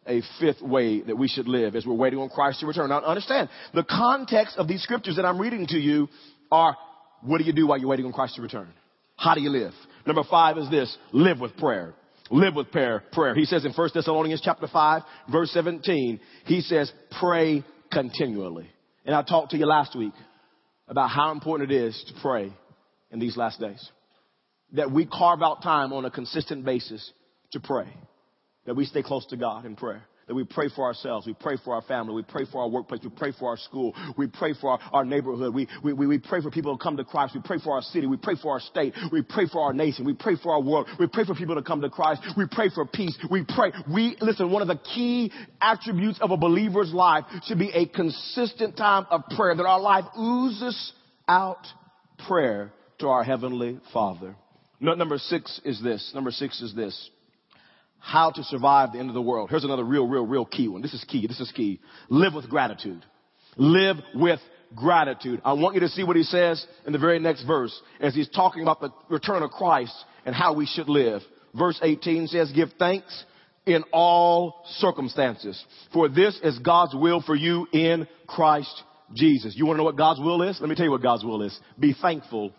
a 0.09 0.23
fifth 0.41 0.63
way 0.63 1.01
that 1.01 1.17
we 1.17 1.27
should 1.27 1.49
live 1.49 1.75
as 1.75 1.85
we're 1.85 1.95
waiting 1.95 2.21
on 2.21 2.29
Christ 2.29 2.61
to 2.61 2.67
return. 2.67 2.91
Now 2.91 3.01
understand, 3.01 3.49
the 3.75 3.83
context 3.83 4.57
of 4.57 4.69
these 4.69 4.83
scriptures 4.83 5.17
that 5.17 5.25
I'm 5.25 5.41
reading 5.41 5.67
to 5.69 5.79
you 5.79 6.09
are, 6.51 6.77
what 7.23 7.39
do 7.39 7.45
you 7.45 7.53
do 7.53 7.67
while 7.67 7.79
you're 7.79 7.89
waiting 7.89 8.07
on 8.07 8.13
Christ 8.13 8.37
to 8.37 8.43
return? 8.43 8.69
How 9.17 9.35
do 9.35 9.41
you 9.41 9.51
live? 9.51 9.73
Number 10.07 10.23
five 10.31 10.59
is 10.59 10.71
this, 10.71 10.97
live 11.13 11.41
with 11.41 11.57
prayer. 11.57 11.95
Live 12.31 12.55
with 12.55 12.71
prayer. 12.71 13.03
Prayer. 13.13 13.35
He 13.35 13.45
says 13.45 13.65
in 13.65 13.73
1 13.73 13.91
Thessalonians 13.95 14.41
chapter 14.45 14.69
5, 14.69 15.03
verse 15.31 15.51
17, 15.53 16.21
he 16.45 16.61
says, 16.61 16.93
pray 17.21 17.65
continually. 17.91 18.69
And 19.05 19.15
I 19.15 19.23
talked 19.23 19.51
to 19.53 19.57
you 19.57 19.67
last 19.67 19.97
week 19.97 20.13
about 20.89 21.09
how 21.09 21.33
important 21.33 21.71
it 21.71 21.77
is 21.77 22.05
to 22.09 22.21
pray 22.21 22.53
in 23.11 23.19
these 23.19 23.37
last 23.37 23.61
days. 23.61 23.91
That 24.73 24.91
we 24.91 25.07
carve 25.07 25.43
out 25.43 25.63
time 25.63 25.93
on 25.93 26.05
a 26.05 26.11
consistent 26.11 26.65
basis 26.65 27.13
to 27.53 27.61
pray 27.61 27.87
that 28.67 28.75
we 28.75 28.85
stay 28.85 29.03
close 29.03 29.25
to 29.27 29.37
God 29.37 29.65
in 29.65 29.77
prayer. 29.77 30.03
That 30.27 30.35
we 30.35 30.43
pray 30.43 30.69
for 30.75 30.85
ourselves. 30.85 31.25
We 31.25 31.35
pray 31.35 31.57
for 31.65 31.73
our 31.77 31.83
family. 31.83 32.13
We 32.15 32.25
pray 32.25 32.47
for 32.51 32.61
our 32.61 32.69
workplace. 32.69 33.01
We 33.05 33.11
pray 33.11 33.31
for 33.39 33.51
our 33.51 33.57
school. 33.57 33.95
We 34.19 34.27
pray 34.27 34.55
for 34.61 34.73
our, 34.73 34.81
our 34.93 35.05
neighborhood. 35.05 35.55
We, 35.55 35.69
we, 35.85 35.93
we 35.93 36.19
pray 36.19 36.43
for 36.43 36.51
people 36.51 36.77
to 36.77 36.83
come 36.83 36.97
to 36.97 37.05
Christ. 37.05 37.37
We 37.37 37.43
pray 37.45 37.59
for 37.63 37.75
our 37.75 37.83
city. 37.83 38.09
We 38.09 38.17
pray 38.17 38.35
for 38.43 38.51
our 38.51 38.59
state. 38.59 38.93
We 39.13 39.23
pray 39.23 39.47
for 39.47 39.61
our 39.61 39.73
nation. 39.73 40.05
We 40.05 40.15
pray 40.15 40.35
for 40.43 40.53
our 40.53 40.61
world. 40.61 40.89
We 40.99 41.07
pray 41.07 41.25
for 41.25 41.37
people 41.37 41.55
to 41.55 41.63
come 41.63 41.81
to 41.81 41.91
Christ. 41.91 42.23
We 42.37 42.47
pray 42.51 42.71
for 42.75 42.85
peace. 42.85 43.17
We 43.31 43.45
pray. 43.49 43.71
We, 43.89 44.17
listen, 44.21 44.51
one 44.51 44.63
of 44.63 44.69
the 44.69 44.81
key 44.97 45.31
attributes 45.61 46.19
of 46.21 46.33
a 46.33 46.37
believer's 46.37 46.93
life 46.93 47.25
should 47.45 47.61
be 47.61 47.71
a 47.71 47.87
consistent 47.87 48.77
time 48.77 49.07
of 49.11 49.23
prayer. 49.37 49.55
That 49.55 49.65
our 49.65 49.81
life 49.81 50.07
oozes 50.19 50.93
out 51.29 51.65
prayer 52.27 52.73
to 52.99 53.07
our 53.07 53.23
Heavenly 53.23 53.79
Father. 53.93 54.35
Number 54.81 55.19
six 55.19 55.61
is 55.65 55.83
this. 55.83 56.13
Number 56.15 56.31
six 56.31 56.61
is 56.61 56.75
this 56.75 57.11
how 57.99 58.31
to 58.31 58.45
survive 58.45 58.93
the 58.93 58.99
end 58.99 59.09
of 59.09 59.15
the 59.15 59.23
world. 59.23 59.51
Here's 59.51 59.65
another 59.65 59.83
real, 59.83 60.07
real, 60.07 60.25
real 60.25 60.45
key 60.45 60.69
one. 60.69 60.81
This 60.81 60.95
is 60.95 61.05
key. 61.09 61.27
This 61.27 61.41
is 61.41 61.51
key. 61.51 61.81
Live 62.09 62.35
with 62.35 62.49
gratitude. 62.49 63.05
Live 63.57 63.97
with 64.15 64.39
gratitude. 64.75 65.41
I 65.45 65.55
want 65.55 65.75
you 65.75 65.81
to 65.81 65.89
see 65.89 66.05
what 66.05 66.15
he 66.15 66.23
says 66.23 66.65
in 66.87 66.93
the 66.93 66.99
very 66.99 67.19
next 67.19 67.45
verse 67.45 67.77
as 68.01 68.15
he's 68.15 68.29
talking 68.29 68.63
about 68.63 68.81
the 68.81 68.91
return 69.09 69.43
of 69.43 69.51
Christ 69.51 69.95
and 70.25 70.35
how 70.35 70.55
we 70.55 70.67
should 70.67 70.89
live. 70.89 71.23
Verse 71.57 71.79
18 71.83 72.29
says, 72.29 72.53
give 72.55 72.69
thanks 72.79 73.25
in 73.65 73.83
all 73.93 74.63
circumstances. 74.77 75.63
For 75.93 76.09
this 76.09 76.39
is 76.45 76.59
God's 76.61 76.95
will 76.95 77.23
for 77.23 77.35
you 77.35 77.67
in 77.73 78.07
Christ 78.27 78.83
Jesus. 79.15 79.55
You 79.57 79.67
want 79.67 79.77
to 79.77 79.79
know 79.79 79.85
what 79.85 79.97
God's 79.97 80.21
will 80.21 80.43
is? 80.43 80.59
Let 80.61 80.69
me 80.69 80.77
tell 80.77 80.85
you 80.85 80.93
what 80.93 81.03
God's 81.03 81.25
will 81.25 81.43
is. 81.43 81.59
Be 81.79 81.95
thankful 82.01 82.53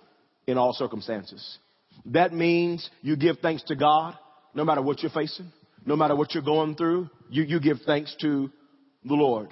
in 0.45 0.57
all 0.57 0.73
circumstances. 0.73 1.57
That 2.07 2.33
means 2.33 2.89
you 3.01 3.15
give 3.17 3.39
thanks 3.39 3.63
to 3.63 3.75
God 3.75 4.17
no 4.53 4.63
matter 4.63 4.81
what 4.81 5.01
you're 5.01 5.11
facing, 5.11 5.51
no 5.85 5.95
matter 5.95 6.15
what 6.15 6.33
you're 6.33 6.43
going 6.43 6.75
through, 6.75 7.09
you, 7.29 7.43
you 7.43 7.59
give 7.59 7.77
thanks 7.85 8.15
to 8.21 8.49
the 9.03 9.13
Lord. 9.13 9.49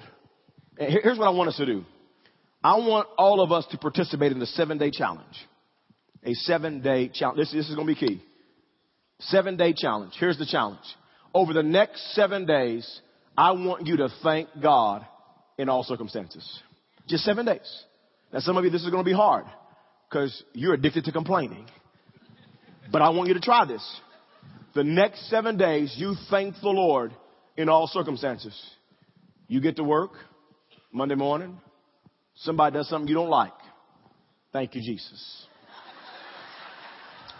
And 0.78 0.90
here's 0.90 1.18
what 1.18 1.26
I 1.26 1.30
want 1.30 1.48
us 1.48 1.56
to 1.58 1.66
do. 1.66 1.84
I 2.64 2.76
want 2.76 3.08
all 3.16 3.40
of 3.40 3.52
us 3.52 3.66
to 3.70 3.78
participate 3.78 4.32
in 4.32 4.38
the 4.38 4.46
seven 4.46 4.78
day 4.78 4.90
challenge. 4.90 5.36
A 6.24 6.34
seven 6.34 6.80
day 6.80 7.08
challenge. 7.08 7.38
This, 7.38 7.52
this 7.52 7.68
is 7.68 7.74
going 7.74 7.86
to 7.86 7.94
be 7.94 8.06
key. 8.06 8.22
Seven 9.20 9.56
day 9.56 9.72
challenge. 9.74 10.14
Here's 10.18 10.38
the 10.38 10.46
challenge. 10.46 10.80
Over 11.32 11.52
the 11.52 11.62
next 11.62 12.14
seven 12.14 12.46
days, 12.46 13.00
I 13.36 13.52
want 13.52 13.86
you 13.86 13.98
to 13.98 14.08
thank 14.22 14.48
God 14.60 15.06
in 15.58 15.68
all 15.68 15.84
circumstances. 15.84 16.62
Just 17.06 17.24
seven 17.24 17.46
days. 17.46 17.84
Now 18.32 18.40
some 18.40 18.56
of 18.56 18.64
you, 18.64 18.70
this 18.70 18.82
is 18.82 18.90
going 18.90 19.04
to 19.04 19.08
be 19.08 19.14
hard 19.14 19.44
because 20.08 20.42
you're 20.52 20.74
addicted 20.74 21.04
to 21.04 21.12
complaining. 21.12 21.66
But 22.90 23.02
I 23.02 23.10
want 23.10 23.28
you 23.28 23.34
to 23.34 23.40
try 23.40 23.64
this 23.64 24.00
the 24.76 24.84
next 24.84 25.30
seven 25.30 25.56
days, 25.56 25.94
you 25.96 26.14
thank 26.30 26.54
the 26.60 26.68
Lord 26.68 27.12
in 27.56 27.70
all 27.70 27.88
circumstances. 27.88 28.54
You 29.48 29.60
get 29.62 29.76
to 29.76 29.84
work 29.84 30.10
Monday 30.92 31.14
morning, 31.14 31.58
somebody 32.36 32.74
does 32.74 32.88
something 32.88 33.08
you 33.08 33.14
don't 33.14 33.30
like. 33.30 33.54
Thank 34.52 34.74
you, 34.74 34.82
Jesus. 34.82 35.46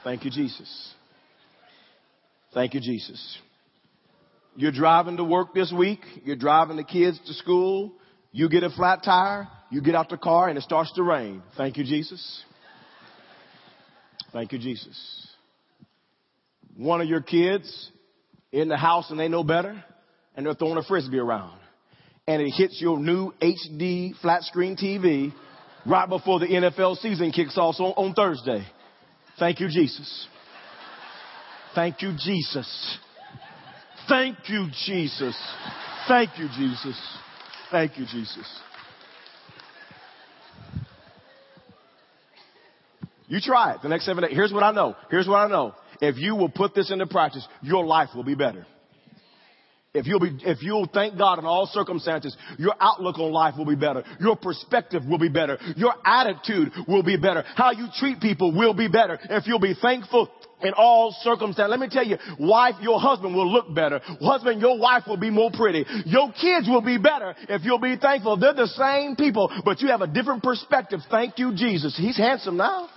Thank 0.02 0.24
you, 0.24 0.30
Jesus. 0.30 0.94
Thank 2.54 2.72
you, 2.72 2.80
Jesus. 2.80 3.38
You're 4.56 4.72
driving 4.72 5.18
to 5.18 5.24
work 5.24 5.52
this 5.52 5.70
week. 5.76 6.00
You're 6.24 6.37
driving 6.37 6.76
the 6.76 6.85
kids 6.85 7.20
to 7.26 7.35
school. 7.35 7.92
You 8.32 8.48
get 8.48 8.62
a 8.62 8.70
flat 8.70 9.02
tire. 9.04 9.46
You 9.70 9.82
get 9.82 9.94
out 9.94 10.09
the 10.09 10.16
car 10.16 10.48
and 10.48 10.56
it 10.56 10.62
starts 10.62 10.92
to 10.94 11.02
rain. 11.02 11.42
Thank 11.56 11.76
you, 11.76 11.85
Jesus. 11.85 12.44
Thank 14.32 14.52
you, 14.52 14.59
Jesus 14.59 15.36
one 16.76 17.00
of 17.00 17.08
your 17.08 17.22
kids 17.22 17.90
in 18.52 18.68
the 18.68 18.76
house 18.76 19.10
and 19.10 19.18
they 19.18 19.28
know 19.28 19.44
better 19.44 19.82
and 20.36 20.46
they're 20.46 20.54
throwing 20.54 20.76
a 20.76 20.82
frisbee 20.82 21.18
around 21.18 21.58
and 22.26 22.42
it 22.42 22.50
hits 22.50 22.80
your 22.80 22.98
new 22.98 23.32
HD 23.40 24.18
flat 24.20 24.42
screen 24.42 24.76
TV 24.76 25.32
right 25.86 26.08
before 26.08 26.40
the 26.40 26.46
NFL 26.46 26.96
season 26.96 27.30
kicks 27.30 27.56
off 27.56 27.76
on, 27.78 28.14
Thursday. 28.14 28.66
Thank 29.38 29.60
you, 29.60 29.68
Jesus. 29.68 30.28
Thank 31.74 32.02
you, 32.02 32.14
Jesus. 32.18 32.98
Thank 34.08 34.36
you, 34.48 34.66
Jesus. 34.86 35.36
Thank 36.08 36.38
you, 36.38 36.48
Jesus. 36.56 37.18
Thank 37.70 37.98
you, 37.98 38.06
Jesus. 38.06 38.60
You 43.28 43.40
try 43.40 43.74
it 43.74 43.82
the 43.82 43.88
next 43.88 44.06
seven 44.06 44.22
days. 44.22 44.32
Here's 44.34 44.52
what 44.52 44.62
I 44.62 44.72
know. 44.72 44.96
Here's 45.10 45.28
what 45.28 45.38
I 45.38 45.48
know. 45.48 45.74
If 46.00 46.16
you 46.16 46.37
will 46.37 46.48
put 46.48 46.74
this 46.74 46.90
into 46.90 47.06
practice, 47.06 47.46
your 47.62 47.85
life 47.85 48.11
will 48.14 48.24
be 48.24 48.35
better. 48.35 48.66
If 49.96 50.06
you'll 50.06 50.20
be, 50.20 50.37
if 50.42 50.62
you'll 50.62 50.88
thank 50.92 51.16
God 51.16 51.38
in 51.38 51.46
all 51.46 51.66
circumstances, 51.66 52.37
your 52.59 52.74
outlook 52.78 53.18
on 53.18 53.32
life 53.32 53.54
will 53.56 53.64
be 53.64 53.76
better. 53.76 54.04
Your 54.20 54.37
perspective 54.37 55.02
will 55.09 55.18
be 55.18 55.30
better. 55.30 55.59
Your 55.74 55.94
attitude 56.04 56.72
will 56.87 57.02
be 57.02 57.16
better. 57.16 57.42
How 57.54 57.70
you 57.70 57.87
treat 57.98 58.20
people 58.20 58.54
will 58.54 58.74
be 58.74 58.88
better. 58.88 59.18
If 59.30 59.46
you'll 59.46 59.59
be 59.59 59.74
thankful 59.80 60.28
in 60.62 60.72
all 60.74 61.14
circumstances. 61.22 61.70
Let 61.70 61.80
me 61.80 61.88
tell 61.90 62.06
you, 62.06 62.18
wife, 62.38 62.74
your 62.80 63.00
husband 63.00 63.35
will 63.35 63.50
look 63.50 63.74
better. 63.74 64.00
Husband, 64.20 64.61
your 64.61 64.78
wife 64.78 65.04
will 65.06 65.16
be 65.16 65.30
more 65.30 65.50
pretty. 65.50 65.85
Your 66.04 66.32
kids 66.32 66.68
will 66.68 66.82
be 66.82 66.98
better 66.98 67.35
if 67.48 67.64
you'll 67.64 67.78
be 67.78 67.96
thankful. 67.96 68.37
They're 68.37 68.54
the 68.54 68.66
same 68.68 69.16
people, 69.16 69.50
but 69.64 69.80
you 69.80 69.88
have 69.88 70.02
a 70.02 70.06
different 70.06 70.42
perspective. 70.42 71.00
Thank 71.11 71.38
you, 71.38 71.54
Jesus. 71.54 71.96
He's 71.96 72.16
handsome 72.16 72.56
now. 72.56 72.88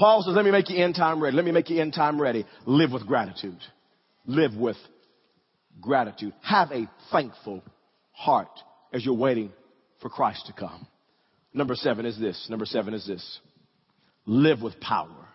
Paul 0.00 0.22
says, 0.22 0.34
let 0.34 0.46
me 0.46 0.50
make 0.50 0.70
you 0.70 0.82
end 0.82 0.94
time 0.94 1.22
ready. 1.22 1.36
Let 1.36 1.44
me 1.44 1.52
make 1.52 1.68
you 1.68 1.78
end 1.78 1.92
time 1.92 2.18
ready. 2.18 2.46
Live 2.64 2.90
with 2.90 3.06
gratitude. 3.06 3.58
Live 4.24 4.54
with 4.54 4.78
gratitude. 5.78 6.32
Have 6.40 6.70
a 6.72 6.88
thankful 7.12 7.62
heart 8.12 8.48
as 8.94 9.04
you're 9.04 9.12
waiting 9.12 9.52
for 10.00 10.08
Christ 10.08 10.46
to 10.46 10.54
come. 10.54 10.86
Number 11.52 11.74
seven 11.74 12.06
is 12.06 12.18
this. 12.18 12.46
Number 12.48 12.64
seven 12.64 12.94
is 12.94 13.06
this. 13.06 13.40
Live 14.24 14.62
with 14.62 14.80
power. 14.80 15.28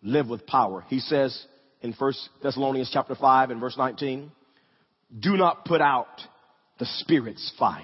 Live 0.00 0.28
with 0.28 0.46
power. 0.46 0.84
He 0.86 1.00
says 1.00 1.36
in 1.82 1.92
First 1.92 2.20
Thessalonians 2.40 2.90
chapter 2.92 3.16
5 3.16 3.50
and 3.50 3.60
verse 3.60 3.76
19, 3.76 4.30
do 5.18 5.36
not 5.36 5.64
put 5.64 5.80
out 5.80 6.20
the 6.78 6.86
Spirit's 7.00 7.52
fire. 7.58 7.82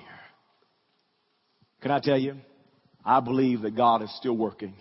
Can 1.83 1.91
I 1.91 1.99
tell 1.99 2.19
you? 2.19 2.37
I 3.05 3.19
believe 3.19 3.63
that 3.63 3.75
God 3.77 4.03
is 4.03 4.17
still 4.17 4.37
working. 4.37 4.75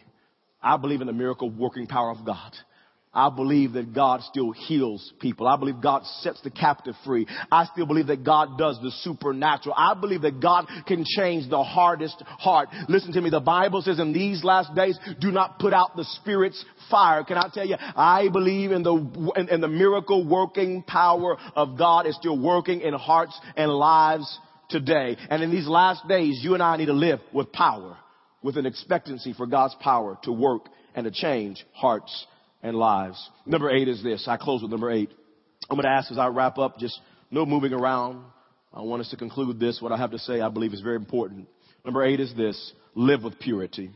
I 0.63 0.77
believe 0.77 1.01
in 1.01 1.07
the 1.07 1.13
miracle 1.13 1.49
working 1.49 1.87
power 1.87 2.11
of 2.11 2.25
God. 2.25 2.53
I 3.15 3.29
believe 3.29 3.73
that 3.73 3.93
God 3.93 4.21
still 4.23 4.51
heals 4.51 5.13
people. 5.19 5.47
I 5.47 5.55
believe 5.55 5.81
God 5.81 6.03
sets 6.21 6.41
the 6.41 6.49
captive 6.49 6.95
free. 7.05 7.27
I 7.51 7.65
still 7.65 7.85
believe 7.85 8.07
that 8.07 8.23
God 8.23 8.57
does 8.57 8.79
the 8.81 8.89
supernatural. 9.01 9.75
I 9.77 9.93
believe 9.93 10.23
that 10.23 10.41
God 10.41 10.65
can 10.87 11.05
change 11.05 11.47
the 11.47 11.63
hardest 11.63 12.23
heart. 12.25 12.69
Listen 12.89 13.13
to 13.13 13.21
me. 13.21 13.29
The 13.29 13.39
Bible 13.39 13.83
says 13.83 13.99
in 13.99 14.13
these 14.13 14.43
last 14.43 14.73
days, 14.73 14.97
do 15.21 15.31
not 15.31 15.59
put 15.59 15.73
out 15.73 15.95
the 15.95 16.05
Spirit's 16.21 16.63
fire. 16.89 17.23
Can 17.23 17.37
I 17.37 17.49
tell 17.53 17.67
you, 17.67 17.75
I 17.79 18.29
believe 18.33 18.71
in 18.71 18.81
the, 18.81 19.33
in, 19.35 19.49
in 19.49 19.61
the 19.61 19.67
miracle 19.67 20.27
working 20.27 20.81
power 20.81 21.37
of 21.55 21.77
God 21.77 22.07
is 22.07 22.15
still 22.15 22.39
working 22.39 22.81
in 22.81 22.95
hearts 22.95 23.39
and 23.55 23.71
lives 23.71 24.39
today. 24.69 25.17
And 25.29 25.43
in 25.43 25.51
these 25.51 25.67
last 25.67 26.07
days, 26.07 26.39
you 26.41 26.55
and 26.55 26.63
I 26.63 26.77
need 26.77 26.87
to 26.87 26.93
live 26.93 27.19
with 27.31 27.51
power 27.51 27.95
with 28.43 28.57
an 28.57 28.65
expectancy 28.65 29.33
for 29.33 29.47
God's 29.47 29.75
power 29.79 30.17
to 30.23 30.31
work 30.31 30.67
and 30.93 31.05
to 31.05 31.11
change 31.11 31.65
hearts 31.73 32.27
and 32.61 32.75
lives. 32.75 33.29
Number 33.45 33.71
eight 33.71 33.87
is 33.87 34.03
this. 34.03 34.27
I 34.27 34.37
close 34.37 34.61
with 34.61 34.71
number 34.71 34.91
eight. 34.91 35.09
I'm 35.69 35.77
going 35.77 35.85
to 35.85 35.89
ask 35.89 36.11
as 36.11 36.17
I 36.17 36.27
wrap 36.27 36.57
up, 36.57 36.77
just 36.77 36.99
no 37.31 37.45
moving 37.45 37.73
around. 37.73 38.23
I 38.73 38.81
want 38.81 39.01
us 39.01 39.09
to 39.09 39.17
conclude 39.17 39.59
this. 39.59 39.81
What 39.81 39.91
I 39.91 39.97
have 39.97 40.11
to 40.11 40.19
say, 40.19 40.41
I 40.41 40.49
believe 40.49 40.73
is 40.73 40.81
very 40.81 40.97
important. 40.97 41.47
Number 41.85 42.03
eight 42.03 42.19
is 42.19 42.33
this. 42.35 42.73
Live 42.95 43.23
with 43.23 43.39
purity. 43.39 43.91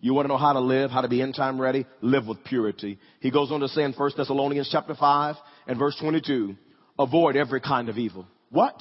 You 0.00 0.14
want 0.14 0.26
to 0.26 0.28
know 0.28 0.38
how 0.38 0.52
to 0.52 0.60
live, 0.60 0.90
how 0.90 1.00
to 1.00 1.08
be 1.08 1.20
end 1.20 1.34
time 1.34 1.60
ready? 1.60 1.84
Live 2.00 2.26
with 2.26 2.44
purity. 2.44 2.98
He 3.20 3.30
goes 3.30 3.50
on 3.50 3.60
to 3.60 3.68
say 3.68 3.82
in 3.82 3.92
1 3.92 4.10
Thessalonians 4.16 4.68
chapter 4.70 4.94
5 4.94 5.36
and 5.66 5.78
verse 5.78 5.96
22, 6.00 6.54
avoid 6.98 7.36
every 7.36 7.60
kind 7.60 7.88
of 7.88 7.98
evil. 7.98 8.26
What? 8.50 8.80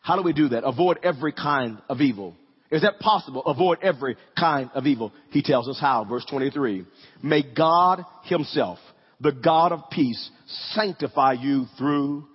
How 0.00 0.16
do 0.16 0.22
we 0.22 0.34
do 0.34 0.48
that? 0.50 0.64
Avoid 0.64 0.98
every 1.02 1.32
kind 1.32 1.78
of 1.88 2.00
evil. 2.00 2.34
Is 2.70 2.82
that 2.82 3.00
possible? 3.00 3.44
Avoid 3.44 3.78
every 3.82 4.16
kind 4.38 4.70
of 4.74 4.86
evil. 4.86 5.12
He 5.30 5.42
tells 5.42 5.68
us 5.68 5.78
how. 5.80 6.04
Verse 6.04 6.24
23. 6.30 6.86
May 7.22 7.42
God 7.42 8.04
himself, 8.24 8.78
the 9.20 9.32
God 9.32 9.72
of 9.72 9.90
peace, 9.90 10.30
sanctify 10.72 11.32
you 11.32 11.66
through 11.76 12.26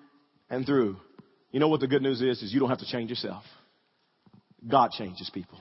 and 0.50 0.66
through. 0.66 0.98
You 1.52 1.60
know 1.60 1.70
what 1.70 1.80
the 1.80 1.88
good 1.88 2.02
news 2.02 2.22
is? 2.22 2.42
Is 2.44 2.54
you 2.54 2.60
don't 2.60 2.70
have 2.70 2.80
to 2.80 2.88
change 2.88 3.10
yourself. 3.10 3.44
God 4.68 4.92
changes 4.92 5.30
people. 5.34 5.60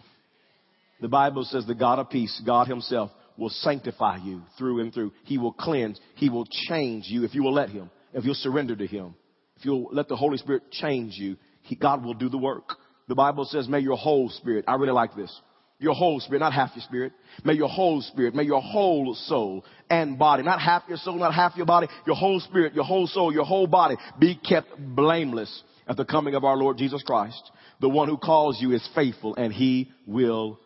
The 1.00 1.08
Bible 1.08 1.44
says 1.44 1.66
the 1.66 1.74
God 1.74 1.98
of 1.98 2.10
peace, 2.10 2.42
God 2.44 2.66
himself, 2.66 3.10
will 3.36 3.50
sanctify 3.50 4.16
you 4.24 4.42
through 4.58 4.80
and 4.80 4.92
through. 4.92 5.12
He 5.24 5.38
will 5.38 5.52
cleanse. 5.52 6.00
He 6.16 6.30
will 6.30 6.46
change 6.68 7.04
you 7.06 7.24
if 7.24 7.34
you 7.34 7.42
will 7.42 7.52
let 7.52 7.68
him. 7.68 7.90
If 8.12 8.24
you'll 8.24 8.34
surrender 8.34 8.74
to 8.74 8.86
him. 8.86 9.14
If 9.56 9.64
you'll 9.64 9.88
let 9.92 10.08
the 10.08 10.16
Holy 10.16 10.38
Spirit 10.38 10.70
change 10.70 11.14
you, 11.14 11.36
he, 11.62 11.76
God 11.76 12.04
will 12.04 12.14
do 12.14 12.28
the 12.28 12.38
work. 12.38 12.76
The 13.08 13.14
Bible 13.14 13.44
says, 13.44 13.68
may 13.68 13.80
your 13.80 13.96
whole 13.96 14.30
spirit, 14.30 14.64
I 14.66 14.74
really 14.76 14.92
like 14.92 15.14
this. 15.14 15.34
Your 15.78 15.94
whole 15.94 16.20
spirit, 16.20 16.38
not 16.38 16.52
half 16.52 16.70
your 16.74 16.84
spirit. 16.84 17.12
May 17.44 17.54
your 17.54 17.68
whole 17.68 18.00
spirit, 18.00 18.34
may 18.34 18.44
your 18.44 18.62
whole 18.62 19.14
soul 19.14 19.64
and 19.90 20.18
body, 20.18 20.42
not 20.42 20.60
half 20.60 20.84
your 20.88 20.96
soul, 20.98 21.18
not 21.18 21.34
half 21.34 21.56
your 21.56 21.66
body, 21.66 21.88
your 22.06 22.16
whole 22.16 22.40
spirit, 22.40 22.74
your 22.74 22.84
whole 22.84 23.06
soul, 23.06 23.34
your 23.34 23.44
whole 23.44 23.66
body 23.66 23.96
be 24.18 24.36
kept 24.36 24.68
blameless 24.78 25.62
at 25.86 25.96
the 25.96 26.04
coming 26.04 26.34
of 26.34 26.44
our 26.44 26.56
Lord 26.56 26.78
Jesus 26.78 27.02
Christ. 27.02 27.50
The 27.80 27.88
one 27.88 28.08
who 28.08 28.16
calls 28.16 28.62
you 28.62 28.72
is 28.72 28.88
faithful 28.94 29.34
and 29.34 29.52
he 29.52 29.90
will 30.06 30.58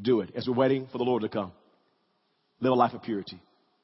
do 0.00 0.20
it. 0.20 0.30
As 0.36 0.46
we're 0.46 0.54
waiting 0.54 0.86
for 0.92 0.98
the 0.98 1.04
Lord 1.04 1.22
to 1.22 1.28
come, 1.28 1.52
live 2.60 2.72
a 2.72 2.76
life 2.76 2.92
of 2.92 3.02
purity. 3.02 3.40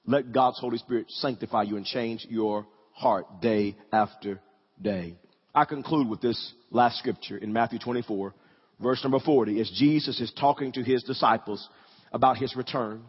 Let 0.07 0.33
God's 0.33 0.61
Holy 0.61 0.79
Spirit 0.79 1.07
sanctify 1.09 1.62
you 1.62 1.77
and 1.77 1.87
change 1.87 2.27
your 2.29 2.66
heart 2.92 3.40
day 3.40 3.77
after 3.92 4.40
day. 4.81 5.16
I 5.55 5.65
conclude 5.67 6.09
with 6.09 6.21
this 6.21 6.53
last 6.71 6.99
scripture 6.99 7.37
in 7.37 7.53
Matthew 7.53 7.79
24, 7.79 8.35
verse 8.81 9.03
number 9.05 9.21
40, 9.21 9.61
as 9.61 9.71
Jesus 9.71 10.21
is 10.21 10.33
talking 10.38 10.73
to 10.73 10.83
his 10.83 11.03
disciples 11.03 11.69
about 12.12 12.38
his 12.38 12.57
return. 12.57 13.03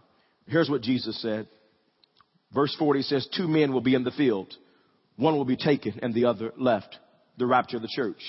Here's 0.47 0.69
what 0.69 0.81
Jesus 0.81 1.21
said. 1.21 1.47
Verse 2.53 2.75
40 2.77 3.01
says, 3.03 3.27
two 3.35 3.47
men 3.47 3.71
will 3.71 3.81
be 3.81 3.95
in 3.95 4.03
the 4.03 4.11
field. 4.11 4.53
One 5.15 5.35
will 5.37 5.45
be 5.45 5.55
taken 5.55 5.99
and 6.01 6.13
the 6.13 6.25
other 6.25 6.51
left. 6.57 6.97
The 7.37 7.47
rapture 7.47 7.77
of 7.77 7.81
the 7.81 7.89
church. 7.93 8.21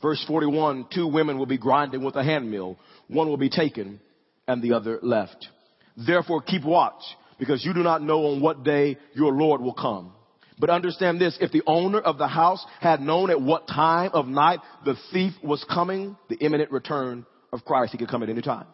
Verse 0.00 0.24
41, 0.26 0.86
two 0.94 1.08
women 1.08 1.38
will 1.38 1.46
be 1.46 1.58
grinding 1.58 2.04
with 2.04 2.16
a 2.16 2.24
handmill. 2.24 2.78
One 3.08 3.28
will 3.28 3.36
be 3.36 3.50
taken 3.50 4.00
and 4.46 4.62
the 4.62 4.74
other 4.74 4.98
left. 5.02 5.48
Therefore 5.96 6.40
keep 6.40 6.64
watch 6.64 7.02
because 7.38 7.64
you 7.64 7.74
do 7.74 7.82
not 7.82 8.02
know 8.02 8.26
on 8.26 8.40
what 8.40 8.64
day 8.64 8.96
your 9.14 9.32
Lord 9.32 9.60
will 9.60 9.74
come. 9.74 10.12
But 10.60 10.68
understand 10.68 11.18
this, 11.18 11.38
if 11.40 11.52
the 11.52 11.62
owner 11.66 11.98
of 11.98 12.18
the 12.18 12.28
house 12.28 12.64
had 12.80 13.00
known 13.00 13.30
at 13.30 13.40
what 13.40 13.66
time 13.66 14.10
of 14.12 14.26
night 14.26 14.60
the 14.84 14.94
thief 15.10 15.32
was 15.42 15.64
coming, 15.64 16.18
the 16.28 16.36
imminent 16.36 16.70
return 16.70 17.24
of 17.50 17.64
Christ, 17.64 17.92
he 17.92 17.98
could 17.98 18.08
come 18.10 18.22
at 18.22 18.28
any 18.28 18.42
time. 18.42 18.66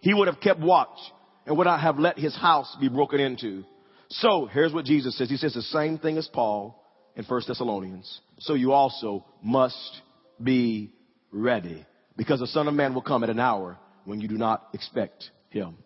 He 0.00 0.12
would 0.12 0.26
have 0.26 0.40
kept 0.40 0.58
watch 0.58 0.98
and 1.46 1.56
would 1.56 1.66
not 1.66 1.80
have 1.80 2.00
let 2.00 2.18
his 2.18 2.36
house 2.36 2.76
be 2.80 2.88
broken 2.88 3.20
into. 3.20 3.62
So 4.08 4.46
here's 4.46 4.72
what 4.72 4.84
Jesus 4.84 5.16
says. 5.16 5.30
He 5.30 5.36
says 5.36 5.54
the 5.54 5.62
same 5.62 5.96
thing 5.98 6.18
as 6.18 6.26
Paul 6.26 6.84
in 7.14 7.24
1 7.24 7.42
Thessalonians. 7.46 8.20
So 8.40 8.54
you 8.54 8.72
also 8.72 9.24
must 9.44 10.02
be 10.42 10.92
ready 11.30 11.86
because 12.16 12.40
the 12.40 12.48
son 12.48 12.66
of 12.66 12.74
man 12.74 12.94
will 12.94 13.02
come 13.02 13.22
at 13.22 13.30
an 13.30 13.38
hour 13.38 13.78
when 14.04 14.20
you 14.20 14.26
do 14.26 14.36
not 14.36 14.68
expect 14.74 15.30
him. 15.50 15.76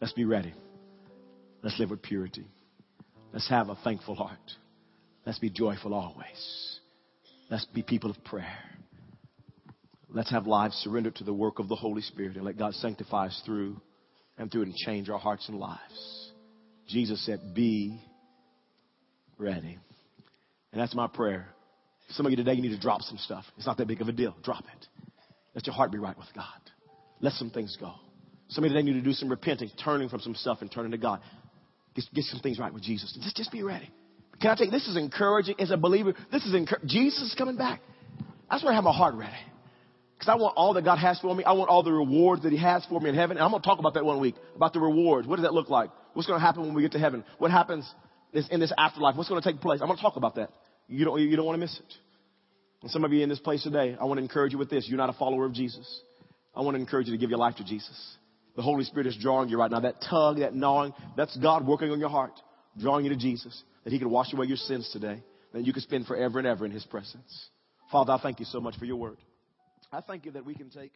Let's 0.00 0.14
be 0.14 0.24
ready. 0.24 0.54
Let's 1.62 1.78
live 1.78 1.90
with 1.90 2.00
purity. 2.00 2.46
Let's 3.34 3.48
have 3.50 3.68
a 3.68 3.76
thankful 3.76 4.14
heart. 4.14 4.38
Let's 5.24 5.38
be 5.38 5.50
joyful 5.50 5.94
always. 5.94 6.78
Let's 7.50 7.66
be 7.66 7.82
people 7.82 8.10
of 8.10 8.22
prayer. 8.24 8.58
Let's 10.08 10.30
have 10.30 10.46
lives 10.46 10.74
surrendered 10.76 11.16
to 11.16 11.24
the 11.24 11.32
work 11.32 11.58
of 11.58 11.68
the 11.68 11.76
Holy 11.76 12.02
Spirit 12.02 12.36
and 12.36 12.44
let 12.44 12.58
God 12.58 12.74
sanctify 12.74 13.26
us 13.26 13.42
through 13.46 13.80
and 14.36 14.50
through 14.50 14.62
and 14.62 14.74
change 14.74 15.08
our 15.08 15.18
hearts 15.18 15.48
and 15.48 15.58
lives. 15.58 16.32
Jesus 16.88 17.24
said, 17.24 17.54
be 17.54 18.00
ready. 19.38 19.78
And 20.72 20.80
that's 20.80 20.94
my 20.94 21.06
prayer. 21.06 21.48
Some 22.10 22.26
of 22.26 22.30
you 22.30 22.36
today, 22.36 22.54
you 22.54 22.62
need 22.62 22.74
to 22.74 22.80
drop 22.80 23.02
some 23.02 23.18
stuff. 23.18 23.44
It's 23.56 23.66
not 23.66 23.78
that 23.78 23.86
big 23.86 24.00
of 24.00 24.08
a 24.08 24.12
deal. 24.12 24.34
Drop 24.42 24.64
it. 24.64 24.86
Let 25.54 25.66
your 25.66 25.74
heart 25.74 25.92
be 25.92 25.98
right 25.98 26.16
with 26.16 26.28
God. 26.34 26.46
Let 27.20 27.32
some 27.34 27.50
things 27.50 27.76
go. 27.78 27.92
Some 28.48 28.64
of 28.64 28.70
you 28.70 28.76
today 28.76 28.90
need 28.90 28.98
to 28.98 29.04
do 29.04 29.12
some 29.12 29.28
repenting, 29.28 29.70
turning 29.82 30.08
from 30.08 30.20
some 30.20 30.34
stuff 30.34 30.58
and 30.60 30.70
turning 30.70 30.90
to 30.90 30.98
God. 30.98 31.20
Get, 31.94 32.04
get 32.14 32.24
some 32.24 32.40
things 32.40 32.58
right 32.58 32.72
with 32.72 32.82
Jesus. 32.82 33.16
Just, 33.22 33.36
just 33.36 33.52
be 33.52 33.62
ready. 33.62 33.90
Can 34.42 34.50
I 34.50 34.64
you, 34.64 34.70
this 34.72 34.88
is 34.88 34.96
encouraging 34.96 35.54
as 35.60 35.70
a 35.70 35.76
believer. 35.76 36.14
This 36.32 36.44
is 36.44 36.52
encouraging. 36.52 36.88
Jesus 36.88 37.22
is 37.22 37.34
coming 37.38 37.56
back. 37.56 37.80
That's 38.50 38.64
where 38.64 38.72
I 38.72 38.74
have 38.74 38.82
my 38.82 38.92
heart 38.92 39.14
ready. 39.14 39.32
Because 40.18 40.28
I 40.28 40.34
want 40.34 40.56
all 40.56 40.74
that 40.74 40.84
God 40.84 40.98
has 40.98 41.18
for 41.20 41.34
me. 41.34 41.44
I 41.44 41.52
want 41.52 41.70
all 41.70 41.84
the 41.84 41.92
rewards 41.92 42.42
that 42.42 42.50
He 42.50 42.58
has 42.58 42.84
for 42.86 43.00
me 43.00 43.08
in 43.08 43.14
heaven. 43.14 43.36
And 43.36 43.44
I'm 43.44 43.52
going 43.52 43.62
to 43.62 43.66
talk 43.66 43.78
about 43.78 43.94
that 43.94 44.04
one 44.04 44.20
week, 44.20 44.34
about 44.56 44.72
the 44.72 44.80
rewards. 44.80 45.28
What 45.28 45.36
does 45.36 45.44
that 45.44 45.54
look 45.54 45.70
like? 45.70 45.90
What's 46.14 46.26
going 46.26 46.40
to 46.40 46.44
happen 46.44 46.62
when 46.62 46.74
we 46.74 46.82
get 46.82 46.92
to 46.92 46.98
heaven? 46.98 47.24
What 47.38 47.52
happens 47.52 47.88
in 48.32 48.58
this 48.58 48.72
afterlife? 48.76 49.16
What's 49.16 49.28
going 49.28 49.40
to 49.40 49.48
take 49.48 49.60
place? 49.60 49.80
I'm 49.80 49.86
going 49.86 49.96
to 49.96 50.02
talk 50.02 50.16
about 50.16 50.34
that. 50.34 50.50
You 50.88 51.04
don't, 51.04 51.20
you 51.20 51.36
don't 51.36 51.46
want 51.46 51.56
to 51.56 51.60
miss 51.60 51.78
it. 51.78 51.94
And 52.82 52.90
some 52.90 53.04
of 53.04 53.12
you 53.12 53.22
in 53.22 53.28
this 53.28 53.38
place 53.38 53.62
today, 53.62 53.96
I 53.98 54.04
want 54.04 54.18
to 54.18 54.22
encourage 54.22 54.52
you 54.52 54.58
with 54.58 54.70
this. 54.70 54.86
You're 54.88 54.98
not 54.98 55.08
a 55.08 55.14
follower 55.14 55.44
of 55.44 55.52
Jesus. 55.54 55.86
I 56.52 56.62
want 56.62 56.74
to 56.74 56.80
encourage 56.80 57.06
you 57.06 57.12
to 57.12 57.18
give 57.18 57.30
your 57.30 57.38
life 57.38 57.54
to 57.56 57.64
Jesus. 57.64 58.16
The 58.56 58.62
Holy 58.62 58.82
Spirit 58.84 59.06
is 59.06 59.16
drawing 59.16 59.48
you 59.48 59.58
right 59.58 59.70
now. 59.70 59.80
That 59.80 60.02
tug, 60.10 60.40
that 60.40 60.52
gnawing, 60.52 60.94
that's 61.16 61.36
God 61.36 61.64
working 61.64 61.90
on 61.90 62.00
your 62.00 62.10
heart, 62.10 62.32
drawing 62.76 63.04
you 63.04 63.10
to 63.12 63.16
Jesus 63.16 63.62
that 63.84 63.92
he 63.92 63.98
could 63.98 64.08
wash 64.08 64.32
away 64.32 64.46
your 64.46 64.56
sins 64.56 64.88
today, 64.92 65.22
that 65.52 65.64
you 65.64 65.72
could 65.72 65.82
spend 65.82 66.06
forever 66.06 66.38
and 66.38 66.46
ever 66.46 66.64
in 66.64 66.70
his 66.70 66.84
presence. 66.84 67.48
Father, 67.90 68.12
I 68.12 68.18
thank 68.18 68.40
you 68.40 68.46
so 68.46 68.60
much 68.60 68.76
for 68.78 68.84
your 68.84 68.96
word. 68.96 69.18
I 69.92 70.00
thank 70.00 70.24
you 70.24 70.32
that 70.32 70.44
we 70.44 70.54
can 70.54 70.70
take 70.70 70.92